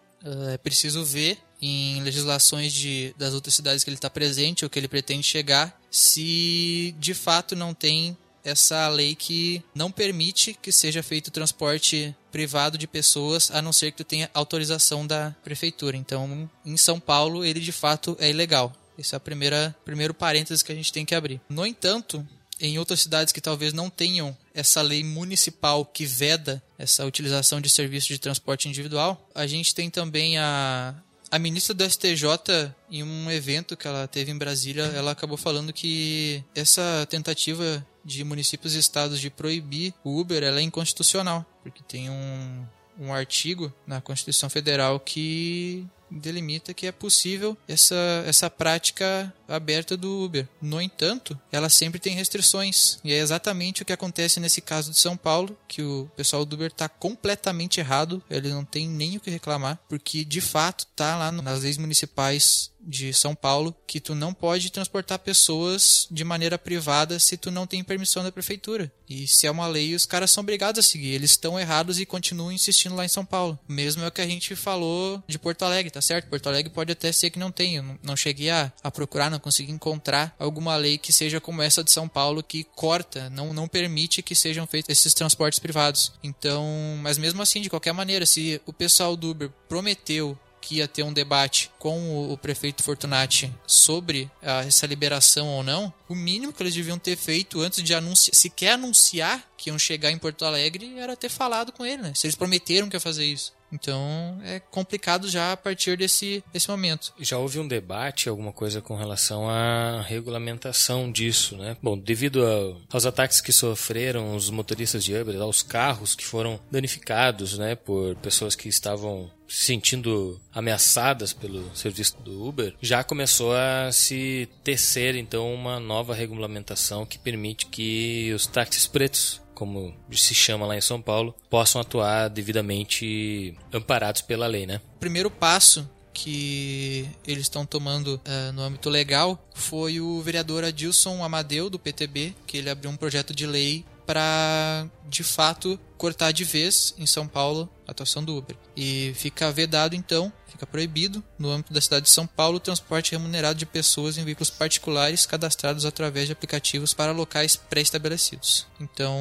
É 0.54 0.58
preciso 0.58 1.04
ver 1.04 1.38
em 1.62 2.02
legislações 2.02 2.74
de, 2.74 3.14
das 3.18 3.34
outras 3.34 3.54
cidades 3.54 3.84
que 3.84 3.90
ele 3.90 3.98
está 3.98 4.10
presente 4.10 4.64
ou 4.64 4.70
que 4.70 4.80
ele 4.80 4.88
pretende 4.88 5.24
chegar, 5.24 5.80
se 5.92 6.96
de 7.00 7.14
fato 7.14 7.56
não 7.56 7.74
tem 7.74 8.18
essa 8.44 8.88
lei 8.88 9.16
que 9.16 9.62
não 9.76 9.92
permite 9.92 10.58
que 10.62 10.72
seja 10.72 11.04
feito 11.04 11.32
transporte 11.32 12.16
privado 12.32 12.78
de 12.78 12.88
pessoas, 12.88 13.52
a 13.52 13.62
não 13.62 13.74
ser 13.74 13.92
que 13.92 13.98
tu 13.98 14.04
tenha 14.04 14.30
autorização 14.34 15.06
da 15.06 15.36
prefeitura. 15.44 15.98
Então, 15.98 16.50
em 16.66 16.78
São 16.78 17.00
Paulo, 17.00 17.44
ele 17.44 17.60
de 17.60 17.72
fato 17.72 18.16
é 18.20 18.30
ilegal. 18.30 18.74
Esse 18.98 19.16
é 19.16 19.18
o 19.18 19.22
primeiro 19.22 20.14
parênteses 20.14 20.62
que 20.62 20.72
a 20.72 20.76
gente 20.76 20.92
tem 20.92 21.06
que 21.06 21.16
abrir. 21.16 21.40
No 21.50 21.66
entanto, 21.66 22.26
em 22.60 22.78
outras 22.78 23.00
cidades 23.00 23.32
que 23.32 23.40
talvez 23.40 23.72
não 23.72 23.90
tenham 23.90 24.36
essa 24.54 24.82
lei 24.82 25.04
municipal 25.04 25.86
que 25.86 26.06
veda 26.06 26.62
essa 26.78 27.06
utilização 27.06 27.62
de 27.62 27.70
serviços 27.70 28.10
de 28.10 28.20
transporte 28.20 28.68
individual, 28.68 29.30
a 29.34 29.48
gente 29.48 29.74
tem 29.74 29.90
também 29.90 30.38
a, 30.38 30.94
a 31.32 31.38
ministra 31.38 31.74
do 31.74 31.84
STJ, 31.84 32.74
em 32.90 33.04
um 33.04 33.30
evento 33.30 33.78
que 33.78 33.88
ela 33.88 34.08
teve 34.08 34.32
em 34.32 34.38
Brasília, 34.38 34.84
ela 34.96 35.12
acabou 35.12 35.38
falando 35.38 35.72
que 35.72 36.44
essa 36.56 37.06
tentativa 37.10 37.86
de 38.04 38.24
municípios 38.24 38.76
e 38.76 38.80
estados 38.80 39.20
de 39.20 39.30
proibir 39.30 39.94
o 40.04 40.20
Uber 40.20 40.44
é 40.44 40.62
inconstitucional, 40.62 41.46
porque 41.62 41.84
tem 41.84 42.10
um, 42.10 42.66
um 43.00 43.14
artigo 43.14 43.72
na 43.86 44.02
Constituição 44.02 44.50
Federal 44.50 45.00
que 45.00 45.86
delimita 46.10 46.74
que 46.74 46.88
é 46.88 46.92
possível 46.92 47.58
essa, 47.68 48.24
essa 48.26 48.50
prática 48.50 49.34
aberta 49.48 49.96
do 49.98 50.24
Uber. 50.24 50.48
No 50.62 50.82
entanto, 50.82 51.40
ela 51.52 51.70
sempre 51.70 52.00
tem 52.00 52.16
restrições. 52.16 53.00
E 53.04 53.14
é 53.14 53.18
exatamente 53.18 53.82
o 53.82 53.86
que 53.86 53.94
acontece 53.94 54.40
nesse 54.40 54.62
caso 54.62 54.92
de 54.92 54.98
São 54.98 55.18
Paulo, 55.18 55.58
que 55.68 55.82
o 55.82 56.10
pessoal 56.16 56.46
do 56.46 56.54
Uber 56.54 56.68
está 56.68 56.88
completamente 56.88 57.80
errado, 57.80 58.22
ele 58.30 58.50
não 58.50 58.66
tem 58.66 58.88
nem 58.88 59.18
o 59.18 59.20
que 59.20 59.30
reclamar, 59.30 59.80
porque 59.88 60.24
de 60.24 60.42
fato 60.42 60.86
está 60.90 61.18
lá 61.18 61.32
nas 61.32 61.64
leis 61.64 61.78
municipais 61.78 62.72
de 62.90 63.14
São 63.14 63.36
Paulo 63.36 63.76
que 63.86 64.00
tu 64.00 64.16
não 64.16 64.34
pode 64.34 64.72
transportar 64.72 65.20
pessoas 65.20 66.08
de 66.10 66.24
maneira 66.24 66.58
privada 66.58 67.20
se 67.20 67.38
tu 67.38 67.52
não 67.52 67.68
tem 67.68 67.84
permissão 67.84 68.24
da 68.24 68.32
prefeitura. 68.32 68.92
E 69.08 69.28
se 69.28 69.46
é 69.46 69.52
uma 69.52 69.68
lei, 69.68 69.94
os 69.94 70.06
caras 70.06 70.32
são 70.32 70.42
obrigados 70.42 70.80
a 70.80 70.88
seguir. 70.88 71.14
Eles 71.14 71.32
estão 71.32 71.60
errados 71.60 72.00
e 72.00 72.06
continuam 72.06 72.52
insistindo 72.52 72.96
lá 72.96 73.06
em 73.06 73.10
São 73.10 73.24
Paulo. 73.24 73.58
Mesmo 73.68 74.04
é 74.04 74.08
o 74.08 74.12
que 74.12 74.22
a 74.22 74.28
gente 74.28 74.56
falou 74.56 75.24
de 75.28 75.38
Porto 75.38 75.64
Alegre, 75.64 75.92
tá 75.92 76.02
certo? 76.02 76.30
Porto 76.30 76.48
Alegre 76.48 76.72
pode 76.72 76.92
até 76.92 77.12
ser 77.12 77.30
que 77.30 77.40
não 77.40 77.52
tenha. 77.52 78.00
Não, 78.02 78.16
cheguei 78.16 78.50
a, 78.50 78.72
a 78.84 78.92
procurar, 78.92 79.30
não 79.30 79.40
consegui 79.40 79.72
encontrar 79.72 80.36
alguma 80.40 80.76
lei 80.76 80.98
que 80.98 81.14
seja 81.14 81.40
como 81.40 81.62
essa 81.62 81.84
de 81.84 81.92
São 81.92 82.08
Paulo 82.08 82.42
que 82.42 82.64
corta, 82.76 83.30
não, 83.30 83.54
não 83.54 83.68
permite 83.68 84.22
que 84.22 84.34
sejam 84.34 84.66
feitos 84.66 84.90
esses 84.90 85.14
transportes 85.14 85.60
privados. 85.60 86.14
Então, 86.24 86.66
mas 87.02 87.18
mesmo 87.18 87.42
assim, 87.42 87.62
de 87.62 87.70
qualquer 87.70 87.94
maneira, 87.94 88.26
se 88.26 88.62
o 88.66 88.74
pessoal 88.74 89.16
do 89.16 89.30
Uber 89.30 89.52
prometeu 89.68 90.38
que 90.62 90.78
ia 90.78 90.88
ter 90.88 91.04
um 91.04 91.14
debate 91.14 91.72
com 91.80 92.32
o, 92.32 92.38
prefeito 92.38 92.84
Fortunati 92.84 93.54
sobre 93.66 94.30
a, 94.42 94.66
essa 94.66 94.86
liberação 94.86 95.48
ou 95.48 95.64
não, 95.64 95.94
o 96.08 96.16
mínimo 96.16 96.54
que 96.54 96.62
eles 96.64 96.74
deviam 96.74 96.98
ter 96.98 97.16
feito 97.16 97.62
antes 97.62 97.84
de 97.84 97.94
anunciar, 97.94 98.36
sequer 98.36 98.72
anunciar 98.74 99.44
que 99.58 99.70
iam 99.70 99.80
chegar 99.80 100.12
em 100.12 100.18
Porto 100.18 100.46
Alegre 100.46 100.98
era 100.98 101.16
ter 101.16 101.30
falado 101.30 101.72
com 101.72 101.86
ele, 101.86 102.02
né? 102.02 102.14
Se 102.16 102.28
eles 102.28 102.36
prometeram 102.36 102.90
que 102.90 102.96
ia 102.96 103.00
fazer 103.00 103.26
isso. 103.26 103.54
Então 103.72 104.40
é 104.44 104.60
complicado 104.60 105.30
já 105.30 105.54
a 105.54 105.58
partir 105.58 105.98
desse, 105.98 106.44
desse 106.52 106.70
momento. 106.70 107.14
Já 107.20 107.38
houve 107.38 107.60
um 107.60 107.68
debate, 107.68 108.30
alguma 108.30 108.52
coisa 108.52 108.82
com 108.82 108.96
relação 108.96 109.50
à 109.50 110.02
regulamentação 110.02 111.12
disso, 111.12 111.58
né? 111.58 111.78
Bom, 111.82 111.98
devido 111.98 112.46
a, 112.46 112.96
aos 112.96 113.06
ataques 113.06 113.42
que 113.42 113.52
sofreram 113.52 114.36
os 114.36 114.50
motoristas 114.50 115.04
de 115.04 115.16
Uber, 115.16 115.40
aos 115.42 115.62
carros 115.62 116.16
que 116.16 116.26
foram 116.26 116.60
danificados, 116.72 117.58
né, 117.58 117.76
por 117.76 118.16
pessoas 118.18 118.56
que 118.56 118.68
estavam 118.70 119.30
se 119.48 119.66
sentindo 119.66 120.40
ameaçadas 120.54 121.34
pelo 121.34 121.76
serviço 121.76 122.18
do 122.22 122.48
Uber, 122.48 122.76
já 122.82 123.04
começou 123.04 123.54
a 123.56 123.92
se 123.92 124.48
tecer 124.64 125.16
então 125.16 125.52
uma 125.54 125.80
nova 125.80 126.14
regulamentação 126.14 127.06
que 127.06 127.18
permite 127.18 127.66
que 127.66 128.32
os 128.34 128.46
táxis 128.46 128.86
pretos 128.86 129.42
como 129.60 129.94
se 130.10 130.34
chama 130.34 130.66
lá 130.66 130.78
em 130.78 130.82
São 130.82 131.02
Paulo, 131.02 131.36
possam 131.50 131.82
atuar 131.82 132.30
devidamente 132.30 133.54
amparados 133.74 134.22
pela 134.22 134.48
lei, 134.48 134.66
né? 134.66 134.80
O 134.96 135.00
primeiro 135.00 135.30
passo 135.30 135.88
que 136.14 137.06
eles 137.28 137.44
estão 137.44 137.66
tomando 137.66 138.16
uh, 138.16 138.54
no 138.54 138.62
âmbito 138.62 138.90
legal 138.90 139.38
foi 139.54 140.00
o 140.00 140.22
vereador 140.22 140.64
Adilson 140.64 141.22
Amadeu, 141.22 141.70
do 141.70 141.78
PTB, 141.78 142.34
que 142.48 142.58
ele 142.58 142.70
abriu 142.70 142.90
um 142.90 142.96
projeto 142.96 143.36
de 143.36 143.46
lei 143.46 143.86
para, 144.06 144.88
de 145.08 145.24
fato, 145.24 145.78
cortar 145.98 146.32
de 146.32 146.44
vez 146.46 146.96
em 146.98 147.06
São 147.06 147.28
Paulo 147.28 147.70
a 147.86 147.92
atuação 147.92 148.24
do 148.24 148.38
Uber. 148.38 148.56
E 148.76 149.12
fica 149.16 149.52
vedado, 149.52 149.94
então, 149.94 150.32
fica 150.60 150.68
proibido, 150.68 151.24
no 151.38 151.50
âmbito 151.50 151.74
da 151.74 151.80
cidade 151.80 152.06
de 152.06 152.12
São 152.12 152.28
Paulo, 152.28 152.58
o 152.58 152.60
transporte 152.60 153.14
remunerado 153.14 153.58
de 153.58 153.66
pessoas 153.66 154.18
em 154.18 154.26
veículos 154.26 154.50
particulares 154.50 155.26
cadastrados 155.26 155.86
através 155.86 156.28
de 156.28 156.34
aplicativos 156.34 156.94
para 156.94 157.14
locais 157.14 157.56
pré-estabelecidos. 157.56 158.68
Então, 158.80 159.18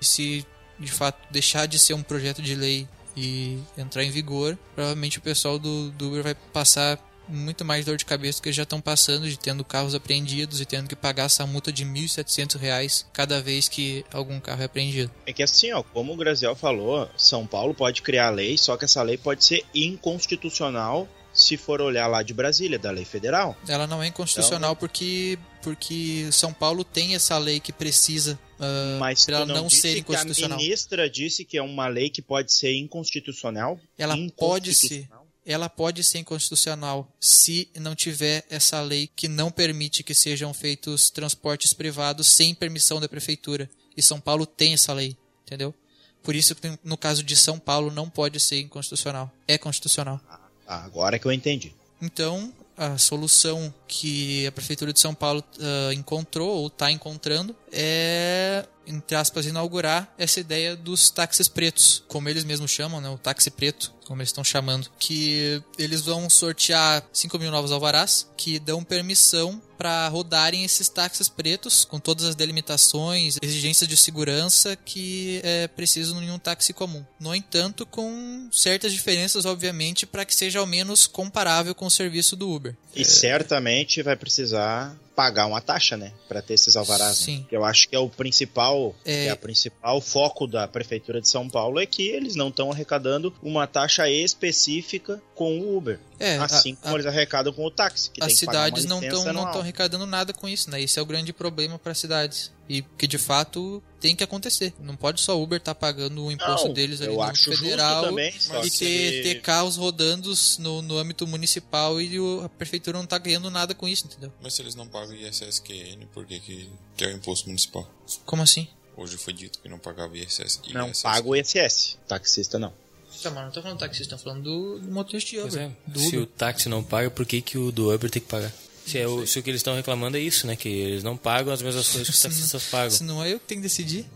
se 0.00 0.46
de 0.78 0.90
fato 0.90 1.18
deixar 1.30 1.66
de 1.66 1.78
ser 1.78 1.92
um 1.92 2.02
projeto 2.02 2.40
de 2.40 2.54
lei 2.54 2.88
e 3.14 3.58
entrar 3.76 4.02
em 4.02 4.10
vigor, 4.10 4.56
provavelmente 4.74 5.18
o 5.18 5.22
pessoal 5.22 5.58
do, 5.58 5.90
do 5.90 6.08
Uber 6.08 6.22
vai 6.22 6.34
passar 6.34 6.98
muito 7.30 7.64
mais 7.64 7.84
dor 7.84 7.96
de 7.96 8.04
cabeça 8.04 8.42
que 8.42 8.52
já 8.52 8.64
estão 8.64 8.80
passando 8.80 9.28
de 9.28 9.38
tendo 9.38 9.64
carros 9.64 9.94
apreendidos 9.94 10.60
e 10.60 10.64
tendo 10.64 10.88
que 10.88 10.96
pagar 10.96 11.24
essa 11.24 11.46
multa 11.46 11.72
de 11.72 11.84
R$ 11.84 11.90
1.700 11.90 13.06
cada 13.12 13.40
vez 13.40 13.68
que 13.68 14.04
algum 14.12 14.40
carro 14.40 14.62
é 14.62 14.64
apreendido. 14.64 15.10
É 15.26 15.32
que 15.32 15.42
assim, 15.42 15.72
ó, 15.72 15.82
como 15.82 16.12
o 16.12 16.16
Graziel 16.16 16.54
falou, 16.54 17.08
São 17.16 17.46
Paulo 17.46 17.74
pode 17.74 18.02
criar 18.02 18.30
lei, 18.30 18.58
só 18.58 18.76
que 18.76 18.84
essa 18.84 19.02
lei 19.02 19.16
pode 19.16 19.44
ser 19.44 19.64
inconstitucional 19.74 21.08
se 21.32 21.56
for 21.56 21.80
olhar 21.80 22.06
lá 22.06 22.22
de 22.22 22.34
Brasília, 22.34 22.78
da 22.78 22.90
lei 22.90 23.04
federal. 23.04 23.56
Ela 23.68 23.86
não 23.86 24.02
é 24.02 24.08
inconstitucional 24.08 24.72
então, 24.72 24.80
porque, 24.80 25.38
porque 25.62 26.28
São 26.32 26.52
Paulo 26.52 26.84
tem 26.84 27.14
essa 27.14 27.38
lei 27.38 27.60
que 27.60 27.72
precisa 27.72 28.38
uh, 28.58 28.98
mas 28.98 29.26
ela 29.28 29.46
não, 29.46 29.54
não 29.62 29.70
ser 29.70 29.98
inconstitucional. 29.98 30.58
a 30.58 30.60
ministra 30.60 31.08
disse 31.08 31.44
que 31.44 31.56
é 31.56 31.62
uma 31.62 31.88
lei 31.88 32.10
que 32.10 32.20
pode 32.20 32.52
ser 32.52 32.74
inconstitucional? 32.74 33.78
Ela 33.96 34.16
pode 34.36 34.74
ser 34.74 35.08
ela 35.44 35.68
pode 35.68 36.04
ser 36.04 36.18
inconstitucional 36.18 37.10
se 37.18 37.68
não 37.76 37.94
tiver 37.94 38.44
essa 38.50 38.80
lei 38.80 39.10
que 39.14 39.28
não 39.28 39.50
permite 39.50 40.02
que 40.02 40.14
sejam 40.14 40.52
feitos 40.52 41.10
transportes 41.10 41.72
privados 41.72 42.28
sem 42.28 42.54
permissão 42.54 43.00
da 43.00 43.08
prefeitura. 43.08 43.68
E 43.96 44.02
São 44.02 44.20
Paulo 44.20 44.46
tem 44.46 44.74
essa 44.74 44.92
lei, 44.92 45.16
entendeu? 45.44 45.74
Por 46.22 46.34
isso 46.34 46.54
que 46.54 46.78
no 46.84 46.96
caso 46.96 47.22
de 47.22 47.34
São 47.34 47.58
Paulo 47.58 47.90
não 47.90 48.08
pode 48.08 48.38
ser 48.38 48.60
inconstitucional. 48.60 49.32
É 49.48 49.56
constitucional. 49.56 50.20
Ah, 50.66 50.84
agora 50.84 51.18
que 51.18 51.26
eu 51.26 51.32
entendi. 51.32 51.74
Então, 52.00 52.52
a 52.76 52.96
solução 52.96 53.72
que 53.86 54.46
a 54.46 54.52
Prefeitura 54.52 54.92
de 54.92 55.00
São 55.00 55.14
Paulo 55.14 55.44
uh, 55.58 55.92
encontrou 55.92 56.48
ou 56.48 56.66
está 56.68 56.90
encontrando 56.90 57.54
é, 57.70 58.66
entre 58.90 59.16
aspas, 59.16 59.46
inaugurar 59.46 60.12
essa 60.18 60.40
ideia 60.40 60.76
dos 60.76 61.10
táxis 61.10 61.48
pretos, 61.48 62.02
como 62.08 62.28
eles 62.28 62.44
mesmos 62.44 62.70
chamam, 62.70 63.00
né? 63.00 63.08
O 63.08 63.18
táxi 63.18 63.50
preto, 63.50 63.92
como 64.04 64.20
eles 64.20 64.30
estão 64.30 64.44
chamando. 64.44 64.88
Que 64.98 65.62
eles 65.78 66.02
vão 66.02 66.28
sortear 66.28 67.04
5 67.12 67.38
mil 67.38 67.50
novos 67.50 67.72
alvarás 67.72 68.28
que 68.36 68.58
dão 68.58 68.82
permissão 68.82 69.60
para 69.78 70.08
rodarem 70.08 70.62
esses 70.62 70.88
táxis 70.90 71.28
pretos 71.28 71.86
com 71.86 71.98
todas 71.98 72.26
as 72.26 72.34
delimitações, 72.34 73.38
exigências 73.40 73.88
de 73.88 73.96
segurança 73.96 74.76
que 74.76 75.40
é 75.42 75.68
preciso 75.68 76.20
em 76.20 76.30
um 76.30 76.38
táxi 76.38 76.72
comum. 76.72 77.02
No 77.18 77.34
entanto, 77.34 77.86
com 77.86 78.48
certas 78.52 78.92
diferenças, 78.92 79.46
obviamente, 79.46 80.04
para 80.04 80.24
que 80.26 80.34
seja 80.34 80.58
ao 80.58 80.66
menos 80.66 81.06
comparável 81.06 81.74
com 81.74 81.86
o 81.86 81.90
serviço 81.90 82.36
do 82.36 82.50
Uber. 82.50 82.76
E 82.94 83.02
é... 83.02 83.04
certamente 83.04 84.02
vai 84.02 84.16
precisar 84.16 84.94
pagar 85.20 85.44
uma 85.44 85.60
taxa, 85.60 85.98
né? 85.98 86.12
Pra 86.26 86.40
ter 86.40 86.54
esses 86.54 86.76
alvarás. 86.76 87.18
né? 87.20 87.24
Sim. 87.26 87.46
Que 87.46 87.54
Eu 87.54 87.62
acho 87.62 87.86
que 87.88 87.94
é 87.94 87.98
o 87.98 88.08
principal, 88.08 88.94
É. 89.04 89.26
é 89.26 89.30
a 89.30 89.36
principal 89.36 90.00
foco 90.00 90.46
da 90.46 90.66
prefeitura 90.66 91.20
de 91.20 91.28
São 91.28 91.46
Paulo 91.46 91.78
é 91.78 91.84
que 91.84 92.08
eles 92.08 92.34
não 92.34 92.48
estão 92.48 92.72
arrecadando 92.72 93.30
uma 93.42 93.66
taxa 93.66 94.08
específica 94.08 95.20
com 95.34 95.58
o 95.60 95.76
Uber. 95.76 95.98
É, 96.18 96.36
a- 96.38 96.44
assim 96.44 96.74
como 96.74 96.94
a- 96.94 96.98
eles 96.98 97.06
arrecadam 97.06 97.52
com 97.52 97.64
o 97.66 97.70
táxi, 97.70 98.10
as 98.20 98.32
cidades 98.34 98.84
não 98.86 99.02
estão 99.02 99.24
não 99.32 99.44
estão 99.46 99.60
arrecadando 99.60 100.06
nada 100.06 100.32
com 100.32 100.48
isso, 100.48 100.70
né? 100.70 100.80
Esse 100.80 100.98
é 100.98 101.02
o 101.02 101.06
grande 101.06 101.32
problema 101.32 101.78
para 101.78 101.92
as 101.92 101.98
cidades. 101.98 102.50
E 102.72 102.82
que 102.96 103.08
de 103.08 103.18
fato 103.18 103.82
tem 104.00 104.14
que 104.14 104.22
acontecer. 104.22 104.72
Não 104.78 104.94
pode 104.94 105.20
só 105.20 105.36
Uber 105.42 105.56
estar 105.58 105.74
pagando 105.74 106.24
o 106.24 106.30
imposto 106.30 106.68
Não, 106.68 106.72
deles 106.74 107.00
ali 107.00 107.10
eu 107.10 107.16
no 107.16 107.22
acho 107.22 107.46
justo 107.46 107.64
federal 107.64 108.04
também, 108.04 108.32
e 108.64 108.70
ter, 108.70 108.84
ele- 108.86 109.22
ter 109.24 109.40
carros 109.42 109.76
rodando 109.76 110.32
no, 110.60 110.80
no 110.80 110.96
âmbito 110.96 111.26
municipal 111.26 112.00
e 112.00 112.20
o- 112.20 112.42
a 112.44 112.48
prefeitura 112.48 112.96
não 112.96 113.06
tá 113.06 113.18
ganhando 113.18 113.50
nada 113.50 113.74
com 113.74 113.88
isso, 113.88 114.06
entendeu? 114.06 114.32
Mas 114.40 114.54
se 114.54 114.62
eles 114.62 114.76
não 114.76 114.86
pagam 114.86 115.16
ISSQN, 115.16 116.06
por 116.14 116.24
que, 116.24 116.38
que, 116.38 116.70
que 116.96 117.04
é 117.04 117.08
o 117.08 117.10
imposto 117.16 117.48
municipal? 117.48 117.90
Como 118.24 118.40
assim? 118.42 118.68
Hoje 118.96 119.16
foi 119.16 119.32
dito 119.32 119.58
que 119.58 119.68
não 119.68 119.78
pagava 119.80 120.16
ISS. 120.16 120.60
Não 120.72 120.90
ISSQN. 120.90 121.02
paga 121.02 121.28
o 121.28 121.34
ISS. 121.34 121.98
Taxista 122.06 122.56
não. 122.58 122.72
Tá, 123.20 123.30
mas 123.32 123.44
não 123.46 123.50
tô 123.50 123.60
falando 123.60 123.78
do 123.78 123.80
taxista, 123.80 124.16
tô 124.16 124.22
falando 124.22 124.44
do, 124.44 124.78
do 124.78 124.92
motorista 124.92 125.30
de 125.30 125.40
Uber. 125.40 125.58
é, 125.60 125.70
do 125.86 125.98
se 125.98 126.08
Uber. 126.08 126.20
o 126.20 126.26
táxi 126.26 126.68
não 126.68 126.82
paga, 126.84 127.10
por 127.10 127.26
que, 127.26 127.42
que 127.42 127.58
o 127.58 127.72
do 127.72 127.92
Uber 127.92 128.08
tem 128.08 128.22
que 128.22 128.28
pagar? 128.28 128.52
Se, 128.86 128.98
é 128.98 129.06
o, 129.06 129.26
se 129.26 129.38
o 129.38 129.42
que 129.42 129.50
eles 129.50 129.60
estão 129.60 129.74
reclamando 129.74 130.16
é 130.16 130.20
isso, 130.20 130.46
né? 130.46 130.56
Que 130.56 130.68
eles 130.68 131.02
não 131.02 131.16
pagam 131.16 131.52
as 131.52 131.62
mesmas 131.62 131.88
coisas 131.88 132.08
que 132.08 132.14
os 132.14 132.22
taxistas 132.22 132.64
pagam. 132.70 132.90
Se 132.90 133.04
não 133.04 133.22
é 133.22 133.32
eu 133.32 133.38
que 133.38 133.46
tenho 133.46 133.60
que 133.60 133.68
decidir. 133.68 134.06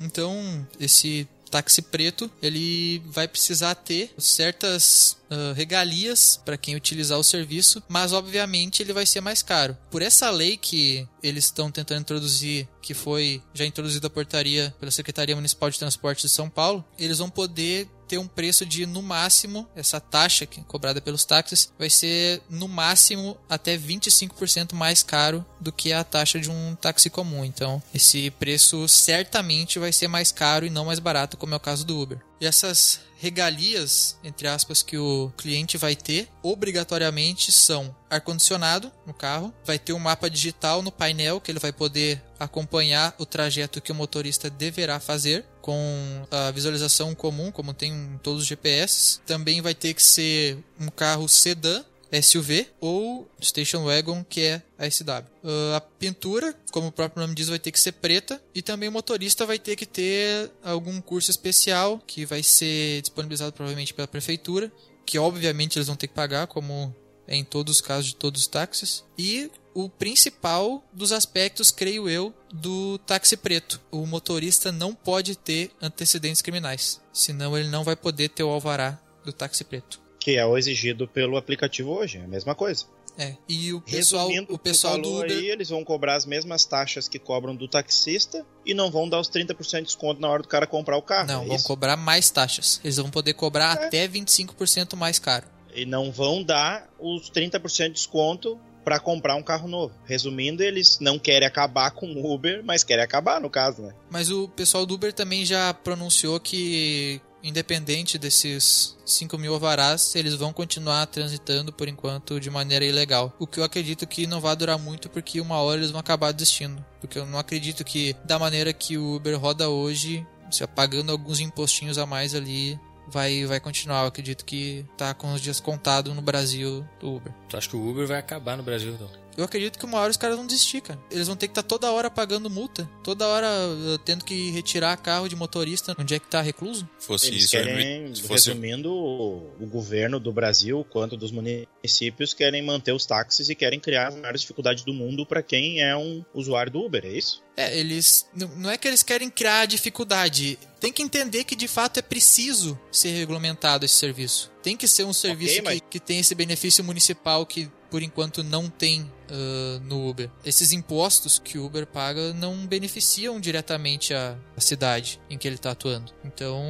Então, 0.00 0.66
esse 0.80 1.28
táxi 1.50 1.80
preto, 1.80 2.30
ele 2.42 3.00
vai 3.06 3.28
precisar 3.28 3.74
ter 3.74 4.12
certas 4.18 5.16
ah, 5.30 5.52
regalias 5.56 6.40
para 6.44 6.56
quem 6.56 6.76
utilizar 6.76 7.18
o 7.18 7.24
serviço, 7.24 7.82
mas 7.88 8.12
obviamente 8.12 8.82
ele 8.82 8.92
vai 8.92 9.06
ser 9.06 9.20
mais 9.20 9.42
caro. 9.42 9.76
Por 9.90 10.02
essa 10.02 10.30
lei 10.30 10.56
que 10.56 11.06
eles 11.26 11.44
estão 11.44 11.70
tentando 11.70 12.00
introduzir, 12.00 12.68
que 12.80 12.94
foi 12.94 13.42
já 13.52 13.64
introduzida 13.64 14.06
a 14.06 14.10
portaria 14.10 14.74
pela 14.78 14.90
Secretaria 14.90 15.34
Municipal 15.34 15.70
de 15.70 15.78
Transporte 15.78 16.22
de 16.22 16.28
São 16.28 16.48
Paulo, 16.48 16.84
eles 16.98 17.18
vão 17.18 17.28
poder 17.28 17.88
ter 18.06 18.18
um 18.18 18.26
preço 18.26 18.64
de 18.64 18.86
no 18.86 19.02
máximo 19.02 19.68
essa 19.74 20.00
taxa 20.00 20.46
que 20.46 20.60
é 20.60 20.62
cobrada 20.62 21.00
pelos 21.00 21.24
táxis 21.24 21.72
vai 21.78 21.90
ser 21.90 22.40
no 22.48 22.68
máximo 22.68 23.36
até 23.48 23.76
25% 23.76 24.74
mais 24.74 25.02
caro 25.02 25.44
do 25.60 25.72
que 25.72 25.92
a 25.92 26.04
taxa 26.04 26.38
de 26.38 26.50
um 26.50 26.76
táxi 26.76 27.10
comum. 27.10 27.44
Então, 27.44 27.82
esse 27.92 28.30
preço 28.30 28.86
certamente 28.86 29.78
vai 29.78 29.92
ser 29.92 30.08
mais 30.08 30.30
caro 30.30 30.64
e 30.64 30.70
não 30.70 30.86
mais 30.86 30.98
barato, 30.98 31.36
como 31.36 31.54
é 31.54 31.56
o 31.56 31.60
caso 31.60 31.84
do 31.84 32.00
Uber. 32.00 32.20
E 32.40 32.46
essas 32.46 33.00
regalias, 33.18 34.18
entre 34.22 34.46
aspas, 34.46 34.82
que 34.82 34.98
o 34.98 35.32
cliente 35.36 35.76
vai 35.76 35.96
ter, 35.96 36.28
obrigatoriamente 36.42 37.50
são 37.50 37.94
ar-condicionado 38.08 38.92
no 39.06 39.14
carro, 39.14 39.52
vai 39.64 39.78
ter 39.78 39.92
um 39.92 39.98
mapa 39.98 40.30
digital 40.30 40.82
no 40.82 40.92
painel 40.92 41.40
que 41.40 41.50
ele 41.50 41.58
vai 41.58 41.72
poder 41.72 42.22
acompanhar 42.38 43.14
o 43.18 43.26
trajeto 43.26 43.80
que 43.80 43.90
o 43.90 43.94
motorista 43.94 44.50
deverá 44.50 45.00
fazer 45.00 45.44
com 45.60 46.24
a 46.30 46.50
visualização 46.50 47.14
comum, 47.14 47.50
como 47.50 47.74
tem 47.74 47.92
em 47.92 48.18
todos 48.18 48.42
os 48.42 48.46
GPS. 48.46 49.20
Também 49.26 49.60
vai 49.60 49.74
ter 49.74 49.94
que 49.94 50.02
ser 50.02 50.58
um 50.78 50.88
carro 50.88 51.28
sedã 51.28 51.82
SUV 52.12 52.66
ou 52.80 53.28
Station 53.40 53.84
Wagon, 53.84 54.24
que 54.24 54.42
é 54.42 54.62
a 54.78 54.88
SW. 54.90 55.24
Uh, 55.42 55.74
a 55.76 55.80
pintura, 55.80 56.54
como 56.70 56.88
o 56.88 56.92
próprio 56.92 57.22
nome 57.22 57.34
diz, 57.34 57.48
vai 57.48 57.58
ter 57.58 57.72
que 57.72 57.80
ser 57.80 57.92
preta 57.92 58.42
e 58.54 58.62
também 58.62 58.88
o 58.88 58.92
motorista 58.92 59.46
vai 59.46 59.58
ter 59.58 59.76
que 59.76 59.86
ter 59.86 60.50
algum 60.62 61.00
curso 61.00 61.30
especial 61.30 62.00
que 62.06 62.24
vai 62.24 62.42
ser 62.42 63.00
disponibilizado 63.02 63.52
provavelmente 63.52 63.94
pela 63.94 64.08
prefeitura, 64.08 64.72
que 65.04 65.18
obviamente 65.18 65.76
eles 65.76 65.88
vão 65.88 65.96
ter 65.96 66.08
que 66.08 66.14
pagar, 66.14 66.46
como 66.46 66.94
é 67.26 67.36
em 67.36 67.44
todos 67.44 67.76
os 67.76 67.80
casos 67.80 68.06
de 68.06 68.16
todos 68.16 68.42
os 68.42 68.46
táxis. 68.46 69.04
E 69.18 69.50
o 69.74 69.88
principal 69.88 70.82
dos 70.92 71.12
aspectos, 71.12 71.70
creio 71.70 72.08
eu, 72.08 72.32
do 72.52 72.98
táxi 72.98 73.36
preto. 73.36 73.80
O 73.90 74.06
motorista 74.06 74.72
não 74.72 74.94
pode 74.94 75.36
ter 75.36 75.70
antecedentes 75.82 76.40
criminais, 76.40 77.00
senão 77.12 77.56
ele 77.56 77.68
não 77.68 77.84
vai 77.84 77.96
poder 77.96 78.30
ter 78.30 78.42
o 78.42 78.48
alvará 78.48 78.98
do 79.24 79.32
táxi 79.32 79.64
preto. 79.64 80.05
Que 80.26 80.34
é 80.34 80.44
o 80.44 80.58
exigido 80.58 81.06
pelo 81.06 81.36
aplicativo 81.36 81.92
hoje, 81.92 82.18
é 82.18 82.22
a 82.24 82.26
mesma 82.26 82.52
coisa. 82.52 82.84
É, 83.16 83.36
e 83.48 83.72
o 83.72 83.80
pessoal, 83.80 84.26
Resumindo 84.26 84.52
o 84.52 84.58
pessoal 84.58 85.00
do 85.00 85.18
Uber, 85.20 85.30
aí, 85.30 85.48
eles 85.48 85.68
vão 85.68 85.84
cobrar 85.84 86.16
as 86.16 86.26
mesmas 86.26 86.64
taxas 86.64 87.06
que 87.06 87.16
cobram 87.16 87.54
do 87.54 87.68
taxista 87.68 88.44
e 88.64 88.74
não 88.74 88.90
vão 88.90 89.08
dar 89.08 89.20
os 89.20 89.30
30% 89.30 89.76
de 89.78 89.82
desconto 89.84 90.20
na 90.20 90.28
hora 90.28 90.42
do 90.42 90.48
cara 90.48 90.66
comprar 90.66 90.96
o 90.96 91.02
carro. 91.02 91.28
não, 91.28 91.44
é 91.44 91.46
vão 91.46 91.54
isso? 91.54 91.64
cobrar 91.68 91.96
mais 91.96 92.28
taxas. 92.28 92.80
Eles 92.82 92.96
vão 92.96 93.08
poder 93.08 93.34
cobrar 93.34 93.80
É. 93.80 93.86
até 93.86 94.08
25% 94.08 94.96
mais 94.96 95.20
caro. 95.20 95.46
E 95.72 95.86
não 95.86 96.10
vão 96.10 96.42
dar 96.42 96.90
os 96.98 97.30
30% 97.30 97.86
de 97.86 97.92
desconto 97.94 98.58
para 98.84 98.98
comprar 98.98 99.34
um 99.36 99.42
carro 99.42 99.66
novo. 99.68 99.92
Resumindo, 100.04 100.62
eles 100.62 100.98
não 101.00 101.18
querem 101.18 101.46
acabar 101.46 101.90
com 101.92 102.06
o 102.06 102.32
Uber, 102.34 102.62
mas 102.64 102.84
querem 102.84 103.02
acabar 103.04 103.40
no 103.40 103.50
caso, 103.50 103.82
né? 103.82 103.94
Mas 104.10 104.30
o 104.30 104.48
pessoal 104.48 104.86
do 104.86 104.94
Uber 104.94 105.12
também 105.12 105.44
já 105.44 105.74
pronunciou 105.74 106.38
que, 106.38 107.20
independente 107.46 108.18
desses 108.18 108.96
5 109.04 109.38
mil 109.38 109.54
alvarás, 109.54 110.14
eles 110.14 110.34
vão 110.34 110.52
continuar 110.52 111.06
transitando 111.06 111.72
por 111.72 111.88
enquanto 111.88 112.40
de 112.40 112.50
maneira 112.50 112.84
ilegal. 112.84 113.34
O 113.38 113.46
que 113.46 113.60
eu 113.60 113.64
acredito 113.64 114.06
que 114.06 114.26
não 114.26 114.40
vai 114.40 114.56
durar 114.56 114.78
muito, 114.78 115.08
porque 115.08 115.40
uma 115.40 115.56
hora 115.56 115.78
eles 115.78 115.90
vão 115.90 116.00
acabar 116.00 116.32
desistindo. 116.32 116.84
Porque 117.00 117.18
eu 117.18 117.26
não 117.26 117.38
acredito 117.38 117.84
que, 117.84 118.14
da 118.24 118.38
maneira 118.38 118.72
que 118.72 118.98
o 118.98 119.14
Uber 119.16 119.38
roda 119.38 119.68
hoje, 119.68 120.26
se 120.50 120.66
pagando 120.66 121.12
alguns 121.12 121.40
impostinhos 121.40 121.98
a 121.98 122.06
mais 122.06 122.34
ali, 122.34 122.78
vai, 123.06 123.44
vai 123.44 123.60
continuar. 123.60 124.02
Eu 124.02 124.08
acredito 124.08 124.44
que 124.44 124.84
tá 124.96 125.14
com 125.14 125.32
os 125.32 125.40
dias 125.40 125.60
contados 125.60 126.14
no 126.14 126.22
Brasil 126.22 126.84
do 127.00 127.16
Uber. 127.16 127.32
Tu 127.48 127.56
acha 127.56 127.68
que 127.68 127.76
o 127.76 127.88
Uber 127.88 128.06
vai 128.06 128.18
acabar 128.18 128.56
no 128.56 128.62
Brasil, 128.62 128.92
então? 128.92 129.08
Eu 129.36 129.44
acredito 129.44 129.78
que 129.78 129.84
uma 129.84 129.98
hora 129.98 130.10
os 130.10 130.16
caras 130.16 130.36
vão 130.36 130.46
desistir, 130.46 130.80
cara. 130.80 130.98
Eles 131.10 131.26
vão 131.26 131.36
ter 131.36 131.46
que 131.46 131.52
estar 131.52 131.62
toda 131.62 131.90
hora 131.90 132.10
pagando 132.10 132.48
multa, 132.48 132.88
toda 133.02 133.26
hora 133.26 133.46
uh, 133.48 133.98
tendo 133.98 134.24
que 134.24 134.50
retirar 134.50 134.96
carro 134.96 135.28
de 135.28 135.36
motorista 135.36 135.94
onde 135.98 136.14
é 136.14 136.18
que 136.18 136.26
tá 136.26 136.40
recluso. 136.40 136.88
Fosse 136.98 137.28
Eles 137.28 137.44
isso, 137.44 137.52
querem, 137.52 138.14
se 138.14 138.22
fosse 138.22 138.48
resumindo, 138.48 138.92
o, 138.92 139.66
governo 139.66 140.18
do 140.18 140.32
Brasil 140.32 140.86
quanto 140.88 141.16
dos 141.16 141.30
municípios 141.30 142.32
querem 142.32 142.62
manter 142.62 142.92
os 142.92 143.04
táxis 143.04 143.50
e 143.50 143.54
querem 143.54 143.78
criar 143.78 144.08
as 144.08 144.14
maiores 144.14 144.40
dificuldades 144.40 144.84
do 144.84 144.94
mundo 144.94 145.26
para 145.26 145.42
quem 145.42 145.82
é 145.82 145.94
um 145.96 146.24
usuário 146.32 146.72
do 146.72 146.80
Uber, 146.80 147.04
é 147.04 147.12
isso? 147.12 147.42
É, 147.56 147.78
eles. 147.78 148.26
Não 148.34 148.70
é 148.70 148.76
que 148.76 148.86
eles 148.86 149.02
querem 149.02 149.30
criar 149.30 149.66
dificuldade. 149.66 150.58
Tem 150.78 150.92
que 150.92 151.02
entender 151.02 151.44
que 151.44 151.56
de 151.56 151.66
fato 151.66 151.98
é 151.98 152.02
preciso 152.02 152.78
ser 152.92 153.10
regulamentado 153.10 153.84
esse 153.84 153.94
serviço. 153.94 154.50
Tem 154.62 154.76
que 154.76 154.86
ser 154.86 155.04
um 155.04 155.12
serviço 155.12 155.62
mas- 155.62 155.80
que, 155.80 155.86
que 155.90 156.00
tem 156.00 156.20
esse 156.20 156.34
benefício 156.34 156.84
municipal 156.84 157.46
que 157.46 157.70
por 157.96 158.02
enquanto 158.02 158.44
não 158.44 158.68
tem 158.68 159.10
ah, 159.30 159.80
no 159.82 160.06
Uber. 160.06 160.28
Esses 160.44 160.70
impostos 160.70 161.38
que 161.38 161.56
o 161.56 161.64
Uber 161.64 161.86
paga 161.86 162.34
não 162.34 162.66
beneficiam 162.66 163.40
diretamente 163.40 164.12
a, 164.12 164.36
a 164.54 164.60
cidade 164.60 165.18
em 165.30 165.38
que 165.38 165.48
ele 165.48 165.54
está 165.54 165.70
atuando. 165.70 166.12
Então 166.22 166.62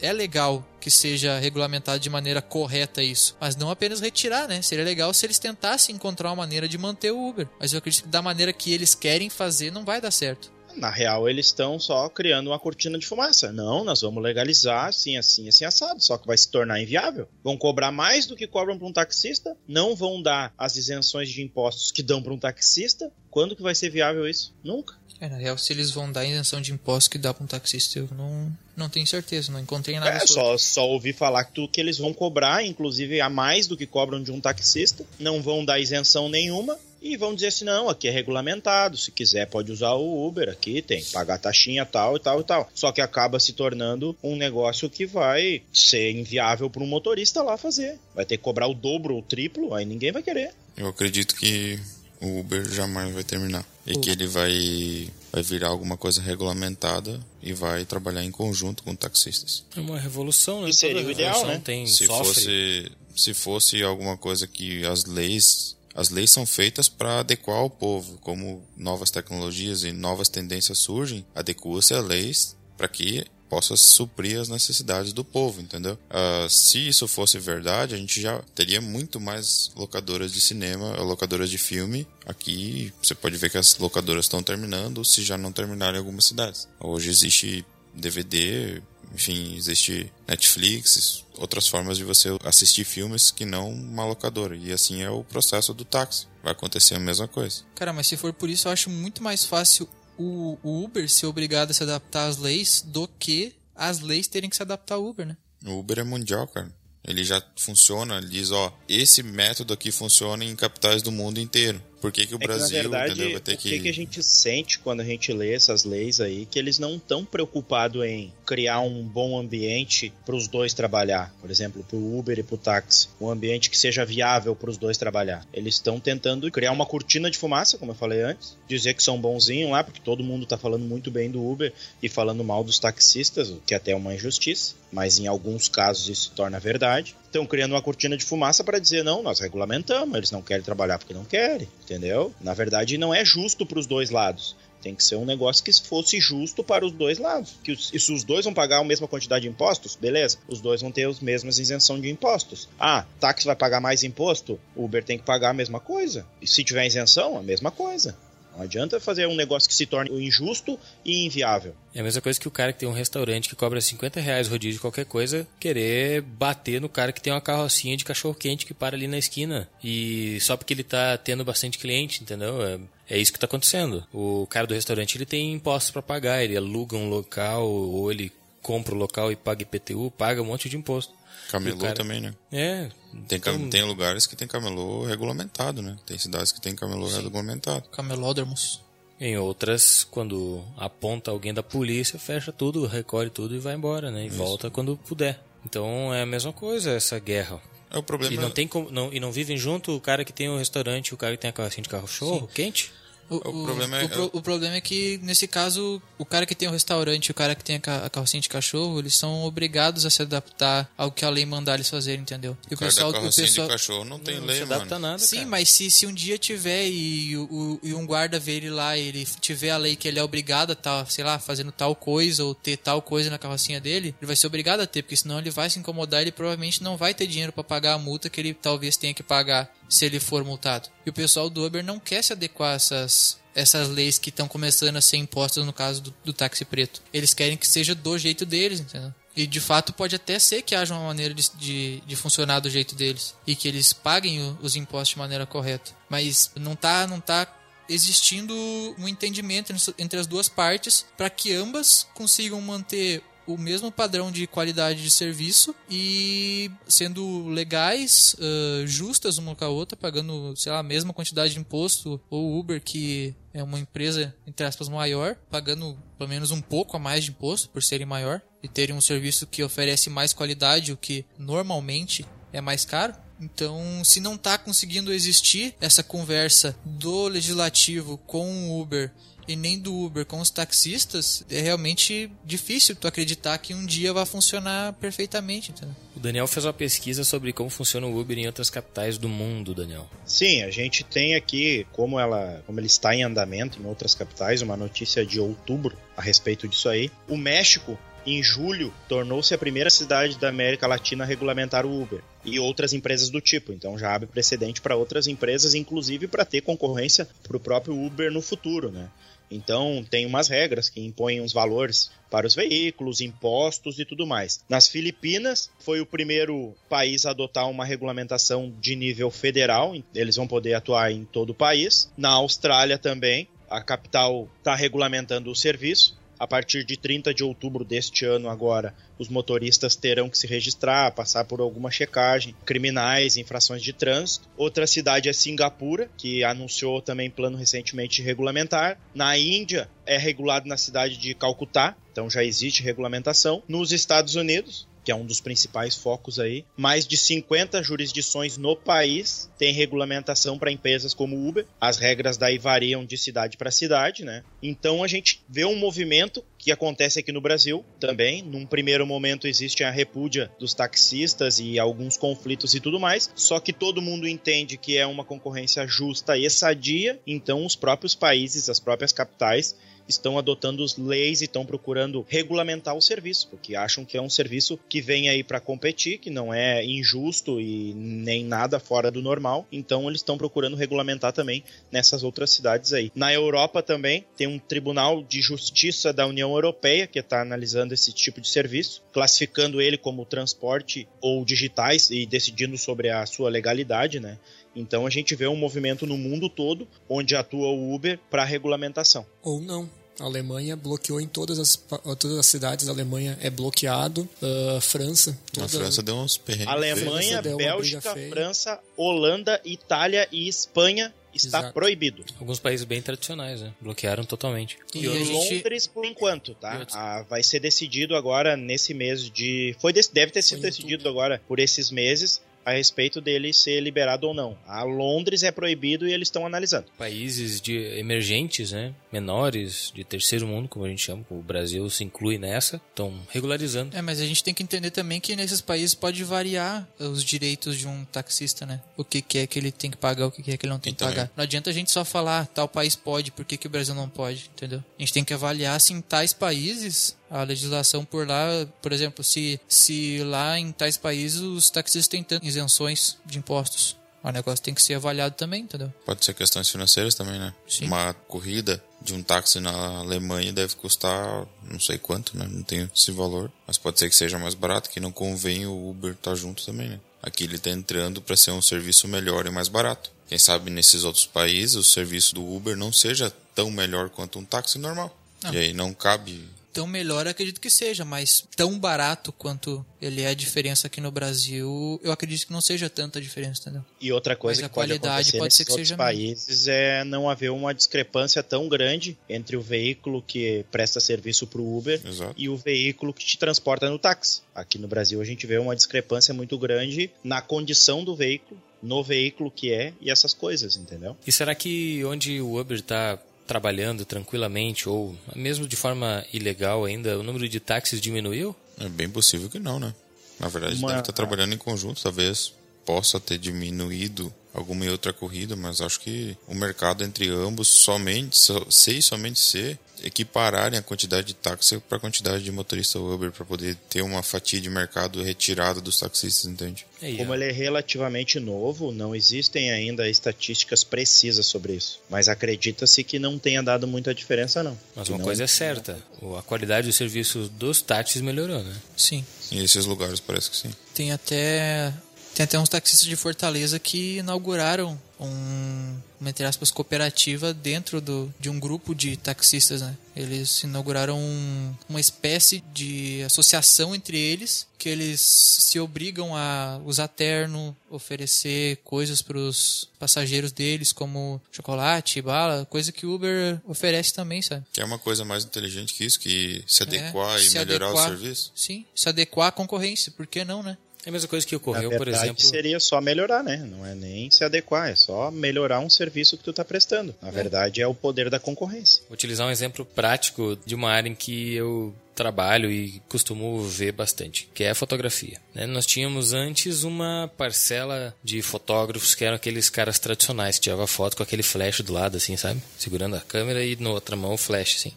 é 0.00 0.12
legal 0.12 0.64
que 0.80 0.88
seja 0.88 1.40
regulamentado 1.40 1.98
de 1.98 2.08
maneira 2.08 2.40
correta 2.40 3.02
isso, 3.02 3.36
mas 3.40 3.56
não 3.56 3.68
apenas 3.68 3.98
retirar, 4.00 4.46
né? 4.46 4.62
Seria 4.62 4.84
legal 4.84 5.12
se 5.12 5.26
eles 5.26 5.40
tentassem 5.40 5.96
encontrar 5.96 6.30
uma 6.30 6.36
maneira 6.36 6.68
de 6.68 6.78
manter 6.78 7.10
o 7.10 7.28
Uber, 7.28 7.48
mas 7.58 7.72
eu 7.72 7.78
acredito 7.78 8.04
que 8.04 8.08
da 8.08 8.22
maneira 8.22 8.52
que 8.52 8.72
eles 8.72 8.94
querem 8.94 9.28
fazer 9.28 9.72
não 9.72 9.84
vai 9.84 10.00
dar 10.00 10.12
certo. 10.12 10.52
Na 10.76 10.90
real, 10.90 11.28
eles 11.28 11.46
estão 11.46 11.78
só 11.78 12.08
criando 12.08 12.48
uma 12.48 12.58
cortina 12.58 12.98
de 12.98 13.06
fumaça. 13.06 13.52
Não, 13.52 13.84
nós 13.84 14.00
vamos 14.00 14.22
legalizar 14.22 14.86
assim, 14.86 15.16
assim, 15.16 15.48
assim, 15.48 15.64
assado. 15.64 16.00
Só 16.02 16.16
que 16.16 16.26
vai 16.26 16.36
se 16.36 16.50
tornar 16.50 16.80
inviável. 16.80 17.28
Vão 17.42 17.56
cobrar 17.56 17.90
mais 17.92 18.26
do 18.26 18.36
que 18.36 18.46
cobram 18.46 18.78
para 18.78 18.86
um 18.86 18.92
taxista. 18.92 19.56
Não 19.66 19.94
vão 19.94 20.22
dar 20.22 20.52
as 20.56 20.76
isenções 20.76 21.28
de 21.28 21.42
impostos 21.42 21.90
que 21.90 22.02
dão 22.02 22.22
para 22.22 22.32
um 22.32 22.38
taxista. 22.38 23.10
Quando 23.30 23.54
que 23.56 23.62
vai 23.62 23.74
ser 23.74 23.90
viável 23.90 24.28
isso? 24.28 24.54
Nunca. 24.64 24.94
É, 25.20 25.28
na 25.28 25.36
real, 25.36 25.58
se 25.58 25.70
eles 25.72 25.90
vão 25.90 26.10
dar 26.10 26.24
isenção 26.24 26.62
de 26.62 26.72
imposto 26.72 27.10
que 27.10 27.18
dá 27.18 27.34
para 27.34 27.44
um 27.44 27.46
taxista, 27.46 27.98
eu 27.98 28.08
não, 28.16 28.50
não 28.74 28.88
tenho 28.88 29.06
certeza, 29.06 29.52
não 29.52 29.60
encontrei 29.60 29.98
nada 30.00 30.12
É, 30.12 30.20
sobre. 30.20 30.32
só, 30.32 30.56
só 30.56 30.88
ouvi 30.88 31.12
falar 31.12 31.44
que, 31.44 31.52
tu, 31.52 31.68
que 31.68 31.78
eles 31.78 31.98
vão 31.98 32.14
cobrar, 32.14 32.64
inclusive, 32.64 33.20
a 33.20 33.28
mais 33.28 33.66
do 33.66 33.76
que 33.76 33.86
cobram 33.86 34.22
de 34.22 34.32
um 34.32 34.40
taxista. 34.40 35.04
Não 35.18 35.42
vão 35.42 35.62
dar 35.62 35.78
isenção 35.78 36.30
nenhuma. 36.30 36.78
E 37.02 37.16
vão 37.16 37.34
dizer 37.34 37.48
assim, 37.48 37.64
não, 37.64 37.88
aqui 37.88 38.08
é 38.08 38.10
regulamentado. 38.10 38.96
Se 38.96 39.10
quiser, 39.10 39.46
pode 39.46 39.72
usar 39.72 39.92
o 39.94 40.26
Uber 40.26 40.48
aqui, 40.48 40.82
tem 40.82 41.02
que 41.02 41.10
pagar 41.10 41.38
taxinha 41.38 41.86
tal 41.86 42.16
e 42.16 42.20
tal 42.20 42.40
e 42.40 42.44
tal. 42.44 42.70
Só 42.74 42.92
que 42.92 43.00
acaba 43.00 43.40
se 43.40 43.52
tornando 43.52 44.16
um 44.22 44.36
negócio 44.36 44.90
que 44.90 45.06
vai 45.06 45.62
ser 45.72 46.12
inviável 46.12 46.68
para 46.68 46.82
um 46.82 46.86
motorista 46.86 47.42
lá 47.42 47.56
fazer. 47.56 47.98
Vai 48.14 48.24
ter 48.24 48.36
que 48.36 48.42
cobrar 48.42 48.66
o 48.66 48.74
dobro 48.74 49.14
ou 49.14 49.20
o 49.20 49.24
triplo, 49.24 49.74
aí 49.74 49.84
ninguém 49.84 50.12
vai 50.12 50.22
querer. 50.22 50.52
Eu 50.76 50.88
acredito 50.88 51.34
que 51.34 51.78
o 52.20 52.40
Uber 52.40 52.68
jamais 52.70 53.12
vai 53.14 53.24
terminar. 53.24 53.64
E 53.86 53.98
que 53.98 54.10
ele 54.10 54.26
vai, 54.26 55.08
vai 55.32 55.42
virar 55.42 55.68
alguma 55.68 55.96
coisa 55.96 56.20
regulamentada 56.20 57.18
e 57.42 57.52
vai 57.52 57.84
trabalhar 57.84 58.22
em 58.22 58.30
conjunto 58.30 58.82
com 58.82 58.94
taxistas. 58.94 59.64
É 59.74 59.80
uma 59.80 59.98
revolução, 59.98 60.60
né? 60.60 60.68
Que 60.68 60.74
seria 60.74 61.04
o 61.04 61.10
ideal, 61.10 61.46
né? 61.46 61.60
Tem, 61.64 61.86
Se 61.86 62.06
sofre. 62.06 62.26
fosse, 62.26 62.92
se 63.16 63.34
fosse 63.34 63.82
alguma 63.82 64.16
coisa 64.16 64.46
que 64.46 64.84
as 64.84 65.06
leis. 65.06 65.76
As 65.94 66.10
leis 66.10 66.30
são 66.30 66.46
feitas 66.46 66.88
para 66.88 67.20
adequar 67.20 67.58
ao 67.58 67.70
povo. 67.70 68.18
Como 68.18 68.62
novas 68.76 69.10
tecnologias 69.10 69.82
e 69.82 69.92
novas 69.92 70.28
tendências 70.28 70.78
surgem, 70.78 71.24
adequa-se 71.34 71.94
a 71.94 72.00
leis 72.00 72.56
para 72.76 72.88
que 72.88 73.26
possa 73.50 73.76
suprir 73.76 74.40
as 74.40 74.48
necessidades 74.48 75.12
do 75.12 75.24
povo, 75.24 75.60
entendeu? 75.60 75.98
Uh, 76.08 76.48
se 76.48 76.86
isso 76.86 77.08
fosse 77.08 77.36
verdade, 77.36 77.96
a 77.96 77.98
gente 77.98 78.20
já 78.20 78.40
teria 78.54 78.80
muito 78.80 79.18
mais 79.18 79.72
locadoras 79.74 80.32
de 80.32 80.40
cinema, 80.40 80.96
locadoras 81.02 81.50
de 81.50 81.58
filme. 81.58 82.06
Aqui 82.24 82.92
você 83.02 83.12
pode 83.12 83.36
ver 83.36 83.50
que 83.50 83.58
as 83.58 83.76
locadoras 83.76 84.26
estão 84.26 84.40
terminando, 84.40 85.04
se 85.04 85.22
já 85.22 85.36
não 85.36 85.50
terminaram 85.50 85.96
em 85.96 85.98
algumas 85.98 86.26
cidades. 86.26 86.68
Hoje 86.78 87.10
existe 87.10 87.66
DVD, 87.92 88.80
enfim, 89.12 89.56
existe 89.56 90.12
Netflix, 90.26 91.24
outras 91.36 91.68
formas 91.68 91.98
de 91.98 92.04
você 92.04 92.28
assistir 92.44 92.84
filmes 92.84 93.30
que 93.30 93.44
não 93.44 93.70
uma 93.70 94.04
locadora. 94.04 94.56
E 94.56 94.72
assim 94.72 95.02
é 95.02 95.10
o 95.10 95.24
processo 95.24 95.74
do 95.74 95.84
táxi. 95.84 96.26
Vai 96.42 96.52
acontecer 96.52 96.94
a 96.94 97.00
mesma 97.00 97.28
coisa. 97.28 97.62
Cara, 97.74 97.92
mas 97.92 98.06
se 98.06 98.16
for 98.16 98.32
por 98.32 98.48
isso, 98.48 98.68
eu 98.68 98.72
acho 98.72 98.90
muito 98.90 99.22
mais 99.22 99.44
fácil 99.44 99.88
o, 100.18 100.58
o 100.62 100.84
Uber 100.84 101.08
ser 101.08 101.26
obrigado 101.26 101.70
a 101.70 101.74
se 101.74 101.82
adaptar 101.82 102.28
às 102.28 102.36
leis 102.36 102.82
do 102.86 103.08
que 103.08 103.54
as 103.74 104.00
leis 104.00 104.28
terem 104.28 104.50
que 104.50 104.56
se 104.56 104.62
adaptar 104.62 104.96
ao 104.96 105.06
Uber, 105.06 105.26
né? 105.26 105.36
O 105.64 105.78
Uber 105.78 105.98
é 105.98 106.04
mundial, 106.04 106.46
cara. 106.46 106.70
Ele 107.02 107.24
já 107.24 107.42
funciona, 107.56 108.18
ele 108.18 108.28
diz, 108.28 108.50
ó, 108.50 108.76
esse 108.86 109.22
método 109.22 109.72
aqui 109.72 109.90
funciona 109.90 110.44
em 110.44 110.54
capitais 110.54 111.02
do 111.02 111.10
mundo 111.10 111.40
inteiro. 111.40 111.82
Por 112.00 112.10
que, 112.10 112.26
que 112.26 112.34
o 112.34 112.38
é 112.40 112.46
Brasil 112.46 112.68
que, 112.68 112.74
verdade, 112.74 113.12
entendeu, 113.12 113.30
vai 113.32 113.40
ter 113.40 113.54
o 113.54 113.58
que... 113.58 113.70
que... 113.70 113.80
que 113.80 113.88
a 113.88 113.94
gente 113.94 114.22
sente 114.22 114.78
quando 114.78 115.00
a 115.00 115.04
gente 115.04 115.32
lê 115.32 115.52
essas 115.52 115.84
leis 115.84 116.20
aí, 116.20 116.46
que 116.46 116.58
eles 116.58 116.78
não 116.78 116.96
estão 116.96 117.24
preocupados 117.24 118.02
em 118.04 118.32
criar 118.46 118.80
um 118.80 119.02
bom 119.02 119.38
ambiente 119.38 120.12
para 120.24 120.34
os 120.34 120.48
dois 120.48 120.72
trabalhar. 120.72 121.32
Por 121.40 121.50
exemplo, 121.50 121.84
para 121.84 121.96
o 121.96 122.18
Uber 122.18 122.38
e 122.38 122.42
para 122.42 122.54
o 122.54 122.58
táxi. 122.58 123.08
Um 123.20 123.30
ambiente 123.30 123.70
que 123.70 123.78
seja 123.78 124.04
viável 124.04 124.56
para 124.56 124.70
os 124.70 124.78
dois 124.78 124.96
trabalhar. 124.96 125.46
Eles 125.52 125.74
estão 125.74 126.00
tentando 126.00 126.50
criar 126.50 126.72
uma 126.72 126.86
cortina 126.86 127.30
de 127.30 127.38
fumaça, 127.38 127.76
como 127.76 127.92
eu 127.92 127.96
falei 127.96 128.22
antes. 128.22 128.56
Dizer 128.66 128.94
que 128.94 129.02
são 129.02 129.20
bonzinhos 129.20 129.70
lá, 129.70 129.84
porque 129.84 130.00
todo 130.00 130.24
mundo 130.24 130.44
está 130.44 130.56
falando 130.56 130.84
muito 130.84 131.10
bem 131.10 131.30
do 131.30 131.44
Uber 131.44 131.72
e 132.02 132.08
falando 132.08 132.42
mal 132.42 132.64
dos 132.64 132.78
taxistas, 132.78 133.50
o 133.50 133.60
que 133.66 133.74
até 133.74 133.92
é 133.92 133.96
uma 133.96 134.14
injustiça. 134.14 134.74
Mas 134.90 135.18
em 135.18 135.26
alguns 135.26 135.68
casos 135.68 136.08
isso 136.08 136.30
se 136.30 136.30
torna 136.30 136.58
verdade. 136.58 137.14
Estão 137.30 137.46
criando 137.46 137.72
uma 137.72 137.82
cortina 137.82 138.16
de 138.16 138.24
fumaça 138.24 138.64
para 138.64 138.80
dizer, 138.80 139.04
não, 139.04 139.22
nós 139.22 139.38
regulamentamos, 139.38 140.16
eles 140.16 140.32
não 140.32 140.42
querem 140.42 140.64
trabalhar 140.64 140.98
porque 140.98 141.14
não 141.14 141.24
querem 141.24 141.68
entendeu? 141.90 142.34
Na 142.40 142.54
verdade, 142.54 142.98
não 142.98 143.14
é 143.14 143.24
justo 143.24 143.66
para 143.66 143.78
os 143.78 143.86
dois 143.86 144.10
lados. 144.10 144.56
Tem 144.80 144.94
que 144.94 145.04
ser 145.04 145.16
um 145.16 145.26
negócio 145.26 145.62
que 145.62 145.72
fosse 145.72 146.18
justo 146.18 146.64
para 146.64 146.86
os 146.86 146.92
dois 146.92 147.18
lados. 147.18 147.54
Que 147.62 147.72
os, 147.72 147.88
se 147.88 148.12
os 148.12 148.24
dois 148.24 148.46
vão 148.46 148.54
pagar 148.54 148.78
a 148.78 148.84
mesma 148.84 149.06
quantidade 149.06 149.42
de 149.42 149.48
impostos, 149.48 149.94
beleza. 149.94 150.38
Os 150.48 150.60
dois 150.60 150.80
vão 150.80 150.90
ter 150.90 151.06
as 151.06 151.20
mesmas 151.20 151.58
isenção 151.58 152.00
de 152.00 152.08
impostos. 152.08 152.66
Ah, 152.78 153.04
táxi 153.18 153.44
vai 153.44 153.56
pagar 153.56 153.80
mais 153.80 154.02
imposto? 154.02 154.58
Uber 154.74 155.04
tem 155.04 155.18
que 155.18 155.24
pagar 155.24 155.50
a 155.50 155.54
mesma 155.54 155.80
coisa. 155.80 156.24
E 156.40 156.46
se 156.46 156.64
tiver 156.64 156.86
isenção, 156.86 157.36
a 157.36 157.42
mesma 157.42 157.70
coisa. 157.70 158.16
Não 158.60 158.64
adianta 158.66 159.00
fazer 159.00 159.26
um 159.26 159.34
negócio 159.34 159.66
que 159.66 159.74
se 159.74 159.86
torne 159.86 160.10
injusto 160.22 160.78
e 161.02 161.24
inviável. 161.24 161.74
É 161.94 162.00
a 162.00 162.02
mesma 162.02 162.20
coisa 162.20 162.38
que 162.38 162.46
o 162.46 162.50
cara 162.50 162.74
que 162.74 162.80
tem 162.80 162.88
um 162.88 162.92
restaurante 162.92 163.48
que 163.48 163.56
cobra 163.56 163.80
50 163.80 164.20
reais 164.20 164.48
rodízio 164.48 164.74
de 164.74 164.80
qualquer 164.80 165.06
coisa, 165.06 165.48
querer 165.58 166.20
bater 166.20 166.78
no 166.78 166.88
cara 166.88 167.10
que 167.10 167.22
tem 167.22 167.32
uma 167.32 167.40
carrocinha 167.40 167.96
de 167.96 168.04
cachorro 168.04 168.34
quente 168.34 168.66
que 168.66 168.74
para 168.74 168.94
ali 168.94 169.08
na 169.08 169.16
esquina. 169.16 169.66
E 169.82 170.38
só 170.42 170.58
porque 170.58 170.74
ele 170.74 170.84
tá 170.84 171.16
tendo 171.16 171.42
bastante 171.42 171.78
cliente, 171.78 172.22
entendeu? 172.22 172.62
É, 172.62 172.78
é 173.08 173.18
isso 173.18 173.32
que 173.32 173.38
tá 173.38 173.46
acontecendo. 173.46 174.06
O 174.12 174.46
cara 174.46 174.66
do 174.66 174.74
restaurante 174.74 175.16
ele 175.16 175.24
tem 175.24 175.54
impostos 175.54 175.90
para 175.90 176.02
pagar, 176.02 176.44
ele 176.44 176.54
aluga 176.54 176.98
um 176.98 177.08
local 177.08 177.66
ou 177.66 178.12
ele 178.12 178.30
compra 178.60 178.94
o 178.94 178.98
local 178.98 179.32
e 179.32 179.36
paga 179.36 179.62
IPTU, 179.62 180.12
paga 180.18 180.42
um 180.42 180.44
monte 180.44 180.68
de 180.68 180.76
imposto. 180.76 181.14
Camelô 181.50 181.78
cara... 181.78 181.94
também, 181.94 182.20
né? 182.20 182.34
É. 182.52 182.88
Tem, 183.26 183.38
então... 183.38 183.70
tem 183.70 183.82
lugares 183.82 184.26
que 184.26 184.36
tem 184.36 184.46
camelô 184.46 185.04
regulamentado, 185.04 185.82
né? 185.82 185.96
Tem 186.06 186.18
cidades 186.18 186.52
que 186.52 186.60
tem 186.60 186.74
camelô 186.74 187.08
Sim. 187.08 187.22
regulamentado. 187.22 187.88
Camelódromos. 187.90 188.80
Em 189.20 189.36
outras, 189.36 190.04
quando 190.04 190.64
aponta 190.76 191.30
alguém 191.30 191.52
da 191.52 191.62
polícia, 191.62 192.18
fecha 192.18 192.50
tudo, 192.52 192.86
recolhe 192.86 193.28
tudo 193.28 193.54
e 193.54 193.58
vai 193.58 193.74
embora, 193.74 194.10
né? 194.10 194.24
E 194.24 194.28
Isso. 194.28 194.36
volta 194.36 194.70
quando 194.70 194.96
puder. 194.96 195.42
Então 195.64 196.14
é 196.14 196.22
a 196.22 196.26
mesma 196.26 196.52
coisa 196.52 196.92
essa 196.92 197.18
guerra. 197.18 197.60
É 197.90 197.98
o 197.98 198.02
problema. 198.02 198.32
E 198.32 198.38
não 198.38 198.50
tem 198.50 198.66
como, 198.66 198.90
não, 198.90 199.12
e 199.12 199.18
não 199.18 199.32
vivem 199.32 199.58
junto 199.58 199.94
o 199.94 200.00
cara 200.00 200.24
que 200.24 200.32
tem 200.32 200.48
o 200.48 200.52
um 200.54 200.58
restaurante 200.58 201.08
e 201.08 201.14
o 201.14 201.16
cara 201.16 201.36
que 201.36 201.42
tem 201.42 201.50
a 201.50 201.52
carrocinha 201.52 201.82
de 201.82 201.88
carro 201.88 202.06
show 202.06 202.46
quente? 202.54 202.92
O, 203.30 203.36
o, 203.36 203.64
problema 203.64 204.00
é, 204.00 204.04
o, 204.18 204.30
o, 204.32 204.42
problema 204.42 204.74
é 204.74 204.80
que, 204.80 205.20
nesse 205.22 205.46
caso, 205.46 206.02
o 206.18 206.24
cara 206.24 206.44
que 206.44 206.54
tem 206.54 206.68
o 206.68 206.72
restaurante 206.72 207.28
e 207.28 207.30
o 207.30 207.34
cara 207.34 207.54
que 207.54 207.62
tem 207.62 207.80
a, 207.86 208.06
a 208.06 208.10
carrocinha 208.10 208.40
de 208.40 208.48
cachorro, 208.48 208.98
eles 208.98 209.14
são 209.14 209.44
obrigados 209.44 210.04
a 210.04 210.10
se 210.10 210.20
adaptar 210.22 210.90
ao 210.98 211.12
que 211.12 211.24
a 211.24 211.30
lei 211.30 211.46
mandar 211.46 211.74
eles 211.74 211.88
fazerem, 211.88 212.22
entendeu? 212.22 212.58
E 212.68 212.74
o, 212.74 212.76
o 212.76 212.78
pessoal, 212.78 213.12
da 213.12 213.18
carrocinha 213.18 213.46
o 213.46 213.48
pessoal... 213.48 213.68
de 213.68 213.72
cachorro 213.72 214.04
não 214.04 214.18
tem 214.18 214.40
não, 214.40 214.46
lei, 214.46 214.58
não 214.58 214.66
se 214.66 214.72
adapta 214.74 214.94
mano. 214.96 215.06
nada, 215.12 215.18
Sim, 215.20 215.36
cara. 215.36 215.48
mas 215.48 215.68
se, 215.68 215.88
se 215.92 216.06
um 216.06 216.12
dia 216.12 216.36
tiver 216.36 216.88
e, 216.88 217.36
o, 217.36 217.78
e 217.84 217.94
um 217.94 218.04
guarda 218.04 218.36
ver 218.40 218.54
ele 218.54 218.70
lá 218.70 218.98
e 218.98 219.06
ele 219.06 219.24
tiver 219.40 219.70
a 219.70 219.76
lei 219.76 219.94
que 219.94 220.08
ele 220.08 220.18
é 220.18 220.24
obrigado 220.24 220.70
a 220.70 220.72
estar, 220.72 221.04
tá, 221.04 221.06
sei 221.08 221.22
lá, 221.22 221.38
fazendo 221.38 221.70
tal 221.70 221.94
coisa 221.94 222.42
ou 222.42 222.52
ter 222.52 222.78
tal 222.78 223.00
coisa 223.00 223.30
na 223.30 223.38
carrocinha 223.38 223.80
dele, 223.80 224.12
ele 224.20 224.26
vai 224.26 224.34
ser 224.34 224.48
obrigado 224.48 224.80
a 224.80 224.88
ter, 224.88 225.02
porque 225.02 225.16
senão 225.16 225.38
ele 225.38 225.50
vai 225.50 225.70
se 225.70 225.78
incomodar 225.78 226.20
e 226.20 226.24
ele 226.24 226.32
provavelmente 226.32 226.82
não 226.82 226.96
vai 226.96 227.14
ter 227.14 227.28
dinheiro 227.28 227.52
para 227.52 227.62
pagar 227.62 227.94
a 227.94 227.98
multa 227.98 228.28
que 228.28 228.40
ele 228.40 228.54
talvez 228.54 228.96
tenha 228.96 229.14
que 229.14 229.22
pagar 229.22 229.72
se 229.90 230.06
ele 230.06 230.20
for 230.20 230.44
multado. 230.44 230.88
E 231.04 231.10
o 231.10 231.12
pessoal 231.12 231.50
do 231.50 231.66
Uber 231.66 231.84
não 231.84 231.98
quer 231.98 232.22
se 232.22 232.32
adequar 232.32 232.70
a 232.70 232.74
essas 232.74 233.38
essas 233.52 233.88
leis 233.88 234.16
que 234.16 234.30
estão 234.30 234.46
começando 234.46 234.96
a 234.96 235.00
ser 235.00 235.16
impostas 235.16 235.66
no 235.66 235.72
caso 235.72 236.00
do, 236.00 236.14
do, 236.24 236.32
táxi 236.32 236.64
preto. 236.64 237.02
Eles 237.12 237.34
querem 237.34 237.56
que 237.56 237.66
seja 237.66 237.96
do 237.96 238.16
jeito 238.16 238.46
deles, 238.46 238.78
entendeu? 238.78 239.12
E 239.36 239.44
de 239.44 239.60
fato 239.60 239.92
pode 239.92 240.14
até 240.14 240.38
ser 240.38 240.62
que 240.62 240.74
haja 240.74 240.94
uma 240.94 241.08
maneira 241.08 241.34
de, 241.34 241.50
de, 241.56 242.00
de 242.00 242.16
funcionar 242.16 242.60
do 242.60 242.70
jeito 242.70 242.94
deles 242.94 243.34
e 243.44 243.56
que 243.56 243.66
eles 243.66 243.92
paguem 243.92 244.40
o, 244.40 244.58
os 244.62 244.76
impostos 244.76 245.10
de 245.10 245.18
maneira 245.18 245.46
correta. 245.46 245.92
Mas 246.08 246.50
não 246.54 246.76
tá, 246.76 247.06
não 247.06 247.20
tá 247.20 247.46
existindo 247.88 248.54
um 248.98 249.08
entendimento 249.08 249.74
entre 249.98 250.20
as 250.20 250.26
duas 250.26 250.48
partes 250.48 251.04
para 251.16 251.28
que 251.28 251.52
ambas 251.52 252.06
consigam 252.14 252.60
manter 252.60 253.22
o 253.54 253.58
mesmo 253.58 253.90
padrão 253.90 254.30
de 254.30 254.46
qualidade 254.46 255.02
de 255.02 255.10
serviço 255.10 255.74
e 255.90 256.70
sendo 256.86 257.48
legais, 257.48 258.34
uh, 258.38 258.86
justas 258.86 259.38
uma 259.38 259.54
com 259.54 259.64
a 259.64 259.68
outra, 259.68 259.96
pagando, 259.96 260.54
sei 260.56 260.72
lá, 260.72 260.78
a 260.78 260.82
mesma 260.82 261.12
quantidade 261.12 261.52
de 261.54 261.58
imposto, 261.60 262.20
ou 262.30 262.58
Uber, 262.58 262.80
que 262.80 263.34
é 263.52 263.62
uma 263.62 263.78
empresa, 263.78 264.34
entre 264.46 264.64
aspas, 264.64 264.88
maior, 264.88 265.36
pagando 265.50 265.96
pelo 266.16 266.30
menos 266.30 266.50
um 266.50 266.60
pouco 266.60 266.96
a 266.96 267.00
mais 267.00 267.24
de 267.24 267.30
imposto 267.30 267.68
por 267.70 267.82
serem 267.82 268.06
maior 268.06 268.40
e 268.62 268.68
terem 268.68 268.94
um 268.94 269.00
serviço 269.00 269.46
que 269.46 269.62
oferece 269.62 270.10
mais 270.10 270.32
qualidade, 270.32 270.92
o 270.92 270.96
que 270.96 271.24
normalmente 271.38 272.24
é 272.52 272.60
mais 272.60 272.84
caro. 272.84 273.14
Então, 273.40 274.04
se 274.04 274.20
não 274.20 274.34
está 274.34 274.58
conseguindo 274.58 275.12
existir 275.12 275.74
essa 275.80 276.02
conversa 276.02 276.76
do 276.84 277.26
legislativo 277.26 278.18
com 278.18 278.68
o 278.68 278.80
Uber 278.80 279.10
e 279.50 279.56
nem 279.56 279.78
do 279.78 279.92
Uber 279.92 280.24
com 280.24 280.40
os 280.40 280.48
taxistas, 280.48 281.44
é 281.50 281.60
realmente 281.60 282.30
difícil 282.44 282.94
tu 282.94 283.08
acreditar 283.08 283.58
que 283.58 283.74
um 283.74 283.84
dia 283.84 284.12
vai 284.12 284.24
funcionar 284.24 284.92
perfeitamente. 284.94 285.72
Entendeu? 285.72 285.94
O 286.16 286.20
Daniel 286.20 286.46
fez 286.46 286.64
uma 286.64 286.72
pesquisa 286.72 287.24
sobre 287.24 287.52
como 287.52 287.68
funciona 287.68 288.06
o 288.06 288.18
Uber 288.18 288.38
em 288.38 288.46
outras 288.46 288.70
capitais 288.70 289.18
do 289.18 289.28
mundo, 289.28 289.74
Daniel. 289.74 290.08
Sim, 290.24 290.62
a 290.62 290.70
gente 290.70 291.02
tem 291.02 291.34
aqui, 291.34 291.86
como 291.92 292.18
ela, 292.18 292.62
como 292.64 292.78
ele 292.78 292.86
está 292.86 293.14
em 293.14 293.24
andamento 293.24 293.80
em 293.80 293.86
outras 293.86 294.14
capitais, 294.14 294.62
uma 294.62 294.76
notícia 294.76 295.26
de 295.26 295.40
outubro 295.40 295.96
a 296.16 296.22
respeito 296.22 296.68
disso 296.68 296.88
aí. 296.88 297.10
O 297.28 297.36
México 297.36 297.98
em 298.26 298.42
julho, 298.42 298.92
tornou-se 299.08 299.52
a 299.54 299.58
primeira 299.58 299.90
cidade 299.90 300.38
da 300.38 300.48
América 300.48 300.86
Latina 300.86 301.24
a 301.24 301.26
regulamentar 301.26 301.86
o 301.86 302.02
Uber 302.02 302.22
e 302.44 302.58
outras 302.58 302.92
empresas 302.92 303.30
do 303.30 303.40
tipo. 303.40 303.72
Então 303.72 303.98
já 303.98 304.14
abre 304.14 304.26
precedente 304.26 304.80
para 304.80 304.96
outras 304.96 305.26
empresas, 305.26 305.74
inclusive 305.74 306.26
para 306.26 306.44
ter 306.44 306.60
concorrência 306.60 307.28
para 307.42 307.56
o 307.56 307.60
próprio 307.60 307.94
Uber 307.94 308.30
no 308.30 308.42
futuro, 308.42 308.90
né? 308.90 309.08
Então, 309.50 310.04
tem 310.08 310.26
umas 310.26 310.48
regras 310.48 310.88
que 310.88 311.00
impõem 311.00 311.40
uns 311.40 311.52
valores 311.52 312.10
para 312.30 312.46
os 312.46 312.54
veículos, 312.54 313.20
impostos 313.20 313.98
e 313.98 314.04
tudo 314.04 314.26
mais. 314.26 314.64
Nas 314.68 314.86
Filipinas, 314.86 315.70
foi 315.80 316.00
o 316.00 316.06
primeiro 316.06 316.74
país 316.88 317.26
a 317.26 317.30
adotar 317.30 317.68
uma 317.68 317.84
regulamentação 317.84 318.72
de 318.80 318.94
nível 318.94 319.30
federal, 319.30 319.94
eles 320.14 320.36
vão 320.36 320.46
poder 320.46 320.74
atuar 320.74 321.10
em 321.10 321.24
todo 321.24 321.50
o 321.50 321.54
país. 321.54 322.10
Na 322.16 322.30
Austrália 322.30 322.98
também, 322.98 323.48
a 323.68 323.80
capital 323.80 324.48
está 324.58 324.74
regulamentando 324.74 325.50
o 325.50 325.56
serviço. 325.56 326.19
A 326.40 326.46
partir 326.46 326.84
de 326.84 326.96
30 326.96 327.34
de 327.34 327.44
outubro 327.44 327.84
deste 327.84 328.24
ano, 328.24 328.48
agora, 328.48 328.94
os 329.18 329.28
motoristas 329.28 329.94
terão 329.94 330.30
que 330.30 330.38
se 330.38 330.46
registrar, 330.46 331.12
passar 331.12 331.44
por 331.44 331.60
alguma 331.60 331.90
checagem, 331.90 332.56
criminais, 332.64 333.36
infrações 333.36 333.82
de 333.82 333.92
trânsito. 333.92 334.48
Outra 334.56 334.86
cidade 334.86 335.28
é 335.28 335.34
Singapura, 335.34 336.08
que 336.16 336.42
anunciou 336.42 337.02
também 337.02 337.28
plano 337.28 337.58
recentemente 337.58 338.22
regulamentar. 338.22 338.98
Na 339.14 339.36
Índia, 339.36 339.86
é 340.06 340.16
regulado 340.16 340.66
na 340.66 340.78
cidade 340.78 341.18
de 341.18 341.34
Calcutá, 341.34 341.94
então 342.10 342.30
já 342.30 342.42
existe 342.42 342.82
regulamentação. 342.82 343.62
Nos 343.68 343.92
Estados 343.92 344.34
Unidos, 344.34 344.88
que 345.10 345.12
é 345.12 345.16
um 345.16 345.26
dos 345.26 345.40
principais 345.40 345.96
focos 345.96 346.38
aí. 346.38 346.64
Mais 346.76 347.04
de 347.04 347.16
50 347.16 347.82
jurisdições 347.82 348.56
no 348.56 348.76
país 348.76 349.50
têm 349.58 349.74
regulamentação 349.74 350.56
para 350.56 350.70
empresas 350.70 351.12
como 351.12 351.48
Uber. 351.48 351.66
As 351.80 351.96
regras 351.96 352.36
daí 352.36 352.58
variam 352.58 353.04
de 353.04 353.18
cidade 353.18 353.56
para 353.56 353.72
cidade, 353.72 354.24
né? 354.24 354.44
Então 354.62 355.02
a 355.02 355.08
gente 355.08 355.42
vê 355.48 355.64
um 355.64 355.74
movimento 355.74 356.44
que 356.56 356.70
acontece 356.70 357.18
aqui 357.18 357.32
no 357.32 357.40
Brasil 357.40 357.84
também. 357.98 358.40
Num 358.40 358.64
primeiro 358.64 359.04
momento 359.04 359.48
existe 359.48 359.82
a 359.82 359.90
repúdia 359.90 360.48
dos 360.60 360.74
taxistas 360.74 361.58
e 361.58 361.76
alguns 361.76 362.16
conflitos 362.16 362.72
e 362.74 362.78
tudo 362.78 363.00
mais, 363.00 363.28
só 363.34 363.58
que 363.58 363.72
todo 363.72 364.00
mundo 364.00 364.28
entende 364.28 364.76
que 364.76 364.96
é 364.96 365.06
uma 365.06 365.24
concorrência 365.24 365.88
justa 365.88 366.38
e 366.38 366.48
sadia, 366.48 367.18
então 367.26 367.66
os 367.66 367.74
próprios 367.74 368.14
países, 368.14 368.68
as 368.68 368.78
próprias 368.78 369.10
capitais 369.10 369.74
estão 370.08 370.38
adotando 370.38 370.84
leis 370.98 371.40
e 371.40 371.44
estão 371.44 371.64
procurando 371.64 372.24
regulamentar 372.28 372.94
o 372.94 373.02
serviço, 373.02 373.48
porque 373.48 373.74
acham 373.74 374.04
que 374.04 374.16
é 374.16 374.22
um 374.22 374.30
serviço 374.30 374.78
que 374.88 375.00
vem 375.00 375.28
aí 375.28 375.42
para 375.42 375.60
competir, 375.60 376.18
que 376.18 376.30
não 376.30 376.52
é 376.52 376.84
injusto 376.84 377.60
e 377.60 377.92
nem 377.94 378.44
nada 378.44 378.80
fora 378.80 379.10
do 379.10 379.22
normal. 379.22 379.66
Então 379.70 380.08
eles 380.08 380.20
estão 380.20 380.38
procurando 380.38 380.76
regulamentar 380.76 381.32
também 381.32 381.62
nessas 381.90 382.22
outras 382.22 382.50
cidades 382.50 382.92
aí. 382.92 383.10
Na 383.14 383.32
Europa 383.32 383.82
também 383.82 384.24
tem 384.36 384.46
um 384.46 384.58
Tribunal 384.58 385.22
de 385.22 385.40
Justiça 385.40 386.12
da 386.12 386.26
União 386.26 386.52
Europeia 386.52 387.06
que 387.06 387.18
está 387.18 387.42
analisando 387.42 387.94
esse 387.94 388.12
tipo 388.12 388.40
de 388.40 388.48
serviço, 388.48 389.02
classificando 389.12 389.80
ele 389.80 389.96
como 389.96 390.24
transporte 390.24 391.06
ou 391.20 391.44
digitais 391.44 392.10
e 392.10 392.26
decidindo 392.26 392.76
sobre 392.76 393.10
a 393.10 393.24
sua 393.26 393.50
legalidade, 393.50 394.20
né? 394.20 394.38
Então 394.74 395.06
a 395.06 395.10
gente 395.10 395.34
vê 395.34 395.46
um 395.46 395.56
movimento 395.56 396.06
no 396.06 396.16
mundo 396.16 396.48
todo 396.48 396.86
onde 397.08 397.34
atua 397.34 397.68
o 397.68 397.94
Uber 397.94 398.18
para 398.30 398.44
regulamentação. 398.44 399.26
Ou 399.42 399.60
não. 399.60 399.88
A 400.20 400.24
Alemanha 400.24 400.76
bloqueou 400.76 401.18
em 401.18 401.26
todas 401.26 401.58
as, 401.58 401.76
todas 402.18 402.38
as 402.38 402.44
cidades. 402.44 402.88
A 402.88 402.92
Alemanha 402.92 403.38
é 403.40 403.48
bloqueado. 403.48 404.28
Uh, 404.42 404.78
França. 404.80 405.36
Toda... 405.50 405.64
A 405.64 405.68
França 405.68 406.02
deu 406.02 406.14
uns 406.14 406.36
perrengues. 406.36 406.68
Alemanha, 406.68 407.40
Bélgica, 407.40 408.14
França, 408.28 408.78
Holanda, 408.98 409.58
Itália 409.64 410.28
e 410.30 410.46
Espanha 410.46 411.12
está 411.34 411.60
Exato. 411.60 411.72
proibido. 411.72 412.24
Alguns 412.38 412.58
países 412.58 412.84
bem 412.84 413.00
tradicionais, 413.00 413.62
né? 413.62 413.72
Bloquearam 413.80 414.24
totalmente. 414.24 414.76
E, 414.94 415.06
e 415.06 415.24
Londres, 415.24 415.86
por 415.86 416.04
enquanto, 416.04 416.54
tá? 416.54 416.86
Ah, 416.92 417.24
vai 417.28 417.42
ser 417.42 417.60
decidido 417.60 418.14
agora 418.14 418.56
nesse 418.56 418.92
mês 418.92 419.30
de. 419.30 419.74
Foi 419.80 419.92
deve 419.92 420.32
ter 420.32 420.42
sido 420.42 420.60
decidido 420.60 421.08
agora 421.08 421.40
por 421.48 421.58
esses 421.58 421.90
meses 421.90 422.42
a 422.70 422.74
respeito 422.74 423.20
dele 423.20 423.52
ser 423.52 423.80
liberado 423.80 424.28
ou 424.28 424.34
não. 424.34 424.56
A 424.66 424.82
Londres 424.82 425.42
é 425.42 425.50
proibido 425.50 426.08
e 426.08 426.12
eles 426.12 426.28
estão 426.28 426.46
analisando. 426.46 426.86
Países 426.96 427.60
de 427.60 427.76
emergentes, 427.98 428.72
né, 428.72 428.94
menores, 429.12 429.92
de 429.94 430.04
terceiro 430.04 430.46
mundo, 430.46 430.68
como 430.68 430.84
a 430.84 430.88
gente 430.88 431.02
chama, 431.02 431.24
o 431.30 431.42
Brasil 431.42 431.88
se 431.90 432.04
inclui 432.04 432.38
nessa, 432.38 432.80
estão 432.90 433.20
regularizando. 433.30 433.96
É, 433.96 434.02
mas 434.02 434.20
a 434.20 434.26
gente 434.26 434.42
tem 434.42 434.54
que 434.54 434.62
entender 434.62 434.90
também 434.90 435.20
que 435.20 435.34
nesses 435.34 435.60
países 435.60 435.94
pode 435.94 436.22
variar 436.24 436.88
os 436.98 437.24
direitos 437.24 437.76
de 437.76 437.86
um 437.86 438.04
taxista, 438.04 438.64
né? 438.64 438.80
O 438.96 439.04
que, 439.04 439.20
que 439.20 439.38
é 439.38 439.46
que 439.46 439.58
ele 439.58 439.72
tem 439.72 439.90
que 439.90 439.96
pagar, 439.96 440.26
o 440.26 440.30
que, 440.30 440.42
que 440.42 440.52
é 440.52 440.56
que 440.56 440.66
ele 440.66 440.72
não 440.72 440.80
tem 440.80 440.92
então, 440.92 441.08
que 441.08 441.14
pagar. 441.14 441.26
É. 441.26 441.30
Não 441.36 441.42
adianta 441.42 441.70
a 441.70 441.72
gente 441.72 441.90
só 441.90 442.04
falar, 442.04 442.40
ah, 442.40 442.46
tal 442.46 442.68
país 442.68 442.94
pode, 442.94 443.30
por 443.32 443.44
que, 443.44 443.56
que 443.56 443.66
o 443.66 443.70
Brasil 443.70 443.94
não 443.94 444.08
pode, 444.08 444.50
entendeu? 444.54 444.82
A 444.98 445.02
gente 445.02 445.12
tem 445.12 445.24
que 445.24 445.34
avaliar 445.34 445.80
se 445.80 445.92
em 445.92 446.00
tais 446.00 446.32
países 446.32 447.16
a 447.30 447.42
legislação 447.42 448.04
por 448.04 448.26
lá, 448.26 448.66
por 448.82 448.92
exemplo, 448.92 449.22
se, 449.22 449.60
se 449.68 450.22
lá 450.24 450.58
em 450.58 450.72
tais 450.72 450.96
países 450.96 451.40
os 451.40 451.70
taxistas 451.70 452.08
têm 452.08 452.22
tantas 452.22 452.48
isenções 452.48 453.16
de 453.24 453.38
impostos. 453.38 453.96
O 454.22 454.30
negócio 454.30 454.62
tem 454.62 454.74
que 454.74 454.82
ser 454.82 454.94
avaliado 454.94 455.34
também, 455.34 455.62
entendeu? 455.62 455.92
Pode 456.04 456.24
ser 456.24 456.34
questões 456.34 456.68
financeiras 456.68 457.14
também, 457.14 457.38
né? 457.38 457.54
Sim. 457.66 457.86
Uma 457.86 458.12
corrida 458.12 458.82
de 459.00 459.14
um 459.14 459.22
táxi 459.22 459.60
na 459.60 459.98
Alemanha 459.98 460.52
deve 460.52 460.74
custar 460.76 461.46
não 461.62 461.80
sei 461.80 461.98
quanto, 461.98 462.36
né? 462.36 462.46
Não 462.50 462.62
tenho 462.62 462.90
esse 462.94 463.10
valor. 463.10 463.50
Mas 463.66 463.78
pode 463.78 463.98
ser 463.98 464.08
que 464.08 464.16
seja 464.16 464.38
mais 464.38 464.54
barato, 464.54 464.90
que 464.90 465.00
não 465.00 465.10
convém 465.10 465.66
o 465.66 465.90
Uber 465.90 466.12
estar 466.12 466.30
tá 466.32 466.36
junto 466.36 466.64
também, 466.64 466.88
né? 466.88 467.00
Aqui 467.22 467.44
ele 467.44 467.56
está 467.56 467.70
entrando 467.70 468.20
para 468.20 468.36
ser 468.36 468.50
um 468.50 468.62
serviço 468.62 469.06
melhor 469.08 469.46
e 469.46 469.50
mais 469.50 469.68
barato. 469.68 470.10
Quem 470.28 470.38
sabe 470.38 470.70
nesses 470.70 471.04
outros 471.04 471.26
países 471.26 471.76
o 471.76 471.84
serviço 471.84 472.34
do 472.34 472.54
Uber 472.54 472.76
não 472.76 472.92
seja 472.92 473.32
tão 473.54 473.70
melhor 473.70 474.10
quanto 474.10 474.38
um 474.38 474.44
táxi 474.44 474.78
normal. 474.78 475.16
Não. 475.42 475.52
E 475.52 475.58
aí 475.58 475.72
não 475.72 475.92
cabe 475.92 476.48
tão 476.72 476.86
melhor, 476.86 477.26
acredito 477.26 477.60
que 477.60 477.70
seja, 477.70 478.04
mas 478.04 478.46
tão 478.56 478.78
barato 478.78 479.32
quanto 479.32 479.84
ele 480.00 480.22
é 480.22 480.28
a 480.28 480.34
diferença 480.34 480.86
aqui 480.86 481.00
no 481.00 481.10
Brasil, 481.10 482.00
eu 482.02 482.12
acredito 482.12 482.46
que 482.46 482.52
não 482.52 482.60
seja 482.60 482.88
tanta 482.88 483.18
a 483.18 483.22
diferença, 483.22 483.60
entendeu? 483.62 483.84
E 484.00 484.12
outra 484.12 484.34
coisa 484.34 484.62
mas 484.62 484.68
que 484.68 484.74
pode 484.74 484.92
acontecer 484.92 485.38
pode 485.38 485.54
ser 485.54 485.64
que 485.64 485.72
seja 485.72 485.96
países 485.96 486.66
mesmo. 486.66 486.72
é 486.72 487.04
não 487.04 487.28
haver 487.28 487.50
uma 487.50 487.74
discrepância 487.74 488.42
tão 488.42 488.68
grande 488.68 489.16
entre 489.28 489.56
o 489.56 489.60
veículo 489.60 490.22
que 490.22 490.64
presta 490.70 491.00
serviço 491.00 491.46
para 491.46 491.60
o 491.60 491.78
Uber 491.78 492.00
Exato. 492.04 492.34
e 492.36 492.48
o 492.48 492.56
veículo 492.56 493.12
que 493.12 493.24
te 493.24 493.38
transporta 493.38 493.88
no 493.88 493.98
táxi. 493.98 494.42
Aqui 494.54 494.78
no 494.78 494.88
Brasil 494.88 495.20
a 495.20 495.24
gente 495.24 495.46
vê 495.46 495.58
uma 495.58 495.76
discrepância 495.76 496.32
muito 496.32 496.58
grande 496.58 497.10
na 497.22 497.42
condição 497.42 498.04
do 498.04 498.14
veículo 498.14 498.60
no 498.82 499.02
veículo 499.02 499.50
que 499.50 499.72
é 499.72 499.92
e 500.00 500.10
essas 500.10 500.32
coisas, 500.32 500.76
entendeu? 500.76 501.16
E 501.26 501.30
será 501.30 501.54
que 501.54 502.02
onde 502.04 502.40
o 502.40 502.58
Uber 502.58 502.78
está 502.78 503.18
trabalhando 503.50 504.04
tranquilamente 504.04 504.88
ou 504.88 505.16
mesmo 505.34 505.66
de 505.66 505.74
forma 505.74 506.24
ilegal 506.32 506.84
ainda, 506.84 507.18
o 507.18 507.22
número 507.24 507.48
de 507.48 507.58
táxis 507.58 508.00
diminuiu? 508.00 508.54
É 508.78 508.88
bem 508.88 509.10
possível 509.10 509.50
que 509.50 509.58
não, 509.58 509.80
né? 509.80 509.92
Na 510.38 510.46
verdade, 510.46 510.76
Uma... 510.76 510.86
deve 510.86 511.00
estar 511.00 511.12
trabalhando 511.12 511.52
em 511.52 511.58
conjunto, 511.58 512.00
talvez 512.00 512.54
possa 512.86 513.18
ter 513.18 513.38
diminuído 513.38 514.32
alguma 514.52 514.84
outra 514.90 515.12
corrida, 515.12 515.56
mas 515.56 515.80
acho 515.80 516.00
que 516.00 516.36
o 516.46 516.54
mercado 516.54 517.04
entre 517.04 517.28
ambos 517.28 517.68
somente, 517.68 518.36
se 518.70 518.98
e 518.98 519.02
somente 519.02 519.38
ser 519.38 519.78
equipararem 520.02 520.78
a 520.78 520.82
quantidade 520.82 521.28
de 521.28 521.34
táxi 521.34 521.78
para 521.78 521.98
a 521.98 522.00
quantidade 522.00 522.42
de 522.42 522.50
motorista 522.50 522.98
Uber 522.98 523.30
para 523.30 523.44
poder 523.44 523.76
ter 523.88 524.02
uma 524.02 524.22
fatia 524.22 524.60
de 524.60 524.70
mercado 524.70 525.22
retirada 525.22 525.80
dos 525.80 525.98
taxistas, 525.98 526.46
entende? 526.46 526.86
É, 527.02 527.14
Como 527.16 527.34
ele 527.34 527.44
é 527.44 527.52
relativamente 527.52 528.38
novo, 528.40 528.92
não 528.92 529.14
existem 529.14 529.70
ainda 529.70 530.08
estatísticas 530.08 530.84
precisas 530.84 531.46
sobre 531.46 531.74
isso. 531.74 532.00
Mas 532.08 532.28
acredita-se 532.28 533.04
que 533.04 533.18
não 533.18 533.38
tenha 533.38 533.62
dado 533.62 533.86
muita 533.86 534.14
diferença, 534.14 534.62
não. 534.62 534.78
Mas 534.94 535.06
que 535.06 535.12
uma 535.12 535.18
não... 535.18 535.24
coisa 535.24 535.44
é 535.44 535.46
certa: 535.46 535.98
a 536.38 536.42
qualidade 536.42 536.86
do 536.86 536.92
serviço 536.92 537.50
dos 537.54 537.82
táxis 537.82 538.22
melhorou, 538.22 538.62
né? 538.62 538.76
Sim. 538.96 539.24
Em 539.50 539.62
esses 539.62 539.84
lugares 539.84 540.20
parece 540.20 540.50
que 540.50 540.56
sim. 540.56 540.70
Tem 540.94 541.12
até 541.12 541.92
tem 542.40 542.44
até 542.44 542.58
uns 542.58 542.70
taxistas 542.70 543.06
de 543.06 543.16
Fortaleza 543.16 543.78
que 543.78 544.16
inauguraram 544.18 544.98
um, 545.20 545.96
uma, 546.18 546.30
entre 546.30 546.46
aspas, 546.46 546.70
cooperativa 546.70 547.52
dentro 547.52 548.00
do, 548.00 548.32
de 548.40 548.48
um 548.48 548.58
grupo 548.58 548.94
de 548.94 549.14
taxistas, 549.18 549.82
né? 549.82 549.94
Eles 550.16 550.62
inauguraram 550.62 551.18
um, 551.18 551.74
uma 551.86 552.00
espécie 552.00 552.64
de 552.72 553.22
associação 553.24 553.94
entre 553.94 554.18
eles, 554.18 554.66
que 554.78 554.88
eles 554.88 555.20
se 555.20 555.78
obrigam 555.78 556.34
a 556.34 556.80
usar 556.86 557.08
terno, 557.08 557.76
oferecer 557.90 558.78
coisas 558.84 559.20
para 559.20 559.36
os 559.36 559.90
passageiros 559.98 560.50
deles, 560.50 560.94
como 560.94 561.40
chocolate, 561.52 562.22
bala, 562.22 562.64
coisa 562.64 562.90
que 562.90 563.04
o 563.04 563.14
Uber 563.14 563.60
oferece 563.66 564.14
também, 564.14 564.40
sabe? 564.40 564.64
Que 564.72 564.80
é 564.80 564.84
uma 564.84 564.98
coisa 564.98 565.26
mais 565.26 565.44
inteligente 565.44 565.92
que 565.92 566.04
isso, 566.06 566.18
que 566.18 566.64
se 566.66 566.82
adequar 566.82 567.36
é, 567.36 567.42
e 567.42 567.50
se 567.50 567.58
melhorar 567.58 567.88
adequar, 567.88 568.06
o 568.06 568.08
serviço? 568.08 568.52
Sim, 568.56 568.86
se 568.94 569.08
adequar 569.10 569.48
à 569.48 569.52
concorrência, 569.52 570.10
por 570.12 570.26
que 570.26 570.42
não, 570.42 570.62
né? 570.62 570.78
É 571.04 571.08
a 571.08 571.12
mesma 571.12 571.28
coisa 571.28 571.46
que 571.46 571.56
ocorreu, 571.56 571.90
verdade, 571.90 571.98
por 571.98 572.08
exemplo. 572.08 572.42
seria 572.42 572.78
só 572.78 573.00
melhorar, 573.00 573.42
né? 573.42 573.56
Não 573.56 573.86
é 573.86 573.94
nem 573.94 574.30
se 574.30 574.44
adequar, 574.44 574.90
é 574.90 574.94
só 574.94 575.30
melhorar 575.30 575.80
um 575.80 575.88
serviço 575.88 576.36
que 576.36 576.44
tu 576.44 576.50
está 576.50 576.64
prestando. 576.64 577.14
Na 577.22 577.28
é. 577.28 577.32
verdade, 577.32 577.80
é 577.80 577.86
o 577.86 577.94
poder 577.94 578.28
da 578.28 578.38
concorrência. 578.38 579.02
Vou 579.08 579.14
utilizar 579.14 579.46
um 579.46 579.50
exemplo 579.50 579.84
prático 579.84 580.58
de 580.64 580.74
uma 580.74 580.90
área 580.90 581.08
em 581.08 581.14
que 581.14 581.54
eu 581.54 581.94
trabalho 582.14 582.70
e 582.70 583.00
costumo 583.08 583.62
ver 583.62 583.92
bastante, 583.92 584.46
que 584.52 584.62
é 584.62 584.70
a 584.70 584.74
fotografia. 584.74 585.38
Né? 585.54 585.66
Nós 585.66 585.86
tínhamos 585.86 586.34
antes 586.34 586.82
uma 586.82 587.30
parcela 587.34 588.14
de 588.22 588.42
fotógrafos 588.42 589.14
que 589.14 589.24
eram 589.24 589.36
aqueles 589.36 589.70
caras 589.70 589.98
tradicionais 589.98 590.56
que 590.56 590.64
tiravam 590.64 590.86
foto 590.86 591.16
com 591.16 591.22
aquele 591.22 591.42
flash 591.42 591.80
do 591.80 591.94
lado, 591.94 592.18
assim, 592.18 592.36
sabe? 592.36 592.60
Segurando 592.78 593.16
a 593.16 593.20
câmera 593.20 593.64
e 593.64 593.74
na 593.76 593.88
outra 593.88 594.16
mão 594.16 594.34
o 594.34 594.38
flash, 594.38 594.76
assim. 594.76 594.92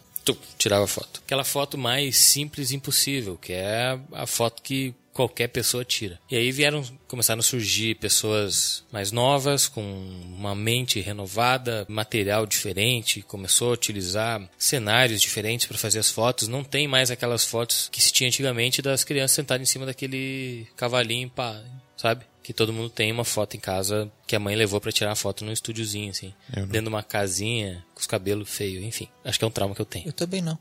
Tirava 0.58 0.88
foto. 0.88 1.22
Aquela 1.26 1.44
foto 1.44 1.78
mais 1.78 2.18
simples 2.18 2.72
impossível, 2.72 3.38
que 3.38 3.54
é 3.54 4.00
a 4.14 4.26
foto 4.26 4.62
que 4.62 4.94
qualquer 5.14 5.48
pessoa 5.48 5.86
tira. 5.86 6.20
E 6.30 6.36
aí 6.36 6.52
vieram, 6.52 6.84
começaram 7.08 7.40
a 7.40 7.44
surgir 7.44 7.96
pessoas 7.96 8.84
mais 8.92 9.12
novas, 9.12 9.68
com 9.68 9.82
uma 9.82 10.56
mente 10.56 11.00
renovada, 11.00 11.86
material 11.88 12.46
diferente, 12.46 13.22
começou 13.22 13.70
a 13.70 13.74
utilizar 13.74 14.42
cenários 14.58 15.22
diferentes 15.22 15.68
para 15.68 15.78
fazer 15.78 16.00
as 16.00 16.10
fotos. 16.10 16.48
Não 16.48 16.64
tem 16.64 16.88
mais 16.88 17.12
aquelas 17.12 17.46
fotos 17.46 17.88
que 17.92 18.02
se 18.02 18.12
tinha 18.12 18.28
antigamente 18.28 18.82
das 18.82 19.04
crianças 19.04 19.36
sentadas 19.36 19.68
em 19.68 19.72
cima 19.72 19.86
daquele 19.86 20.68
cavalinho, 20.76 21.30
pá, 21.30 21.62
sabe? 21.96 22.26
Que 22.44 22.54
todo 22.54 22.74
mundo 22.74 22.90
tem 22.90 23.12
uma 23.12 23.24
foto 23.24 23.56
em 23.56 23.60
casa 23.60 24.12
que 24.28 24.36
a 24.36 24.40
mãe 24.40 24.56
levou 24.56 24.80
para 24.82 24.92
tirar 24.92 25.12
a 25.12 25.16
foto 25.16 25.46
num 25.46 25.52
estúdiozinho, 25.52 26.12
assim. 26.12 26.34
Dentro 26.50 26.82
de 26.82 26.88
uma 26.90 27.02
casinha, 27.02 27.86
com 27.94 28.02
os 28.02 28.06
cabelos 28.06 28.50
feios, 28.50 28.84
enfim. 28.84 29.08
Acho 29.24 29.40
que 29.40 29.46
é 29.46 29.48
um 29.48 29.52
trauma 29.52 29.74
que 29.74 29.82
eu 29.82 29.86
tenho. 29.86 30.08
Eu 30.08 30.14
também 30.14 30.42
não. 30.42 30.60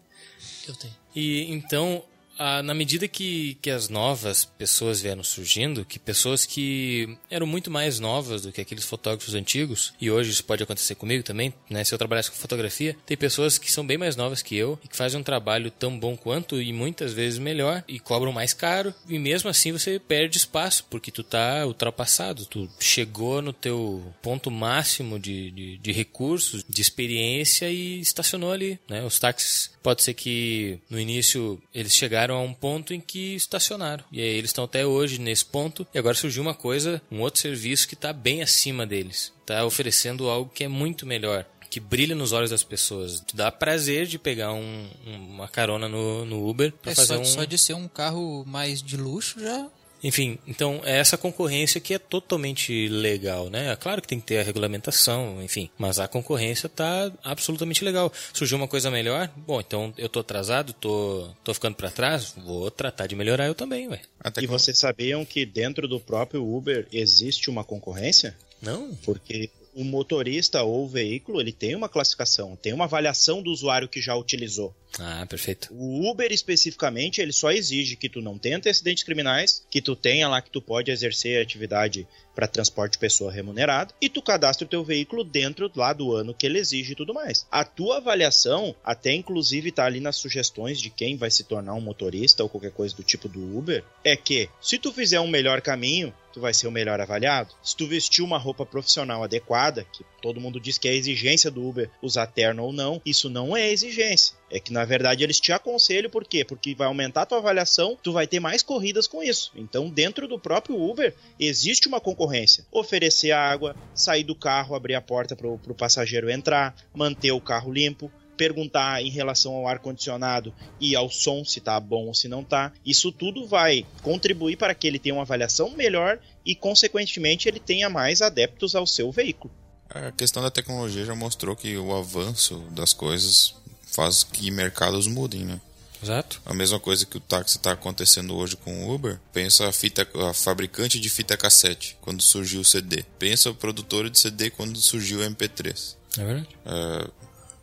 Eu 0.67 0.75
tenho. 0.77 0.95
E 1.15 1.53
então 1.53 2.03
ah, 2.39 2.63
na 2.63 2.75
medida 2.75 3.09
que, 3.09 3.57
que 3.61 3.71
as 3.71 3.89
novas 3.89 4.45
pessoas 4.45 5.01
vieram 5.01 5.23
surgindo, 5.23 5.85
que 5.85 5.99
pessoas 5.99 6.45
que 6.45 7.17
eram 7.31 7.47
muito 7.47 7.71
mais 7.71 7.99
novas 7.99 8.43
do 8.43 8.53
que 8.53 8.61
aqueles 8.61 8.85
fotógrafos 8.85 9.35
antigos, 9.35 9.93
e 10.01 10.11
hoje 10.11 10.31
isso 10.31 10.45
pode 10.45 10.63
acontecer 10.63 10.95
comigo 10.95 11.23
também, 11.23 11.53
né? 11.69 11.85
Se 11.85 11.95
eu 11.95 11.99
trabalhasse 11.99 12.31
com 12.31 12.37
fotografia, 12.37 12.97
tem 13.07 13.17
pessoas 13.17 13.59
que 13.59 13.71
são 13.71 13.87
bem 13.87 13.99
mais 13.99 14.17
novas 14.17 14.43
que 14.43 14.57
eu 14.57 14.79
e 14.85 14.89
que 14.89 14.97
fazem 14.97 15.21
um 15.21 15.25
trabalho 15.25 15.71
tão 15.71 15.99
bom 15.99 16.17
quanto 16.17 16.61
e 16.61 16.73
muitas 16.73 17.13
vezes 17.13 17.39
melhor 17.39 17.85
e 17.87 17.99
cobram 17.99 18.33
mais 18.33 18.53
caro, 18.53 18.95
e 19.09 19.19
mesmo 19.19 19.49
assim 19.49 19.73
você 19.73 19.99
perde 19.99 20.39
espaço, 20.39 20.85
porque 20.91 21.11
tu 21.11 21.23
tá 21.23 21.67
ultrapassado, 21.67 22.47
tu 22.47 22.69
chegou 22.81 23.43
no 23.43 23.53
teu 23.53 24.03
ponto 24.23 24.51
máximo 24.51 25.19
de, 25.19 25.51
de, 25.51 25.79
de 25.79 25.93
recursos, 25.93 26.65
de 26.69 26.81
experiência 26.81 27.71
e 27.71 28.01
estacionou 28.01 28.53
ali, 28.53 28.79
né? 28.89 29.05
Os 29.05 29.19
táxis 29.19 29.73
Pode 29.83 30.03
ser 30.03 30.15
que 30.15 30.79
no 30.89 30.99
início 30.99 31.61
eles 31.75 31.95
chegaram 31.95 32.22
a 32.31 32.39
um 32.41 32.55
ponto 32.55 32.93
em 32.95 33.01
que 33.01 33.35
estacionaram. 33.35 34.05
E 34.13 34.21
aí 34.21 34.27
eles 34.37 34.51
estão 34.51 34.65
até 34.65 34.87
hoje 34.87 35.19
nesse 35.21 35.45
ponto. 35.45 35.87
E 35.95 35.99
agora 35.99 36.15
surgiu 36.15 36.43
uma 36.43 36.55
coisa, 36.55 37.01
um 37.11 37.21
outro 37.21 37.41
serviço 37.41 37.89
que 37.89 37.95
está 37.95 38.13
bem 38.13 38.43
acima 38.43 38.87
deles. 38.87 39.33
Está 39.41 39.65
oferecendo 39.65 40.29
algo 40.29 40.51
que 40.55 40.65
é 40.65 40.69
muito 40.69 41.07
melhor 41.07 41.47
que 41.71 41.81
brilha 41.81 42.15
nos 42.15 42.33
olhos 42.33 42.51
das 42.51 42.63
pessoas. 42.63 43.21
Te 43.21 43.35
dá 43.35 43.51
prazer 43.51 44.07
de 44.07 44.19
pegar 44.19 44.53
um, 44.53 44.91
uma 45.07 45.49
carona 45.49 45.89
no, 45.89 46.23
no 46.27 46.47
Uber 46.47 46.71
para 46.71 46.93
É, 46.93 46.95
fazer 46.95 47.15
só, 47.15 47.21
um. 47.21 47.25
só 47.25 47.45
de 47.45 47.57
ser 47.57 47.73
um 47.73 47.89
carro 47.89 48.45
mais 48.47 48.83
de 48.83 48.95
luxo 48.99 49.41
já. 49.41 49.67
Enfim, 50.03 50.39
então 50.47 50.81
é 50.85 50.99
essa 50.99 51.17
concorrência 51.17 51.81
que 51.81 51.95
é 51.95 51.99
totalmente 51.99 52.89
legal, 52.89 53.49
né? 53.49 53.71
É 53.73 53.77
claro 53.77 54.03
que 54.03 54.09
tem 54.09 54.19
que 54.19 54.27
ter 54.27 54.39
a 54.39 54.43
regulamentação, 54.43 55.43
enfim, 55.43 55.71
mas 55.79 55.99
a 55.99 56.09
concorrência 56.09 56.69
tá 56.69 57.13
absolutamente 57.23 57.85
legal. 57.85 58.13
Surgiu 58.33 58.57
uma 58.59 58.67
coisa 58.69 58.91
melhor, 58.91 59.31
bom, 59.37 59.61
então 59.61 59.95
eu 59.97 60.09
tô 60.09 60.21
atrasado, 60.21 60.73
tô, 60.73 61.29
tô 61.45 61.55
ficando 61.55 61.77
para 61.77 61.91
trás, 61.91 62.35
vou 62.45 62.71
tratar 62.71 63.07
de 63.07 63.15
melhorar 63.15 63.47
eu 63.47 63.55
também, 63.55 63.89
ué. 63.89 64.01
Até 64.19 64.41
E 64.41 64.45
que- 64.45 64.51
vocês 64.51 64.79
sabiam 64.79 65.25
que 65.25 65.47
dentro 65.47 65.87
do 65.87 66.01
próprio 66.01 66.45
Uber 66.45 66.87
existe 66.93 67.49
uma 67.49 67.63
concorrência? 67.65 68.37
Não? 68.61 68.95
Porque 69.05 69.51
o 69.75 69.85
motorista 69.85 70.63
ou 70.63 70.85
o 70.85 70.89
veículo, 70.89 71.41
ele 71.41 71.53
tem 71.53 71.75
uma 71.75 71.89
classificação, 71.89 72.57
tem 72.57 72.73
uma 72.73 72.85
avaliação 72.85 73.43
do 73.43 73.51
usuário 73.51 73.89
que 73.89 74.01
já 74.01 74.15
utilizou. 74.15 74.75
Ah, 74.99 75.25
perfeito. 75.27 75.69
O 75.73 76.11
Uber 76.11 76.31
especificamente, 76.31 77.21
ele 77.21 77.33
só 77.33 77.51
exige 77.51 77.97
que 77.97 78.09
tu 78.09 78.21
não 78.21 78.39
tenha 78.39 78.59
antecedentes 78.59 79.03
criminais, 79.03 79.65
que 79.71 79.81
tu 79.81 79.97
tenha 79.97 80.29
lá 80.29 80.43
que 80.43 80.51
tu 80.51 80.61
pode 80.61 80.91
exercer 80.91 81.41
atividade 81.41 82.07
para 82.35 82.47
transporte 82.47 82.93
de 82.93 82.99
pessoa 82.99 83.33
remunerada 83.33 83.95
e 84.01 84.09
tu 84.09 84.23
cadastra 84.23 84.65
o 84.65 84.69
teu 84.69 84.83
veículo 84.83 85.25
dentro 85.25 85.71
lá 85.75 85.93
do 85.93 86.15
ano 86.15 86.35
que 86.35 86.47
ele 86.47 86.59
exige 86.59 86.93
e 86.93 86.97
tudo 86.97 87.15
mais. 87.15 87.47
A 87.51 87.65
tua 87.65 87.99
avaliação, 87.99 88.75
até 88.85 89.13
inclusive 89.13 89.73
tá 89.73 89.85
ali 89.85 90.01
nas 90.01 90.17
sugestões 90.17 90.81
de 90.81 90.91
quem 90.91 91.17
vai 91.17 91.31
se 91.31 91.45
tornar 91.45 91.75
um 91.75 91.81
motorista 91.81 92.43
ou 92.43 92.49
qualquer 92.49 92.73
coisa 92.73 92.95
do 92.95 93.03
tipo 93.03 93.29
do 93.29 93.57
Uber, 93.57 93.85
é 94.05 94.17
que 94.17 94.49
se 94.61 94.79
tu 94.79 94.93
fizer 94.93 95.21
um 95.21 95.29
melhor 95.29 95.61
caminho, 95.61 96.13
tu 96.33 96.41
vai 96.41 96.55
ser 96.55 96.67
o 96.67 96.73
melhor 96.73 97.01
avaliado. 97.01 97.55
Se 97.63 97.77
tu 97.77 97.87
vestir 97.87 98.23
uma 98.23 98.39
roupa 98.39 98.65
profissional 98.65 99.23
adequada, 99.23 99.87
que 99.93 100.05
todo 100.21 100.41
mundo 100.41 100.61
diz 100.61 100.79
que 100.79 100.89
é 100.89 100.95
exigência 100.95 101.51
do 101.51 101.67
Uber 101.67 101.91
usar 102.01 102.27
terno 102.27 102.65
ou 102.65 102.73
não, 102.73 103.01
isso 103.05 103.29
não 103.29 103.57
é 103.57 103.71
exigência. 103.71 104.35
É 104.51 104.61
que 104.61 104.73
na 104.73 104.85
verdade 104.85 105.25
eles 105.25 105.41
te 105.41 105.53
aconselham 105.53 106.11
por 106.11 106.25
quê? 106.25 106.45
Porque 106.45 106.75
vai 106.75 106.87
aumentar 106.87 107.23
a 107.23 107.27
tua 107.27 107.39
avaliação, 107.39 107.99
tu 108.03 108.13
vai 108.13 108.27
ter 108.27 108.41
mais 108.41 108.63
corridas 108.63 109.07
com 109.07 109.23
isso. 109.23 109.53
Então, 109.57 109.89
dentro 109.89 110.29
do 110.29 110.39
próprio 110.39 110.81
Uber, 110.81 111.15
existe 111.39 111.89
uma 111.89 112.01
concorrência. 112.01 112.67
Oferecer 112.71 113.33
água, 113.33 113.75
sair 113.95 114.25
do 114.25 114.35
carro, 114.35 114.75
abrir 114.75 114.95
a 114.95 115.01
porta 115.01 115.35
para 115.35 115.49
o 115.49 115.75
passageiro 115.75 116.31
entrar, 116.31 116.75
manter 116.95 117.33
o 117.33 117.41
carro 117.41 117.73
limpo, 117.73 118.11
perguntar 118.37 119.03
em 119.03 119.11
relação 119.11 119.55
ao 119.55 119.69
ar 119.69 119.79
condicionado 119.79 120.53
e 120.81 120.97
ao 120.97 121.11
som 121.11 121.45
se 121.45 121.61
tá 121.61 121.79
bom 121.79 122.07
ou 122.07 122.15
se 122.15 122.29
não 122.29 122.43
tá. 122.43 122.73
Isso 122.85 123.13
tudo 123.13 123.47
vai 123.47 123.87
contribuir 124.03 124.57
para 124.57 124.75
que 124.75 124.87
ele 124.87 124.99
tenha 124.99 125.15
uma 125.15 125.23
avaliação 125.23 125.71
melhor 125.71 126.19
e 126.45 126.55
consequentemente 126.55 127.49
ele 127.49 127.61
tenha 127.61 127.89
mais 127.89 128.23
adeptos 128.23 128.75
ao 128.75 128.87
seu 128.87 129.11
veículo. 129.11 129.53
A 129.89 130.11
questão 130.13 130.43
da 130.43 130.51
tecnologia 130.51 131.05
já 131.05 131.15
mostrou 131.15 131.55
que 131.55 131.77
o 131.77 131.95
avanço 131.95 132.59
das 132.71 132.93
coisas 132.93 133.55
faz 133.85 134.25
que 134.25 134.51
mercados 134.51 135.07
mudem, 135.07 135.45
né? 135.45 135.61
Exato. 136.03 136.43
A 136.45 136.53
mesma 136.53 136.81
coisa 136.81 137.07
que 137.07 137.17
o 137.17 137.21
táxi 137.21 137.59
está 137.59 137.73
acontecendo 137.73 138.35
hoje 138.35 138.57
com 138.57 138.85
o 138.85 138.93
Uber. 138.93 139.21
Pensa 139.33 139.69
a, 139.69 139.73
fita, 139.73 140.07
a 140.29 140.35
fabricante 140.35 140.99
de 140.99 141.09
fita 141.09 141.37
cassete, 141.37 141.97
quando 142.01 142.21
surgiu 142.23 142.61
o 142.61 142.65
CD. 142.65 143.05
Pensa 143.19 143.51
o 143.51 143.55
produtor 143.55 144.11
de 144.11 144.19
CD 144.19 144.51
quando 144.51 144.77
surgiu 144.79 145.21
o 145.21 145.23
MP3. 145.23 145.95
É 146.19 146.25
verdade. 146.25 146.49
É, 146.67 147.09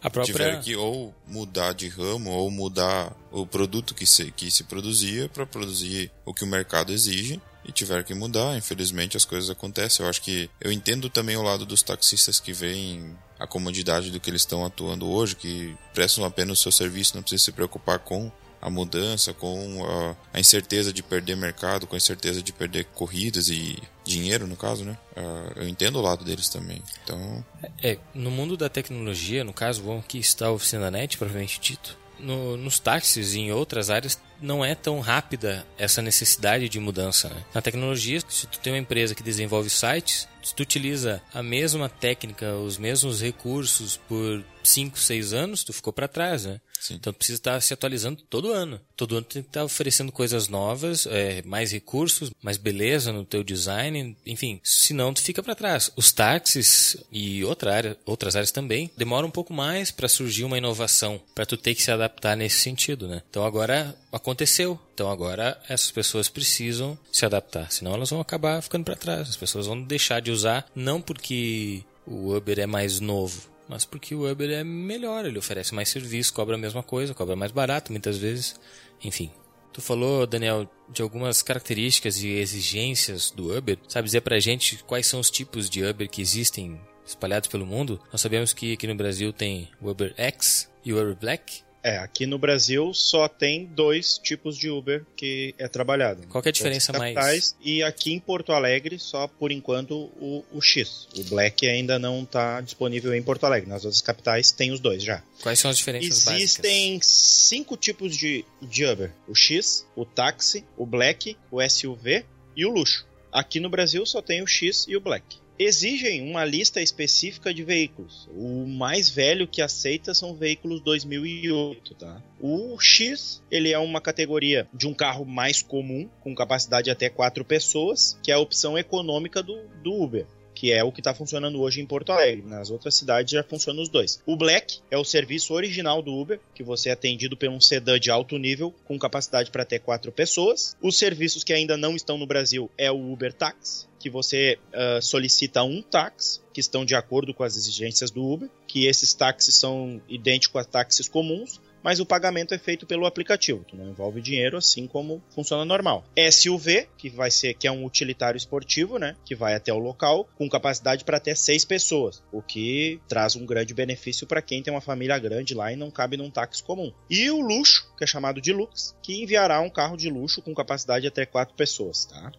A 0.02 0.10
própria. 0.10 0.34
tiveram 0.34 0.62
que 0.62 0.76
ou 0.76 1.14
mudar 1.28 1.74
de 1.74 1.88
ramo 1.88 2.30
ou 2.32 2.50
mudar 2.50 3.14
o 3.32 3.46
produto 3.46 3.94
que 3.94 4.06
se, 4.06 4.32
que 4.32 4.50
se 4.50 4.64
produzia 4.64 5.28
para 5.30 5.46
produzir 5.46 6.12
o 6.26 6.34
que 6.34 6.44
o 6.44 6.48
mercado 6.48 6.94
exige 6.94 7.42
e 7.66 7.72
tiveram 7.72 8.04
que 8.04 8.14
mudar. 8.14 8.58
Infelizmente 8.58 9.18
as 9.18 9.26
coisas 9.26 9.50
acontecem. 9.50 10.04
Eu 10.04 10.10
acho 10.10 10.22
que 10.22 10.50
eu 10.62 10.72
entendo 10.72 11.10
também 11.10 11.36
o 11.36 11.42
lado 11.42 11.66
dos 11.66 11.84
taxistas 11.84 12.40
que 12.40 12.54
veem 12.54 13.16
a 13.38 13.48
comodidade 13.48 14.12
do 14.12 14.20
que 14.20 14.30
eles 14.30 14.42
estão 14.42 14.66
atuando 14.66 15.08
hoje, 15.08 15.36
que 15.36 15.76
prestam 15.94 16.26
apenas 16.26 16.60
o 16.60 16.62
seu 16.62 16.72
serviço, 16.72 17.16
não 17.16 17.22
precisa 17.22 17.46
se 17.46 17.52
preocupar 17.52 18.00
com 18.00 18.32
a 18.62 18.70
mudança, 18.70 19.34
com 19.34 19.86
a, 19.86 20.16
a 20.34 20.40
incerteza 20.40 20.92
de 20.92 21.02
perder 21.02 21.36
mercado, 21.36 21.88
com 21.88 21.96
a 21.96 21.98
incerteza 21.98 22.42
de 22.42 22.52
perder 22.52 22.86
corridas 22.94 23.50
e 23.50 23.78
dinheiro, 24.04 24.48
no 24.48 24.56
caso, 24.56 24.84
né? 24.84 24.98
Ah, 25.16 25.52
eu 25.56 25.68
entendo 25.68 25.98
o 25.98 26.02
lado 26.02 26.26
deles 26.26 26.50
também. 26.50 26.82
Então, 27.04 27.44
É, 27.82 27.98
no 28.14 28.32
mundo 28.32 28.58
da 28.58 28.70
tecnologia, 28.70 29.44
no 29.44 29.54
caso, 29.54 29.84
vamos 29.84 30.04
aqui 30.04 30.20
está 30.20 30.48
a 30.48 30.52
oficina 30.52 30.92
NET, 30.92 31.18
propriamente 31.18 31.60
dito. 31.60 31.98
No, 32.20 32.58
nos 32.58 32.80
táxis 32.80 33.34
e 33.34 33.40
em 33.40 33.52
outras 33.54 33.90
áreas 33.90 34.20
não 34.42 34.64
é 34.64 34.76
tão 34.76 35.00
rápida 35.00 35.66
essa 35.78 36.02
necessidade 36.02 36.68
de 36.68 36.80
mudança. 36.80 37.30
Né? 37.30 37.44
Na 37.54 37.62
tecnologia, 37.62 38.22
se 38.28 38.46
tu 38.46 38.60
tem 38.60 38.74
uma 38.74 38.80
empresa 38.80 39.16
que 39.16 39.24
desenvolve 39.24 39.70
sites, 39.70 40.28
se 40.44 40.54
tu 40.54 40.64
utiliza 40.64 41.22
a 41.34 41.42
mesma 41.42 41.88
técnica, 41.88 42.56
os 42.56 42.78
mesmos 42.78 43.22
recursos 43.22 43.98
por 44.08 44.44
5, 44.70 45.00
6 45.00 45.34
anos, 45.34 45.64
tu 45.64 45.74
ficou 45.74 45.92
para 45.92 46.08
trás, 46.08 46.46
né? 46.46 46.62
Sim. 46.80 46.96
Então 46.96 47.12
tu 47.12 47.18
precisa 47.18 47.38
estar 47.38 47.62
se 47.62 47.74
atualizando 47.74 48.22
todo 48.30 48.52
ano. 48.52 48.80
Todo 48.96 49.16
ano 49.16 49.26
tu 49.26 49.34
tem 49.34 49.44
que 49.44 49.50
estar 49.50 49.64
oferecendo 49.64 50.12
coisas 50.12 50.48
novas, 50.48 51.06
é, 51.08 51.42
mais 51.44 51.72
recursos, 51.72 52.32
mais 52.42 52.58
beleza 52.58 53.12
no 53.12 53.26
teu 53.26 53.44
design, 53.44 54.16
enfim. 54.26 54.62
Senão 54.64 55.14
tu 55.14 55.22
fica 55.22 55.44
para 55.44 55.56
trás. 55.56 55.92
Os 55.96 56.12
táxis 56.12 56.98
e 57.12 57.44
outra 57.44 57.76
área, 57.76 57.98
outras 58.06 58.36
áreas 58.36 58.52
também 58.52 58.90
demoram 58.96 59.28
um 59.28 59.32
pouco 59.32 59.54
mais 59.54 59.92
para 59.92 60.08
surgir 60.08 60.46
uma 60.46 60.58
inovação, 60.58 61.22
para 61.36 61.46
tu 61.46 61.58
ter 61.58 61.76
que 61.76 61.84
se 61.84 61.92
adaptar 61.92 62.38
nesse 62.38 62.60
sentido, 62.62 63.08
né? 63.08 63.22
Então 63.30 63.46
agora 63.46 63.96
aconteceu. 64.12 64.80
Então 64.94 65.10
agora 65.10 65.60
essas 65.68 65.92
pessoas 65.92 66.30
precisam 66.30 66.98
se 67.12 67.26
adaptar, 67.26 67.72
senão 67.72 67.94
elas 67.94 68.10
vão 68.10 68.20
acabar 68.20 68.62
ficando 68.62 68.86
para 68.86 68.96
trás. 68.96 69.30
As 69.30 69.38
pessoas 69.38 69.66
vão 69.66 69.82
deixar 69.82 70.22
de 70.22 70.32
usar 70.32 70.66
não 70.76 71.02
porque 71.02 71.84
o 72.06 72.36
Uber 72.36 72.60
é 72.60 72.66
mais 72.66 73.00
novo, 73.00 73.49
mas 73.70 73.86
porque 73.86 74.16
o 74.16 74.30
Uber 74.30 74.50
é 74.50 74.64
melhor, 74.64 75.26
ele 75.26 75.38
oferece 75.38 75.76
mais 75.76 75.90
serviço, 75.90 76.34
cobra 76.34 76.56
a 76.56 76.58
mesma 76.58 76.82
coisa, 76.82 77.14
cobra 77.14 77.36
mais 77.36 77.52
barato 77.52 77.92
muitas 77.92 78.18
vezes, 78.18 78.60
enfim. 79.04 79.32
Tu 79.72 79.80
falou, 79.80 80.26
Daniel, 80.26 80.68
de 80.90 81.04
algumas 81.04 81.44
características 81.44 82.24
e 82.24 82.30
exigências 82.30 83.30
do 83.30 83.56
Uber. 83.56 83.78
Sabe 83.88 84.08
dizer 84.08 84.22
pra 84.22 84.40
gente 84.40 84.84
quais 84.84 85.06
são 85.06 85.20
os 85.20 85.30
tipos 85.30 85.70
de 85.70 85.86
Uber 85.86 86.10
que 86.10 86.22
existem 86.22 86.82
espalhados 87.06 87.48
pelo 87.48 87.68
mundo? 87.68 88.02
Nós 88.12 88.20
sabemos 88.20 88.52
que 88.52 88.74
aqui 88.74 88.88
no 88.88 88.96
Brasil 88.96 89.32
tem 89.32 89.70
o 89.80 89.90
Uber 89.90 90.14
X 90.18 90.68
e 90.84 90.92
o 90.92 91.00
Uber 91.00 91.16
Black. 91.16 91.62
É, 91.82 91.98
aqui 91.98 92.26
no 92.26 92.38
Brasil 92.38 92.94
só 92.94 93.28
tem 93.28 93.66
dois 93.66 94.18
tipos 94.18 94.58
de 94.58 94.70
Uber 94.70 95.06
que 95.16 95.56
é 95.58 95.68
trabalhado. 95.68 96.28
Qual 96.28 96.42
que 96.42 96.50
é 96.50 96.52
a 96.52 96.54
diferença 96.54 96.92
as 96.92 96.98
mais? 96.98 97.16
capitais, 97.16 97.56
E 97.64 97.82
aqui 97.82 98.12
em 98.12 98.20
Porto 98.20 98.52
Alegre, 98.52 99.00
só 99.00 99.28
por 99.28 99.52
enquanto 99.52 99.94
o, 100.20 100.44
o 100.52 100.62
X. 100.62 101.08
O 101.16 101.24
Black 101.26 101.68
ainda 101.68 101.98
não 101.98 102.24
está 102.24 102.60
disponível 102.62 103.14
em 103.14 103.24
Porto 103.24 103.46
Alegre. 103.46 103.70
Nas 103.70 103.86
outras 103.86 104.02
capitais 104.02 104.52
tem 104.52 104.72
os 104.72 104.80
dois 104.80 105.02
já. 105.02 105.24
Quais 105.42 105.60
são 105.60 105.72
as 105.72 105.78
diferenças 105.78 106.26
básicas? 106.26 106.36
Existem 106.36 107.00
cinco 107.02 107.78
tipos 107.78 108.16
de, 108.16 108.44
de 108.62 108.86
Uber: 108.86 109.12
o 109.28 109.36
X, 109.36 109.86
o 109.96 110.04
táxi, 110.06 110.66
o 110.76 110.86
Black, 110.86 111.38
o 111.50 111.62
SUV 111.68 112.26
e 112.56 112.66
o 112.66 112.72
luxo. 112.72 113.08
Aqui 113.32 113.60
no 113.60 113.70
Brasil 113.70 114.06
só 114.06 114.22
tem 114.22 114.42
o 114.42 114.48
X 114.48 114.86
e 114.88 114.98
o 114.98 115.00
Black. 115.02 115.38
Exigem 115.60 116.22
uma 116.22 116.46
lista 116.46 116.82
específica 116.82 117.54
de 117.54 117.66
veículos. 117.66 118.30
O 118.34 118.66
mais 118.66 119.10
velho 119.10 119.46
que 119.46 119.62
aceita 119.62 120.14
são 120.14 120.34
veículos 120.34 120.80
2008, 120.80 121.96
tá? 121.96 122.24
O 122.40 122.80
X, 122.80 123.44
ele 123.52 123.74
é 123.74 123.78
uma 123.78 124.00
categoria 124.00 124.66
de 124.74 124.88
um 124.88 124.94
carro 124.94 125.26
mais 125.26 125.62
comum, 125.62 126.10
com 126.22 126.34
capacidade 126.34 126.90
até 126.90 127.10
quatro 127.10 127.44
pessoas, 127.44 128.18
que 128.24 128.32
é 128.32 128.36
a 128.36 128.40
opção 128.40 128.78
econômica 128.78 129.44
do, 129.44 129.60
do 129.84 129.94
Uber 129.94 130.26
que 130.60 130.74
é 130.74 130.84
o 130.84 130.92
que 130.92 131.00
está 131.00 131.14
funcionando 131.14 131.62
hoje 131.62 131.80
em 131.80 131.86
Porto 131.86 132.12
Alegre. 132.12 132.46
Nas 132.46 132.70
outras 132.70 132.94
cidades 132.94 133.32
já 133.32 133.42
funcionam 133.42 133.82
os 133.82 133.88
dois. 133.88 134.22
O 134.26 134.36
Black 134.36 134.80
é 134.92 134.98
o 134.98 135.06
serviço 135.06 135.54
original 135.54 136.02
do 136.02 136.14
Uber, 136.14 136.38
que 136.54 136.62
você 136.62 136.90
é 136.90 136.92
atendido 136.92 137.38
por 137.38 137.48
um 137.48 137.62
sedã 137.62 137.98
de 137.98 138.12
alto 138.12 138.38
nível 138.38 138.76
com 138.84 139.00
capacidade 139.00 139.52
para 139.52 139.64
até 139.64 139.80
quatro 139.80 140.12
pessoas. 140.12 140.76
Os 140.82 140.98
serviços 140.98 141.46
que 141.46 141.54
ainda 141.54 141.78
não 141.78 141.96
estão 141.96 142.18
no 142.18 142.28
Brasil 142.28 142.70
é 142.78 142.92
o 142.92 143.14
Uber 143.14 143.32
Taxi, 143.32 143.88
que 143.98 144.10
você 144.10 144.60
uh, 144.74 145.02
solicita 145.02 145.64
um 145.64 145.82
táxi 145.82 146.42
que 146.54 146.60
estão 146.60 146.84
de 146.84 146.94
acordo 146.94 147.34
com 147.34 147.44
as 147.44 147.56
exigências 147.56 148.12
do 148.12 148.22
Uber, 148.22 148.50
que 148.68 148.86
esses 148.86 149.14
táxis 149.14 149.56
são 149.56 150.02
idênticos 150.10 150.60
a 150.60 150.66
táxis 150.66 151.08
comuns, 151.08 151.62
mas 151.84 152.00
o 152.00 152.06
pagamento 152.06 152.54
é 152.54 152.58
feito 152.58 152.86
pelo 152.86 153.06
aplicativo, 153.06 153.64
que 153.64 153.76
não 153.76 153.90
envolve 153.90 154.22
dinheiro, 154.22 154.58
assim 154.58 154.88
como 154.88 155.22
funciona 155.30 155.66
normal. 155.66 156.04
SUV, 156.32 156.88
que 156.98 157.10
vai 157.10 157.32
ser 157.32 157.54
que 157.54 157.68
é 157.68 157.72
um 157.72 157.86
utilitário 157.86 158.38
esportivo, 158.38 158.98
né, 158.98 159.16
que 159.26 159.36
vai 159.36 159.54
até 159.54 159.74
o 159.74 159.80
local 159.80 160.28
com 160.36 160.50
capacidade 160.50 161.04
para 161.04 161.18
até 161.18 161.36
seis 161.36 161.66
pessoas, 161.66 162.24
o 162.32 162.42
que 162.42 163.00
traz 163.08 163.36
um 163.36 163.46
grande 163.46 163.74
benefício 163.74 164.28
para 164.28 164.42
quem 164.42 164.62
tem 164.62 164.74
uma 164.74 164.82
família 164.82 165.18
grande 165.18 165.54
lá 165.54 165.72
e 165.72 165.76
não 165.76 165.92
cabe 165.92 166.18
num 166.18 166.30
táxi 166.30 166.64
comum. 166.64 166.92
E 167.10 167.30
o 167.30 167.40
luxo, 167.40 167.92
que 167.98 168.04
é 168.04 168.08
chamado 168.08 168.42
de 168.42 168.54
Lux, 168.54 168.96
que 169.02 169.22
enviará 169.22 169.62
um 169.62 169.70
carro 169.70 169.98
de 169.98 170.10
luxo 170.10 170.42
com 170.42 170.54
capacidade 170.54 171.08
até 171.08 171.26
quatro 171.26 171.56
pessoas, 171.56 172.06
tá? 172.06 172.32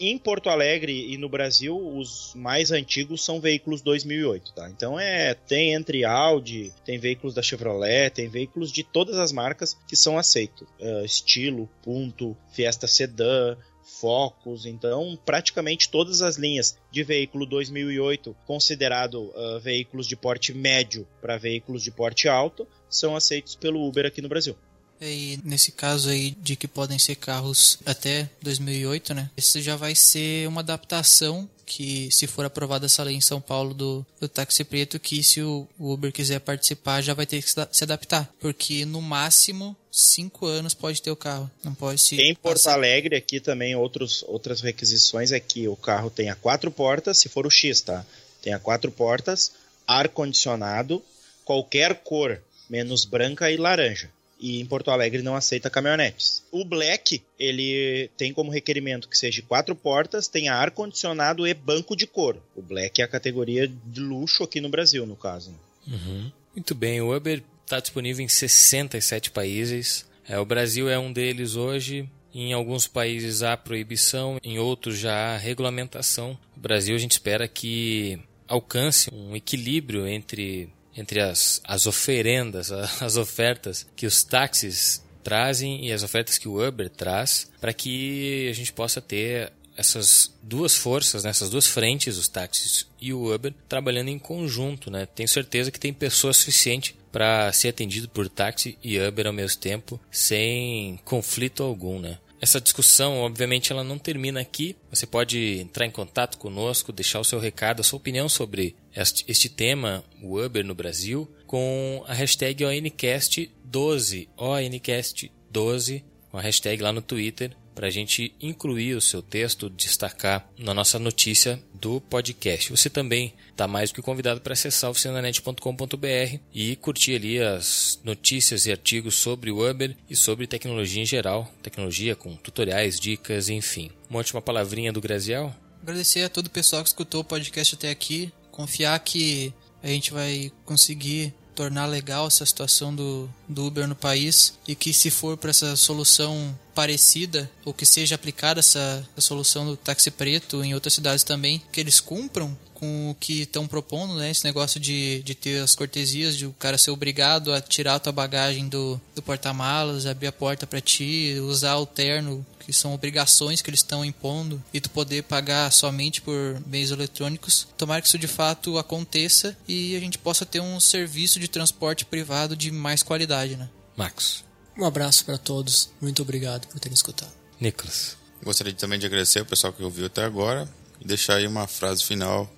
Em 0.00 0.18
Porto 0.18 0.48
Alegre 0.48 1.12
e 1.12 1.16
no 1.16 1.28
Brasil, 1.28 1.76
os 1.76 2.32
mais 2.34 2.72
antigos 2.72 3.24
são 3.24 3.40
veículos 3.40 3.82
2008, 3.82 4.52
tá? 4.52 4.68
Então 4.68 4.98
é 4.98 5.34
tem 5.34 5.74
entre 5.74 6.04
Audi, 6.04 6.72
tem 6.84 6.98
veículos 6.98 7.34
da 7.34 7.42
Chevrolet, 7.42 8.10
tem 8.10 8.28
veículos 8.28 8.72
de 8.72 8.82
todas 8.82 9.16
as 9.18 9.30
marcas 9.30 9.76
que 9.86 9.94
são 9.94 10.18
aceitos. 10.18 10.66
Uh, 10.80 11.04
estilo, 11.04 11.68
Punto, 11.82 12.36
Fiesta 12.52 12.86
Sedan, 12.86 13.56
Focus, 13.84 14.64
então 14.64 15.18
praticamente 15.24 15.88
todas 15.88 16.22
as 16.22 16.36
linhas 16.36 16.78
de 16.90 17.02
veículo 17.02 17.44
2008 17.44 18.34
considerado 18.46 19.32
uh, 19.34 19.60
veículos 19.60 20.06
de 20.06 20.16
porte 20.16 20.52
médio 20.54 21.06
para 21.20 21.36
veículos 21.36 21.82
de 21.82 21.90
porte 21.90 22.28
alto 22.28 22.66
são 22.88 23.14
aceitos 23.14 23.54
pelo 23.54 23.86
Uber 23.86 24.06
aqui 24.06 24.22
no 24.22 24.28
Brasil. 24.28 24.56
E 25.02 25.38
nesse 25.44 25.72
caso 25.72 26.10
aí 26.10 26.36
de 26.40 26.54
que 26.54 26.68
podem 26.68 26.98
ser 26.98 27.16
carros 27.16 27.78
até 27.84 28.30
2008, 28.40 29.14
né? 29.14 29.30
Isso 29.36 29.60
já 29.60 29.74
vai 29.74 29.94
ser 29.94 30.46
uma 30.46 30.60
adaptação 30.60 31.48
que 31.66 32.10
se 32.10 32.26
for 32.26 32.44
aprovada 32.44 32.86
essa 32.86 33.02
lei 33.02 33.16
em 33.16 33.20
São 33.20 33.40
Paulo 33.40 33.72
do, 33.72 34.06
do 34.20 34.28
táxi 34.28 34.62
preto, 34.62 35.00
que 35.00 35.22
se 35.22 35.40
o 35.40 35.66
Uber 35.78 36.12
quiser 36.12 36.38
participar 36.38 37.00
já 37.00 37.14
vai 37.14 37.24
ter 37.24 37.42
que 37.42 37.48
se 37.48 37.84
adaptar, 37.84 38.30
porque 38.38 38.84
no 38.84 39.00
máximo 39.00 39.74
cinco 39.90 40.46
anos 40.46 40.74
pode 40.74 41.00
ter 41.00 41.10
o 41.10 41.16
carro, 41.16 41.50
não 41.64 41.74
pode 41.74 42.00
se 42.00 42.20
Em 42.20 42.34
Porto 42.34 42.56
passar. 42.56 42.74
Alegre 42.74 43.16
aqui 43.16 43.40
também 43.40 43.74
outros, 43.74 44.22
outras 44.28 44.60
requisições 44.60 45.32
é 45.32 45.40
que 45.40 45.66
o 45.66 45.76
carro 45.76 46.10
tenha 46.10 46.34
quatro 46.34 46.70
portas, 46.70 47.18
se 47.18 47.28
for 47.28 47.46
o 47.46 47.50
X, 47.50 47.80
tá? 47.80 48.04
Tenha 48.42 48.58
quatro 48.58 48.90
portas, 48.90 49.52
ar 49.86 50.08
condicionado, 50.08 51.02
qualquer 51.44 52.02
cor 52.02 52.40
menos 52.68 53.04
branca 53.04 53.50
e 53.50 53.56
laranja 53.56 54.10
e 54.42 54.60
em 54.60 54.66
Porto 54.66 54.90
Alegre 54.90 55.22
não 55.22 55.36
aceita 55.36 55.70
caminhonetes. 55.70 56.42
O 56.50 56.64
Black, 56.64 57.22
ele 57.38 58.10
tem 58.16 58.32
como 58.32 58.50
requerimento 58.50 59.08
que 59.08 59.16
seja 59.16 59.40
quatro 59.40 59.76
portas, 59.76 60.26
tenha 60.26 60.52
ar-condicionado 60.52 61.46
e 61.46 61.54
banco 61.54 61.94
de 61.94 62.08
couro. 62.08 62.42
O 62.56 62.60
Black 62.60 63.00
é 63.00 63.04
a 63.04 63.08
categoria 63.08 63.68
de 63.68 64.00
luxo 64.00 64.42
aqui 64.42 64.60
no 64.60 64.68
Brasil, 64.68 65.06
no 65.06 65.14
caso. 65.14 65.54
Uhum. 65.86 66.32
Muito 66.54 66.74
bem, 66.74 67.00
o 67.00 67.16
Uber 67.16 67.40
está 67.64 67.78
disponível 67.78 68.24
em 68.24 68.28
67 68.28 69.30
países. 69.30 70.04
É, 70.28 70.38
o 70.38 70.44
Brasil 70.44 70.90
é 70.90 70.98
um 70.98 71.12
deles 71.12 71.54
hoje. 71.54 72.08
Em 72.34 72.52
alguns 72.52 72.88
países 72.88 73.42
há 73.42 73.56
proibição, 73.56 74.38
em 74.42 74.58
outros 74.58 74.98
já 74.98 75.34
há 75.34 75.36
regulamentação. 75.36 76.36
O 76.56 76.60
Brasil 76.60 76.96
a 76.96 76.98
gente 76.98 77.12
espera 77.12 77.46
que 77.46 78.18
alcance 78.48 79.08
um 79.12 79.36
equilíbrio 79.36 80.06
entre 80.06 80.68
entre 80.96 81.20
as, 81.20 81.60
as 81.64 81.86
oferendas, 81.86 82.70
as 83.00 83.16
ofertas 83.16 83.86
que 83.96 84.06
os 84.06 84.22
táxis 84.22 85.02
trazem 85.22 85.86
e 85.86 85.92
as 85.92 86.02
ofertas 86.02 86.38
que 86.38 86.48
o 86.48 86.66
Uber 86.66 86.88
traz, 86.90 87.50
para 87.60 87.72
que 87.72 88.48
a 88.50 88.52
gente 88.52 88.72
possa 88.72 89.00
ter 89.00 89.52
essas 89.76 90.32
duas 90.42 90.76
forças, 90.76 91.24
né, 91.24 91.30
essas 91.30 91.48
duas 91.48 91.66
frentes, 91.66 92.18
os 92.18 92.28
táxis 92.28 92.86
e 93.00 93.12
o 93.12 93.34
Uber, 93.34 93.54
trabalhando 93.68 94.08
em 94.08 94.18
conjunto. 94.18 94.90
Né? 94.90 95.06
Tenho 95.06 95.28
certeza 95.28 95.70
que 95.70 95.80
tem 95.80 95.92
pessoa 95.92 96.32
suficiente 96.32 96.94
para 97.10 97.52
ser 97.52 97.68
atendido 97.68 98.08
por 98.08 98.28
táxi 98.28 98.78
e 98.82 98.98
Uber 98.98 99.26
ao 99.26 99.32
mesmo 99.32 99.60
tempo, 99.60 100.00
sem 100.10 100.98
conflito 101.04 101.62
algum. 101.62 101.98
Né? 101.98 102.18
Essa 102.42 102.60
discussão, 102.60 103.20
obviamente, 103.20 103.70
ela 103.70 103.84
não 103.84 103.96
termina 103.96 104.40
aqui. 104.40 104.74
Você 104.90 105.06
pode 105.06 105.60
entrar 105.60 105.86
em 105.86 105.92
contato 105.92 106.36
conosco, 106.38 106.90
deixar 106.90 107.20
o 107.20 107.24
seu 107.24 107.38
recado, 107.38 107.78
a 107.78 107.84
sua 107.84 107.98
opinião 107.98 108.28
sobre 108.28 108.74
este, 108.92 109.24
este 109.28 109.48
tema, 109.48 110.02
o 110.20 110.44
Uber 110.44 110.64
no 110.66 110.74
Brasil, 110.74 111.30
com 111.46 112.02
a 112.04 112.12
hashtag 112.12 112.64
ONCast12, 112.64 114.28
ONCast12, 114.36 116.02
com 116.32 116.36
a 116.36 116.40
hashtag 116.40 116.82
lá 116.82 116.92
no 116.92 117.00
Twitter 117.00 117.56
para 117.74 117.86
a 117.86 117.90
gente 117.90 118.34
incluir 118.40 118.94
o 118.94 119.00
seu 119.00 119.22
texto, 119.22 119.70
destacar 119.70 120.48
na 120.58 120.74
nossa 120.74 120.98
notícia 120.98 121.62
do 121.74 122.00
podcast. 122.00 122.70
Você 122.70 122.88
também 122.88 123.34
está 123.50 123.66
mais 123.66 123.90
do 123.90 123.94
que 123.94 124.02
convidado 124.02 124.40
para 124.40 124.52
acessar 124.52 124.90
oficinanet.com.br 124.90 126.38
e 126.52 126.76
curtir 126.76 127.16
ali 127.16 127.40
as 127.40 128.00
notícias 128.04 128.66
e 128.66 128.70
artigos 128.70 129.14
sobre 129.14 129.50
o 129.50 129.68
Uber 129.68 129.96
e 130.08 130.14
sobre 130.14 130.46
tecnologia 130.46 131.02
em 131.02 131.06
geral, 131.06 131.52
tecnologia 131.62 132.14
com 132.14 132.36
tutoriais, 132.36 133.00
dicas, 133.00 133.48
enfim. 133.48 133.90
Uma 134.08 134.18
última 134.18 134.40
palavrinha 134.40 134.92
do 134.92 135.00
Graziel? 135.00 135.54
Agradecer 135.82 136.22
a 136.22 136.28
todo 136.28 136.46
o 136.46 136.50
pessoal 136.50 136.82
que 136.82 136.88
escutou 136.88 137.22
o 137.22 137.24
podcast 137.24 137.74
até 137.74 137.90
aqui, 137.90 138.32
confiar 138.50 138.98
que 139.00 139.52
a 139.82 139.88
gente 139.88 140.12
vai 140.12 140.52
conseguir 140.64 141.34
tornar 141.54 141.86
legal 141.86 142.26
essa 142.26 142.46
situação 142.46 142.94
do, 142.94 143.28
do 143.48 143.66
Uber 143.66 143.86
no 143.86 143.94
país 143.94 144.58
e 144.66 144.74
que 144.74 144.92
se 144.92 145.10
for 145.10 145.36
para 145.36 145.50
essa 145.50 145.76
solução 145.76 146.58
parecida 146.74 147.50
ou 147.64 147.72
que 147.72 147.86
seja 147.86 148.14
aplicada 148.14 148.60
essa 148.60 149.06
solução 149.18 149.66
do 149.66 149.76
táxi 149.76 150.10
preto 150.10 150.64
em 150.64 150.74
outras 150.74 150.94
cidades 150.94 151.24
também, 151.24 151.62
que 151.70 151.80
eles 151.80 152.00
cumpram 152.00 152.56
com 152.82 153.10
o 153.10 153.14
que 153.14 153.42
estão 153.42 153.68
propondo, 153.68 154.16
né? 154.16 154.28
Esse 154.28 154.44
negócio 154.44 154.80
de, 154.80 155.22
de 155.22 155.36
ter 155.36 155.62
as 155.62 155.72
cortesias, 155.72 156.36
de 156.36 156.46
o 156.46 156.52
cara 156.52 156.76
ser 156.76 156.90
obrigado 156.90 157.52
a 157.52 157.60
tirar 157.60 157.94
a 157.94 158.00
tua 158.00 158.12
bagagem 158.12 158.68
do, 158.68 159.00
do 159.14 159.22
porta-malas, 159.22 160.04
abrir 160.04 160.26
a 160.26 160.32
porta 160.32 160.66
para 160.66 160.80
ti, 160.80 161.36
usar 161.40 161.76
o 161.76 161.86
terno 161.86 162.44
que 162.58 162.72
são 162.72 162.92
obrigações 162.92 163.62
que 163.62 163.70
eles 163.70 163.80
estão 163.80 164.04
impondo, 164.04 164.62
e 164.74 164.80
tu 164.80 164.90
poder 164.90 165.22
pagar 165.22 165.70
somente 165.70 166.20
por 166.20 166.60
meios 166.66 166.90
eletrônicos. 166.90 167.68
Tomara 167.76 168.00
que 168.00 168.08
isso 168.08 168.18
de 168.18 168.28
fato 168.28 168.76
aconteça 168.78 169.56
e 169.68 169.94
a 169.94 170.00
gente 170.00 170.18
possa 170.18 170.44
ter 170.44 170.60
um 170.60 170.80
serviço 170.80 171.38
de 171.38 171.46
transporte 171.46 172.04
privado 172.04 172.56
de 172.56 172.72
mais 172.72 173.02
qualidade, 173.02 173.56
né? 173.56 173.68
Marcos. 173.96 174.44
Um 174.76 174.84
abraço 174.84 175.24
para 175.24 175.38
todos. 175.38 175.90
Muito 176.00 176.22
obrigado 176.22 176.66
por 176.68 176.80
terem 176.80 176.94
escutado. 176.94 177.32
Nicolas. 177.60 178.16
Gostaria 178.42 178.72
também 178.74 178.98
de 178.98 179.06
agradecer 179.06 179.40
o 179.40 179.46
pessoal 179.46 179.72
que 179.72 179.82
ouviu 179.82 180.06
até 180.06 180.24
agora 180.24 180.68
e 181.00 181.06
deixar 181.06 181.36
aí 181.36 181.46
uma 181.46 181.66
frase 181.66 182.04
final. 182.04 182.50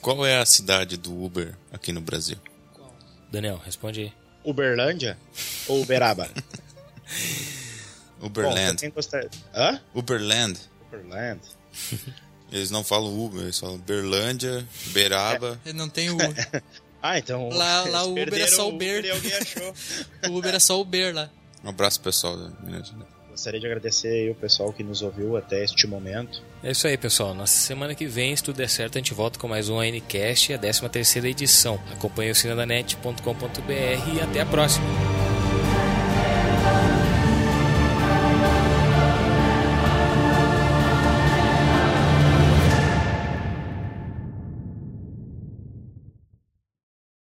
Qual 0.00 0.26
é 0.26 0.38
a 0.38 0.46
cidade 0.46 0.96
do 0.96 1.24
Uber 1.24 1.54
aqui 1.72 1.92
no 1.92 2.00
Brasil? 2.00 2.36
Daniel, 3.30 3.60
responde 3.64 4.00
aí. 4.00 4.12
Uberlândia 4.44 5.16
ou 5.68 5.82
Uberaba? 5.82 6.28
Uberland. 8.20 8.86
Bom, 8.86 8.94
gostar... 8.94 9.24
Hã? 9.54 9.80
Uberland. 9.94 10.60
Uberland. 10.88 11.40
Eles 12.52 12.70
não 12.70 12.84
falam 12.84 13.18
Uber, 13.18 13.44
eles 13.44 13.58
falam 13.58 13.78
Berlândia, 13.78 14.68
Beraba. 14.88 15.58
É, 15.64 15.72
não 15.72 15.88
tem 15.88 16.10
o. 16.10 16.18
ah, 17.00 17.18
então. 17.18 17.48
Lá, 17.48 17.84
lá 17.84 18.04
o 18.04 18.10
Uber 18.12 18.34
é 18.34 18.46
só 18.46 18.68
o 18.68 18.76
Ber. 18.76 19.04
o 20.28 20.36
Uber 20.36 20.54
é 20.54 20.58
só 20.58 20.78
o 20.78 20.84
Ber 20.84 21.14
lá. 21.14 21.30
Um 21.64 21.68
abraço 21.68 22.00
pessoal 22.00 22.36
da 22.36 22.50
Minas 22.62 22.92
Gostaria 23.30 23.58
de 23.58 23.66
agradecer 23.66 24.30
o 24.30 24.34
pessoal 24.34 24.72
que 24.74 24.84
nos 24.84 25.00
ouviu 25.00 25.38
até 25.38 25.64
este 25.64 25.86
momento. 25.86 26.42
É 26.62 26.70
isso 26.70 26.86
aí, 26.86 26.98
pessoal. 26.98 27.34
Nossa 27.34 27.54
semana 27.54 27.94
que 27.94 28.06
vem, 28.06 28.36
se 28.36 28.44
tudo 28.44 28.56
der 28.56 28.68
certo, 28.68 28.96
a 28.96 28.98
gente 28.98 29.14
volta 29.14 29.38
com 29.38 29.48
mais 29.48 29.70
um 29.70 29.80
ANCast, 29.80 30.52
a 30.52 30.58
13 30.58 30.88
terceira 30.90 31.28
edição. 31.28 31.80
Acompanhe 31.92 32.30
o 32.30 32.34
cinadanet.com.br 32.34 34.14
e 34.14 34.20
até 34.20 34.42
a 34.42 34.46
próxima. 34.46 35.21